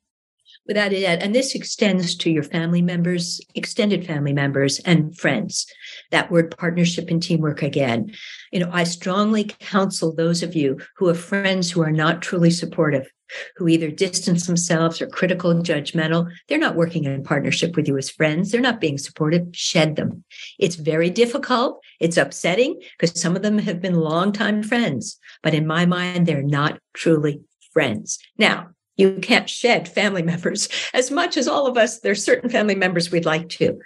without 0.68 0.92
a 0.92 1.00
doubt. 1.00 1.22
And 1.22 1.34
this 1.34 1.54
extends 1.54 2.14
to 2.16 2.30
your 2.30 2.42
family 2.42 2.82
members, 2.82 3.40
extended 3.54 4.06
family 4.06 4.34
members, 4.34 4.78
and 4.80 5.16
friends. 5.16 5.66
That 6.10 6.30
word 6.30 6.56
partnership 6.56 7.10
and 7.10 7.22
teamwork 7.22 7.62
again. 7.62 8.12
You 8.52 8.60
know, 8.60 8.70
I 8.72 8.84
strongly 8.84 9.44
counsel 9.44 10.14
those 10.14 10.42
of 10.42 10.56
you 10.56 10.78
who 10.96 11.08
have 11.08 11.20
friends 11.20 11.70
who 11.70 11.82
are 11.82 11.92
not 11.92 12.22
truly 12.22 12.50
supportive, 12.50 13.10
who 13.56 13.68
either 13.68 13.90
distance 13.90 14.46
themselves 14.46 15.02
or 15.02 15.06
critical 15.06 15.50
and 15.50 15.64
judgmental. 15.64 16.30
They're 16.48 16.58
not 16.58 16.76
working 16.76 17.04
in 17.04 17.22
partnership 17.22 17.76
with 17.76 17.88
you 17.88 17.96
as 17.98 18.10
friends. 18.10 18.50
They're 18.50 18.60
not 18.60 18.80
being 18.80 18.98
supportive. 18.98 19.48
Shed 19.52 19.96
them. 19.96 20.24
It's 20.58 20.76
very 20.76 21.10
difficult. 21.10 21.82
It's 22.00 22.16
upsetting 22.16 22.80
because 22.98 23.20
some 23.20 23.36
of 23.36 23.42
them 23.42 23.58
have 23.58 23.80
been 23.80 23.94
longtime 23.94 24.62
friends, 24.62 25.18
but 25.42 25.54
in 25.54 25.66
my 25.66 25.86
mind, 25.86 26.26
they're 26.26 26.42
not 26.42 26.78
truly 26.94 27.40
friends. 27.72 28.18
Now, 28.38 28.68
you 28.98 29.18
can't 29.22 29.48
shed 29.48 29.88
family 29.88 30.22
members 30.32 30.68
as 30.92 31.10
much 31.10 31.38
as 31.38 31.48
all 31.48 31.66
of 31.66 31.78
us. 31.78 32.00
There's 32.00 32.22
certain 32.22 32.50
family 32.50 32.74
members 32.74 33.10
we'd 33.10 33.24
like 33.24 33.48
to, 33.50 33.78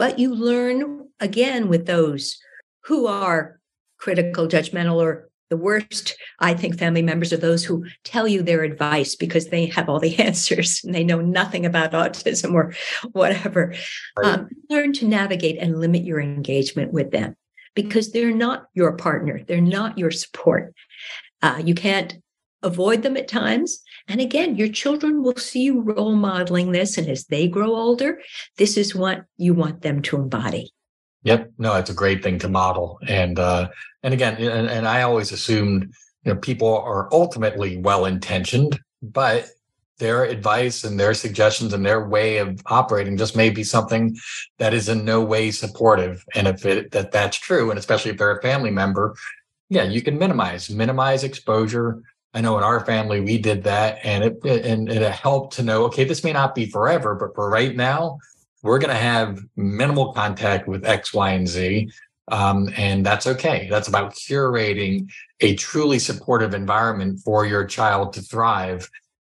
but 0.00 0.18
you 0.18 0.34
learn 0.34 1.06
again 1.20 1.68
with 1.68 1.84
those 1.84 2.38
who 2.84 3.06
are 3.06 3.60
critical, 3.98 4.48
judgmental, 4.48 4.94
or 4.94 5.28
the 5.50 5.58
worst, 5.58 6.16
I 6.38 6.54
think, 6.54 6.78
family 6.78 7.02
members 7.02 7.34
are 7.34 7.36
those 7.36 7.66
who 7.66 7.84
tell 8.02 8.26
you 8.26 8.40
their 8.40 8.62
advice 8.62 9.14
because 9.14 9.48
they 9.48 9.66
have 9.66 9.90
all 9.90 10.00
the 10.00 10.18
answers 10.26 10.80
and 10.82 10.94
they 10.94 11.04
know 11.04 11.20
nothing 11.20 11.66
about 11.66 11.92
autism 11.92 12.54
or 12.54 12.72
whatever. 13.12 13.74
Right. 14.16 14.38
Um, 14.38 14.48
learn 14.70 14.94
to 14.94 15.06
navigate 15.06 15.58
and 15.58 15.78
limit 15.78 16.04
your 16.04 16.18
engagement 16.18 16.94
with 16.94 17.10
them 17.10 17.36
because 17.74 18.10
they're 18.10 18.34
not 18.34 18.68
your 18.72 18.96
partner, 18.96 19.42
they're 19.46 19.60
not 19.60 19.98
your 19.98 20.10
support. 20.10 20.72
Uh, 21.42 21.60
you 21.62 21.74
can't 21.74 22.19
avoid 22.62 23.02
them 23.02 23.16
at 23.16 23.28
times. 23.28 23.80
And 24.08 24.20
again, 24.20 24.56
your 24.56 24.68
children 24.68 25.22
will 25.22 25.36
see 25.36 25.62
you 25.62 25.80
role 25.80 26.14
modeling 26.14 26.72
this. 26.72 26.98
And 26.98 27.08
as 27.08 27.24
they 27.26 27.48
grow 27.48 27.74
older, 27.74 28.20
this 28.56 28.76
is 28.76 28.94
what 28.94 29.24
you 29.36 29.54
want 29.54 29.82
them 29.82 30.02
to 30.02 30.16
embody. 30.16 30.72
Yep. 31.22 31.52
No, 31.58 31.76
it's 31.76 31.90
a 31.90 31.94
great 31.94 32.22
thing 32.22 32.38
to 32.38 32.48
model. 32.48 32.98
And, 33.06 33.38
uh, 33.38 33.70
and 34.02 34.14
again, 34.14 34.36
and, 34.36 34.68
and 34.68 34.88
I 34.88 35.02
always 35.02 35.32
assumed, 35.32 35.92
you 36.24 36.32
know, 36.32 36.40
people 36.40 36.78
are 36.78 37.08
ultimately 37.12 37.76
well 37.76 38.06
intentioned, 38.06 38.80
but 39.02 39.48
their 39.98 40.24
advice 40.24 40.82
and 40.82 40.98
their 40.98 41.12
suggestions 41.12 41.74
and 41.74 41.84
their 41.84 42.08
way 42.08 42.38
of 42.38 42.60
operating 42.66 43.18
just 43.18 43.36
may 43.36 43.50
be 43.50 43.62
something 43.62 44.16
that 44.58 44.72
is 44.72 44.88
in 44.88 45.04
no 45.04 45.20
way 45.20 45.50
supportive. 45.50 46.24
And 46.34 46.48
if 46.48 46.64
it, 46.64 46.90
that 46.92 47.12
that's 47.12 47.36
true, 47.36 47.68
and 47.68 47.78
especially 47.78 48.10
if 48.10 48.16
they're 48.16 48.38
a 48.38 48.42
family 48.42 48.70
member, 48.70 49.14
yeah, 49.68 49.84
you 49.84 50.00
can 50.00 50.18
minimize, 50.18 50.70
minimize 50.70 51.22
exposure, 51.22 52.02
I 52.32 52.40
know 52.40 52.56
in 52.58 52.64
our 52.64 52.84
family 52.84 53.20
we 53.20 53.38
did 53.38 53.64
that, 53.64 53.98
and 54.04 54.24
it 54.24 54.44
and 54.44 54.88
it 54.88 55.10
helped 55.12 55.54
to 55.56 55.62
know. 55.62 55.84
Okay, 55.84 56.04
this 56.04 56.22
may 56.22 56.32
not 56.32 56.54
be 56.54 56.66
forever, 56.66 57.14
but 57.14 57.34
for 57.34 57.50
right 57.50 57.74
now, 57.74 58.18
we're 58.62 58.78
going 58.78 58.94
to 58.94 59.02
have 59.02 59.40
minimal 59.56 60.12
contact 60.12 60.68
with 60.68 60.84
X, 60.84 61.12
Y, 61.12 61.30
and 61.30 61.48
Z, 61.48 61.90
um, 62.30 62.70
and 62.76 63.04
that's 63.04 63.26
okay. 63.26 63.68
That's 63.70 63.88
about 63.88 64.14
curating 64.14 65.10
a 65.40 65.56
truly 65.56 65.98
supportive 65.98 66.54
environment 66.54 67.20
for 67.20 67.46
your 67.46 67.64
child 67.64 68.12
to 68.14 68.22
thrive. 68.22 68.88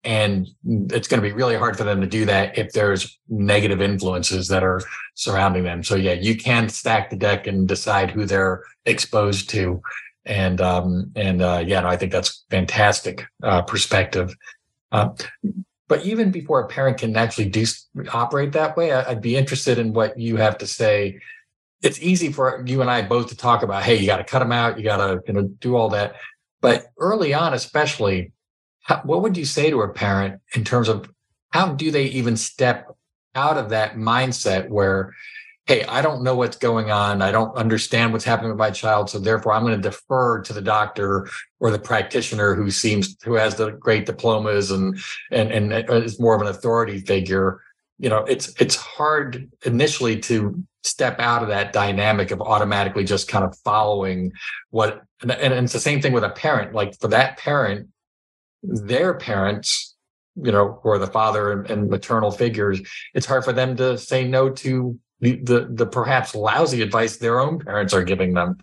And 0.03 0.47
it's 0.63 1.07
going 1.07 1.21
to 1.21 1.27
be 1.27 1.33
really 1.33 1.55
hard 1.55 1.75
for 1.75 1.83
them 1.83 1.99
to 1.99 2.07
do 2.07 2.25
that 2.25 2.57
if 2.57 2.73
there's 2.73 3.19
negative 3.27 3.81
influences 3.81 4.47
that 4.49 4.63
are 4.63 4.81
surrounding 5.15 5.63
them. 5.63 5.83
So 5.83 5.95
yeah, 5.95 6.13
you 6.13 6.37
can 6.37 6.69
stack 6.69 7.09
the 7.09 7.15
deck 7.15 7.47
and 7.47 7.67
decide 7.67 8.11
who 8.11 8.25
they're 8.25 8.63
exposed 8.85 9.49
to 9.49 9.81
and 10.25 10.61
um, 10.61 11.11
and 11.15 11.41
uh, 11.41 11.63
yeah, 11.65 11.81
no, 11.81 11.87
I 11.87 11.97
think 11.97 12.11
that's 12.11 12.43
fantastic 12.49 13.25
uh, 13.43 13.61
perspective. 13.61 14.35
Uh, 14.91 15.09
but 15.87 16.03
even 16.03 16.31
before 16.31 16.61
a 16.61 16.67
parent 16.67 16.97
can 16.97 17.15
actually 17.15 17.49
do 17.49 17.65
operate 18.11 18.53
that 18.53 18.75
way, 18.75 18.91
I, 18.91 19.09
would 19.09 19.21
be 19.21 19.35
interested 19.35 19.77
in 19.77 19.93
what 19.93 20.17
you 20.17 20.37
have 20.37 20.57
to 20.59 20.67
say. 20.67 21.19
It's 21.81 22.01
easy 22.01 22.31
for 22.31 22.63
you 22.65 22.81
and 22.81 22.89
I 22.89 23.03
both 23.03 23.27
to 23.29 23.37
talk 23.37 23.61
about, 23.61 23.83
hey, 23.83 23.97
you 23.97 24.07
got 24.07 24.17
to 24.17 24.23
cut 24.23 24.39
them 24.39 24.51
out, 24.51 24.77
you 24.79 24.83
got 24.83 24.97
to 24.97 25.21
you 25.27 25.33
know 25.33 25.43
do 25.59 25.75
all 25.75 25.89
that. 25.89 26.15
But 26.61 26.87
early 26.97 27.33
on, 27.33 27.53
especially, 27.53 28.31
how, 28.81 29.01
what 29.03 29.21
would 29.21 29.37
you 29.37 29.45
say 29.45 29.69
to 29.69 29.81
a 29.81 29.89
parent 29.89 30.41
in 30.55 30.63
terms 30.63 30.89
of 30.89 31.09
how 31.51 31.73
do 31.73 31.91
they 31.91 32.05
even 32.05 32.37
step 32.37 32.95
out 33.35 33.57
of 33.57 33.69
that 33.69 33.95
mindset 33.95 34.69
where 34.69 35.13
hey, 35.65 35.83
I 35.85 36.01
don't 36.01 36.21
know 36.21 36.35
what's 36.35 36.57
going 36.57 36.91
on. 36.91 37.23
I 37.23 37.31
don't 37.31 37.55
understand 37.57 38.13
what's 38.13 38.25
happening 38.25 38.51
with 38.51 38.59
my 38.59 38.69
child. 38.69 39.09
So 39.09 39.17
therefore, 39.17 39.53
I'm 39.53 39.63
going 39.63 39.81
to 39.81 39.89
defer 39.89 40.41
to 40.41 40.53
the 40.53 40.61
doctor 40.61 41.27
or 41.59 41.71
the 41.71 41.79
practitioner 41.79 42.53
who 42.53 42.69
seems 42.69 43.15
who 43.23 43.33
has 43.33 43.55
the 43.55 43.71
great 43.71 44.05
diplomas 44.05 44.71
and 44.71 44.99
and 45.31 45.51
and 45.51 45.89
is 45.89 46.19
more 46.19 46.35
of 46.35 46.41
an 46.41 46.47
authority 46.47 46.99
figure. 46.99 47.61
You 47.97 48.09
know, 48.09 48.23
it's 48.25 48.53
it's 48.61 48.75
hard 48.75 49.49
initially 49.65 50.19
to 50.21 50.63
step 50.83 51.19
out 51.19 51.41
of 51.41 51.49
that 51.49 51.73
dynamic 51.73 52.29
of 52.29 52.41
automatically 52.41 53.03
just 53.03 53.27
kind 53.27 53.43
of 53.43 53.57
following 53.59 54.31
what 54.69 55.01
and, 55.23 55.31
and 55.31 55.53
it's 55.53 55.73
the 55.73 55.79
same 55.79 56.01
thing 56.01 56.13
with 56.13 56.23
a 56.23 56.29
parent. 56.29 56.73
Like 56.73 56.99
for 56.99 57.07
that 57.07 57.37
parent, 57.37 57.89
their 58.61 59.15
parents 59.15 59.93
you 60.43 60.51
know, 60.51 60.81
or 60.83 60.97
the 60.97 61.07
father 61.07 61.53
and, 61.53 61.71
and, 61.71 61.89
maternal 61.89 62.29
figures, 62.29 62.81
it's 63.13 63.25
hard 63.25 63.45
for 63.45 63.53
them 63.53 63.77
to 63.77 63.97
say 63.97 64.27
no 64.27 64.49
to 64.49 64.99
the, 65.19 65.37
the, 65.37 65.67
the 65.69 65.85
perhaps 65.85 66.35
lousy 66.35 66.81
advice 66.81 67.17
their 67.17 67.39
own 67.39 67.59
parents 67.59 67.93
are 67.93 68.03
giving 68.03 68.33
them. 68.33 68.57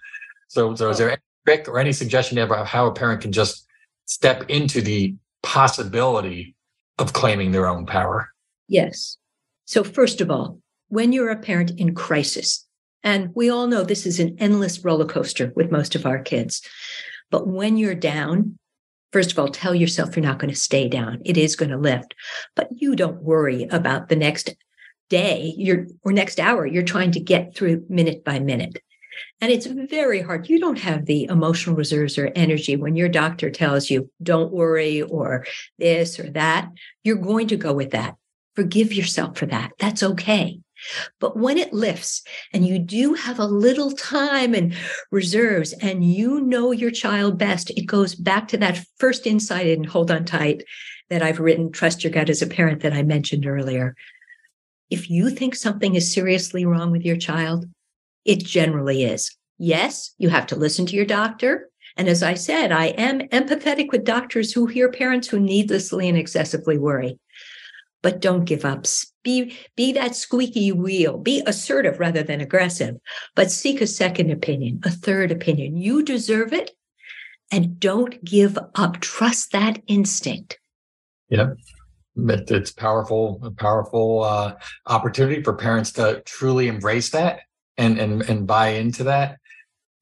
So, 0.48 0.74
so 0.74 0.90
is 0.90 0.98
there 0.98 1.10
any 1.10 1.20
trick 1.46 1.68
or 1.68 1.78
any 1.78 1.92
suggestion 1.92 2.38
about 2.38 2.66
how 2.66 2.86
a 2.86 2.92
parent 2.92 3.22
can 3.22 3.32
just 3.32 3.66
step 4.06 4.44
into 4.48 4.82
the 4.82 5.14
possibility 5.42 6.54
of 6.98 7.12
claiming 7.12 7.52
their 7.52 7.66
own 7.66 7.86
power? 7.86 8.30
Yes. 8.68 9.16
So, 9.64 9.82
first 9.82 10.20
of 10.20 10.30
all, 10.30 10.60
when 10.88 11.12
you're 11.12 11.30
a 11.30 11.38
parent 11.38 11.72
in 11.78 11.94
crisis, 11.94 12.66
and 13.02 13.30
we 13.34 13.50
all 13.50 13.66
know 13.66 13.82
this 13.82 14.06
is 14.06 14.20
an 14.20 14.36
endless 14.38 14.84
roller 14.84 15.06
coaster 15.06 15.52
with 15.56 15.72
most 15.72 15.94
of 15.94 16.06
our 16.06 16.20
kids, 16.20 16.62
but 17.30 17.48
when 17.48 17.76
you're 17.76 17.94
down, 17.94 18.58
First 19.12 19.32
of 19.32 19.38
all, 19.38 19.48
tell 19.48 19.74
yourself 19.74 20.16
you're 20.16 20.24
not 20.24 20.38
going 20.38 20.52
to 20.52 20.58
stay 20.58 20.88
down. 20.88 21.20
It 21.24 21.36
is 21.36 21.54
going 21.54 21.70
to 21.70 21.76
lift, 21.76 22.14
but 22.56 22.68
you 22.74 22.96
don't 22.96 23.22
worry 23.22 23.64
about 23.64 24.08
the 24.08 24.16
next 24.16 24.54
day 25.12 25.52
you're 25.58 25.86
or 26.04 26.10
next 26.10 26.40
hour 26.40 26.66
you're 26.66 26.82
trying 26.82 27.12
to 27.12 27.20
get 27.20 27.54
through 27.54 27.84
minute 27.90 28.24
by 28.24 28.38
minute. 28.38 28.78
And 29.42 29.52
it's 29.52 29.66
very 29.66 30.22
hard. 30.22 30.48
You 30.48 30.58
don't 30.58 30.78
have 30.78 31.04
the 31.04 31.24
emotional 31.24 31.76
reserves 31.76 32.16
or 32.16 32.32
energy 32.34 32.76
when 32.76 32.96
your 32.96 33.10
doctor 33.10 33.50
tells 33.50 33.90
you 33.90 34.10
don't 34.22 34.52
worry 34.52 35.02
or 35.02 35.44
this 35.78 36.18
or 36.18 36.30
that. 36.30 36.70
You're 37.04 37.16
going 37.16 37.48
to 37.48 37.58
go 37.58 37.74
with 37.74 37.90
that. 37.90 38.16
Forgive 38.56 38.94
yourself 38.94 39.36
for 39.36 39.44
that. 39.46 39.72
That's 39.78 40.02
okay. 40.02 40.60
But 41.20 41.36
when 41.36 41.58
it 41.58 41.74
lifts 41.74 42.22
and 42.54 42.66
you 42.66 42.78
do 42.78 43.12
have 43.12 43.38
a 43.38 43.44
little 43.44 43.92
time 43.92 44.54
and 44.54 44.74
reserves 45.10 45.74
and 45.74 46.02
you 46.02 46.40
know 46.40 46.72
your 46.72 46.90
child 46.90 47.36
best, 47.36 47.70
it 47.70 47.84
goes 47.84 48.14
back 48.14 48.48
to 48.48 48.56
that 48.58 48.82
first 48.96 49.26
insight 49.26 49.66
and 49.66 49.84
hold 49.84 50.10
on 50.10 50.24
tight 50.24 50.64
that 51.10 51.22
I've 51.22 51.38
written, 51.38 51.70
Trust 51.70 52.02
Your 52.02 52.12
Gut 52.12 52.30
as 52.30 52.40
a 52.40 52.46
Parent 52.46 52.80
that 52.80 52.94
I 52.94 53.02
mentioned 53.02 53.46
earlier 53.46 53.94
if 54.92 55.10
you 55.10 55.30
think 55.30 55.54
something 55.54 55.94
is 55.94 56.12
seriously 56.12 56.64
wrong 56.66 56.92
with 56.92 57.04
your 57.04 57.16
child, 57.16 57.66
it 58.24 58.44
generally 58.44 59.04
is. 59.04 59.34
Yes, 59.58 60.14
you 60.18 60.28
have 60.28 60.46
to 60.48 60.56
listen 60.56 60.86
to 60.86 60.96
your 60.96 61.06
doctor. 61.06 61.68
And 61.96 62.08
as 62.08 62.22
I 62.22 62.34
said, 62.34 62.72
I 62.72 62.86
am 63.08 63.20
empathetic 63.28 63.90
with 63.92 64.04
doctors 64.04 64.52
who 64.52 64.66
hear 64.66 64.90
parents 64.90 65.28
who 65.28 65.40
needlessly 65.40 66.08
and 66.08 66.18
excessively 66.18 66.78
worry. 66.78 67.18
but 68.02 68.20
don't 68.20 68.44
give 68.44 68.64
up. 68.64 68.84
Be, 69.22 69.56
be 69.76 69.92
that 69.92 70.16
squeaky 70.16 70.72
wheel. 70.72 71.18
Be 71.18 71.42
assertive 71.46 72.00
rather 72.00 72.22
than 72.22 72.40
aggressive, 72.40 72.96
but 73.34 73.50
seek 73.50 73.80
a 73.80 73.86
second 73.86 74.30
opinion, 74.30 74.80
a 74.84 74.90
third 74.90 75.30
opinion. 75.30 75.76
You 75.76 76.02
deserve 76.02 76.52
it. 76.52 76.72
And 77.52 77.78
don't 77.78 78.22
give 78.24 78.58
up. 78.74 79.00
Trust 79.00 79.52
that 79.52 79.80
instinct. 79.86 80.58
Yep. 81.28 81.56
It's 82.16 82.72
powerful, 82.72 83.40
a 83.42 83.50
powerful 83.50 84.22
uh, 84.24 84.54
opportunity 84.86 85.42
for 85.42 85.54
parents 85.54 85.92
to 85.92 86.22
truly 86.26 86.68
embrace 86.68 87.10
that 87.10 87.40
and 87.78 87.98
and 87.98 88.22
and 88.22 88.46
buy 88.46 88.68
into 88.68 89.04
that. 89.04 89.38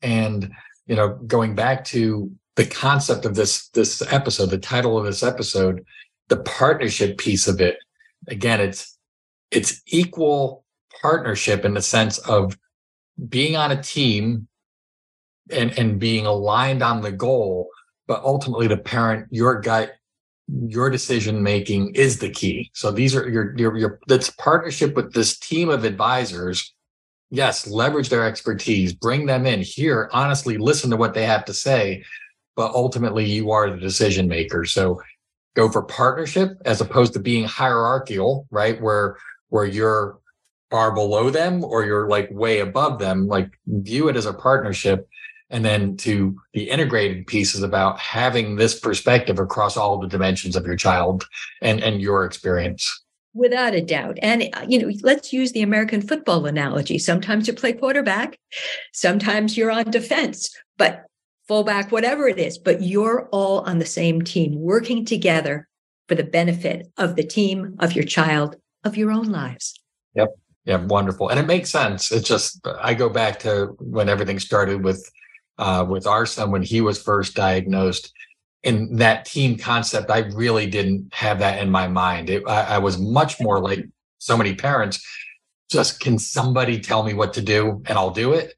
And 0.02 0.52
you 0.86 0.96
know, 0.96 1.10
going 1.26 1.54
back 1.54 1.84
to 1.86 2.30
the 2.56 2.66
concept 2.66 3.24
of 3.24 3.34
this 3.34 3.68
this 3.68 4.02
episode, 4.12 4.50
the 4.50 4.58
title 4.58 4.98
of 4.98 5.04
this 5.04 5.22
episode, 5.22 5.84
the 6.28 6.38
partnership 6.38 7.18
piece 7.18 7.46
of 7.46 7.60
it. 7.60 7.78
Again, 8.28 8.60
it's 8.60 8.98
it's 9.50 9.80
equal 9.86 10.64
partnership 11.00 11.64
in 11.64 11.74
the 11.74 11.82
sense 11.82 12.18
of 12.18 12.58
being 13.28 13.56
on 13.56 13.70
a 13.70 13.82
team 13.82 14.48
and 15.50 15.76
and 15.78 15.98
being 15.98 16.26
aligned 16.26 16.82
on 16.82 17.00
the 17.02 17.12
goal 17.12 17.68
but 18.06 18.22
ultimately 18.24 18.66
the 18.66 18.76
parent 18.76 19.26
your 19.30 19.60
gut 19.60 19.92
your 20.66 20.90
decision 20.90 21.42
making 21.42 21.94
is 21.94 22.18
the 22.18 22.30
key. 22.30 22.70
So 22.74 22.90
these 22.90 23.14
are 23.14 23.28
your 23.28 23.56
your 23.56 23.76
your 23.76 24.00
that's 24.06 24.30
partnership 24.30 24.94
with 24.94 25.12
this 25.12 25.38
team 25.38 25.68
of 25.68 25.84
advisors. 25.84 26.74
Yes 27.30 27.66
leverage 27.68 28.08
their 28.08 28.26
expertise 28.26 28.92
bring 28.92 29.26
them 29.26 29.46
in 29.46 29.60
here 29.60 30.10
honestly 30.12 30.58
listen 30.58 30.90
to 30.90 30.96
what 30.96 31.14
they 31.14 31.24
have 31.24 31.44
to 31.44 31.54
say 31.54 32.02
but 32.56 32.72
ultimately 32.74 33.24
you 33.24 33.52
are 33.52 33.70
the 33.70 33.76
decision 33.76 34.26
maker. 34.26 34.64
So 34.64 35.00
go 35.54 35.70
for 35.70 35.82
partnership 35.82 36.58
as 36.64 36.80
opposed 36.80 37.12
to 37.12 37.20
being 37.20 37.44
hierarchical 37.44 38.48
right? 38.50 38.80
Where 38.82 39.16
where 39.50 39.64
you're 39.64 40.18
far 40.70 40.92
below 40.92 41.30
them 41.30 41.64
or 41.64 41.84
you're 41.84 42.08
like 42.08 42.28
way 42.32 42.60
above 42.60 42.98
them. 42.98 43.26
Like 43.28 43.50
view 43.66 44.08
it 44.08 44.16
as 44.16 44.26
a 44.26 44.32
partnership 44.32 45.08
and 45.50 45.64
then 45.64 45.96
to 45.98 46.36
the 46.54 46.70
integrated 46.70 47.26
piece 47.26 47.54
is 47.54 47.62
about 47.62 47.98
having 47.98 48.56
this 48.56 48.78
perspective 48.78 49.38
across 49.38 49.76
all 49.76 49.98
the 49.98 50.08
dimensions 50.08 50.56
of 50.56 50.64
your 50.64 50.76
child 50.76 51.26
and 51.60 51.82
and 51.82 52.00
your 52.00 52.24
experience. 52.24 53.02
Without 53.34 53.74
a 53.74 53.80
doubt. 53.80 54.18
And 54.22 54.48
uh, 54.54 54.64
you 54.68 54.78
know 54.78 54.92
let's 55.02 55.32
use 55.32 55.52
the 55.52 55.62
american 55.62 56.00
football 56.00 56.46
analogy. 56.46 56.98
Sometimes 56.98 57.46
you 57.46 57.52
play 57.52 57.72
quarterback 57.72 58.38
sometimes 58.92 59.56
you're 59.56 59.70
on 59.70 59.90
defense 59.90 60.50
but 60.78 61.04
fullback 61.46 61.90
whatever 61.90 62.28
it 62.28 62.38
is 62.38 62.58
but 62.58 62.82
you're 62.82 63.28
all 63.32 63.60
on 63.60 63.78
the 63.78 63.86
same 63.86 64.22
team 64.22 64.54
working 64.60 65.04
together 65.04 65.68
for 66.08 66.14
the 66.14 66.24
benefit 66.24 66.88
of 66.96 67.16
the 67.16 67.24
team 67.24 67.76
of 67.80 67.92
your 67.92 68.04
child 68.04 68.56
of 68.84 68.96
your 68.96 69.10
own 69.10 69.30
lives. 69.30 69.78
Yep. 70.14 70.28
Yeah 70.64 70.84
wonderful. 70.84 71.28
And 71.28 71.40
it 71.40 71.46
makes 71.46 71.70
sense. 71.70 72.12
It's 72.12 72.28
just 72.28 72.66
i 72.80 72.94
go 72.94 73.08
back 73.08 73.40
to 73.40 73.74
when 73.78 74.08
everything 74.08 74.38
started 74.38 74.84
with 74.84 75.10
uh, 75.60 75.84
with 75.84 76.06
our 76.06 76.26
son 76.26 76.50
when 76.50 76.62
he 76.62 76.80
was 76.80 77.00
first 77.00 77.34
diagnosed. 77.36 78.12
In 78.62 78.96
that 78.96 79.24
team 79.24 79.56
concept, 79.56 80.10
I 80.10 80.18
really 80.18 80.66
didn't 80.66 81.14
have 81.14 81.38
that 81.38 81.62
in 81.62 81.70
my 81.70 81.86
mind. 81.86 82.28
It, 82.28 82.42
I, 82.46 82.62
I 82.62 82.78
was 82.78 82.98
much 82.98 83.40
more 83.40 83.60
like 83.60 83.86
so 84.18 84.36
many 84.36 84.54
parents. 84.54 85.06
Just 85.70 86.00
can 86.00 86.18
somebody 86.18 86.80
tell 86.80 87.02
me 87.02 87.14
what 87.14 87.34
to 87.34 87.42
do 87.42 87.82
and 87.86 87.96
I'll 87.96 88.10
do 88.10 88.32
it. 88.32 88.54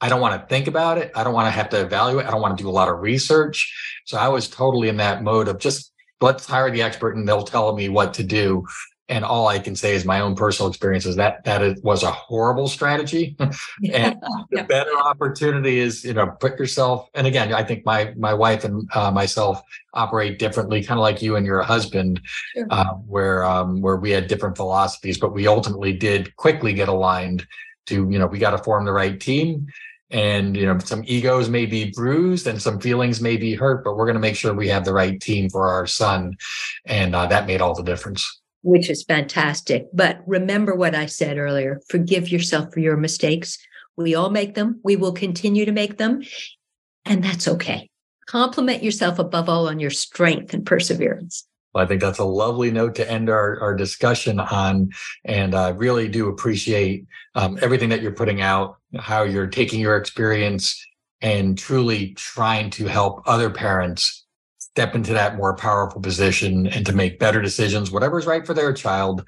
I 0.00 0.08
don't 0.08 0.20
want 0.20 0.40
to 0.40 0.46
think 0.48 0.66
about 0.66 0.98
it. 0.98 1.10
I 1.14 1.24
don't 1.24 1.32
want 1.32 1.46
to 1.46 1.50
have 1.50 1.70
to 1.70 1.80
evaluate. 1.80 2.26
I 2.26 2.30
don't 2.30 2.42
want 2.42 2.58
to 2.58 2.62
do 2.62 2.68
a 2.68 2.70
lot 2.70 2.88
of 2.88 3.00
research. 3.00 3.72
So 4.04 4.18
I 4.18 4.28
was 4.28 4.48
totally 4.48 4.88
in 4.88 4.98
that 4.98 5.22
mode 5.22 5.48
of 5.48 5.58
just 5.58 5.92
let's 6.20 6.46
hire 6.46 6.70
the 6.70 6.82
expert 6.82 7.16
and 7.16 7.26
they'll 7.26 7.44
tell 7.44 7.74
me 7.74 7.88
what 7.88 8.14
to 8.14 8.24
do 8.24 8.64
and 9.08 9.24
all 9.24 9.46
I 9.46 9.58
can 9.58 9.76
say 9.76 9.94
is 9.94 10.04
my 10.04 10.20
own 10.20 10.34
personal 10.34 10.68
experience 10.68 11.06
is 11.06 11.14
that 11.16 11.44
that 11.44 11.62
it 11.62 11.82
was 11.84 12.02
a 12.02 12.10
horrible 12.10 12.66
strategy. 12.66 13.36
and 13.40 13.52
yeah. 13.80 14.14
the 14.50 14.64
better 14.64 14.96
opportunity 15.04 15.78
is, 15.78 16.04
you 16.04 16.14
know, 16.14 16.26
put 16.26 16.58
yourself. 16.58 17.08
And 17.14 17.26
again, 17.26 17.52
I 17.52 17.62
think 17.62 17.86
my 17.86 18.12
my 18.16 18.34
wife 18.34 18.64
and 18.64 18.88
uh, 18.94 19.10
myself 19.10 19.62
operate 19.94 20.38
differently, 20.38 20.82
kind 20.82 20.98
of 20.98 21.02
like 21.02 21.22
you 21.22 21.36
and 21.36 21.46
your 21.46 21.62
husband, 21.62 22.20
sure. 22.54 22.66
uh, 22.70 22.94
where 22.94 23.44
um, 23.44 23.80
where 23.80 23.96
we 23.96 24.10
had 24.10 24.26
different 24.26 24.56
philosophies, 24.56 25.18
but 25.18 25.32
we 25.32 25.46
ultimately 25.46 25.92
did 25.92 26.34
quickly 26.36 26.72
get 26.72 26.88
aligned. 26.88 27.46
To 27.86 28.10
you 28.10 28.18
know, 28.18 28.26
we 28.26 28.38
got 28.38 28.50
to 28.50 28.58
form 28.58 28.84
the 28.84 28.92
right 28.92 29.18
team. 29.20 29.68
And 30.10 30.56
you 30.56 30.66
know, 30.66 30.78
some 30.78 31.02
egos 31.04 31.48
may 31.48 31.66
be 31.66 31.90
bruised 31.90 32.46
and 32.46 32.62
some 32.62 32.80
feelings 32.80 33.20
may 33.20 33.36
be 33.36 33.54
hurt, 33.54 33.82
but 33.82 33.96
we're 33.96 34.04
going 34.04 34.14
to 34.14 34.20
make 34.20 34.36
sure 34.36 34.54
we 34.54 34.68
have 34.68 34.84
the 34.84 34.92
right 34.92 35.20
team 35.20 35.50
for 35.50 35.68
our 35.68 35.86
son, 35.86 36.36
and 36.84 37.14
uh, 37.14 37.26
that 37.26 37.46
made 37.46 37.60
all 37.60 37.74
the 37.74 37.82
difference 37.82 38.40
which 38.66 38.90
is 38.90 39.04
fantastic. 39.04 39.86
But 39.92 40.22
remember 40.26 40.74
what 40.74 40.94
I 40.94 41.06
said 41.06 41.38
earlier 41.38 41.80
forgive 41.88 42.28
yourself 42.28 42.72
for 42.74 42.80
your 42.80 42.96
mistakes. 42.96 43.58
We 43.96 44.14
all 44.14 44.28
make 44.28 44.54
them, 44.54 44.80
we 44.82 44.96
will 44.96 45.12
continue 45.12 45.64
to 45.64 45.72
make 45.72 45.96
them, 45.96 46.22
and 47.04 47.22
that's 47.22 47.46
okay. 47.46 47.88
Compliment 48.26 48.82
yourself 48.82 49.20
above 49.20 49.48
all 49.48 49.68
on 49.68 49.78
your 49.78 49.90
strength 49.90 50.52
and 50.52 50.66
perseverance. 50.66 51.46
Well, 51.72 51.84
I 51.84 51.86
think 51.86 52.00
that's 52.00 52.18
a 52.18 52.24
lovely 52.24 52.72
note 52.72 52.96
to 52.96 53.08
end 53.08 53.30
our, 53.30 53.60
our 53.60 53.74
discussion 53.74 54.40
on. 54.40 54.90
And 55.24 55.54
I 55.54 55.68
really 55.68 56.08
do 56.08 56.28
appreciate 56.28 57.06
um, 57.36 57.58
everything 57.62 57.90
that 57.90 58.02
you're 58.02 58.12
putting 58.12 58.40
out, 58.40 58.78
how 58.98 59.22
you're 59.22 59.46
taking 59.46 59.78
your 59.78 59.96
experience 59.96 60.84
and 61.20 61.56
truly 61.56 62.14
trying 62.14 62.70
to 62.70 62.86
help 62.86 63.22
other 63.26 63.48
parents 63.48 64.25
step 64.76 64.94
into 64.94 65.14
that 65.14 65.38
more 65.38 65.56
powerful 65.56 66.02
position 66.02 66.66
and 66.66 66.84
to 66.84 66.92
make 66.92 67.18
better 67.18 67.40
decisions, 67.40 67.90
whatever 67.90 68.18
is 68.18 68.26
right 68.26 68.46
for 68.46 68.52
their 68.52 68.74
child, 68.74 69.24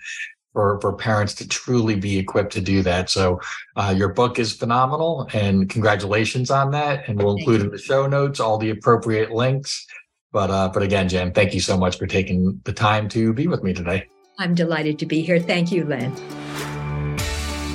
for, 0.53 0.79
for 0.83 0.93
parents 0.93 1.35
to 1.37 1.49
truly 1.49 1.97
be 1.97 2.19
equipped 2.19 2.53
to 2.53 2.61
do 2.61 2.83
that. 2.83 3.09
So 3.09 3.41
uh, 3.75 3.95
your 3.97 4.11
book 4.11 4.39
is 4.39 4.53
phenomenal 4.53 5.27
and 5.33 5.67
congratulations 5.71 6.51
on 6.51 6.73
that. 6.73 7.09
And 7.09 7.17
we'll 7.17 7.39
include 7.39 7.63
in 7.63 7.71
the 7.71 7.79
show 7.79 8.07
notes 8.07 8.41
all 8.41 8.59
the 8.59 8.69
appropriate 8.69 9.31
links. 9.31 9.87
But 10.33 10.51
uh, 10.51 10.69
but 10.69 10.83
again, 10.83 11.09
Jan, 11.09 11.33
thank 11.33 11.55
you 11.55 11.61
so 11.61 11.79
much 11.79 11.97
for 11.97 12.07
taking 12.07 12.61
the 12.65 12.75
time 12.75 13.09
to 13.09 13.33
be 13.33 13.47
with 13.47 13.63
me 13.63 13.73
today. 13.73 14.07
I'm 14.39 14.55
delighted 14.55 14.99
to 14.99 15.07
be 15.07 15.23
here. 15.23 15.41
Thank 15.41 15.73
you, 15.73 15.87
Len. 15.87 16.15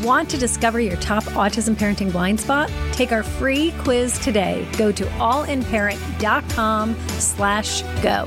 Want 0.03 0.29
to 0.31 0.37
discover 0.37 0.81
your 0.81 0.97
top 0.97 1.23
autism 1.23 1.75
parenting 1.75 2.11
blind 2.11 2.37
spot? 2.37 2.69
Take 2.91 3.13
our 3.13 3.23
free 3.23 3.71
quiz 3.79 4.19
today. 4.19 4.67
Go 4.77 4.91
to 4.91 5.05
allinparent.com 5.05 6.95
slash 7.19 7.83
go. 8.01 8.25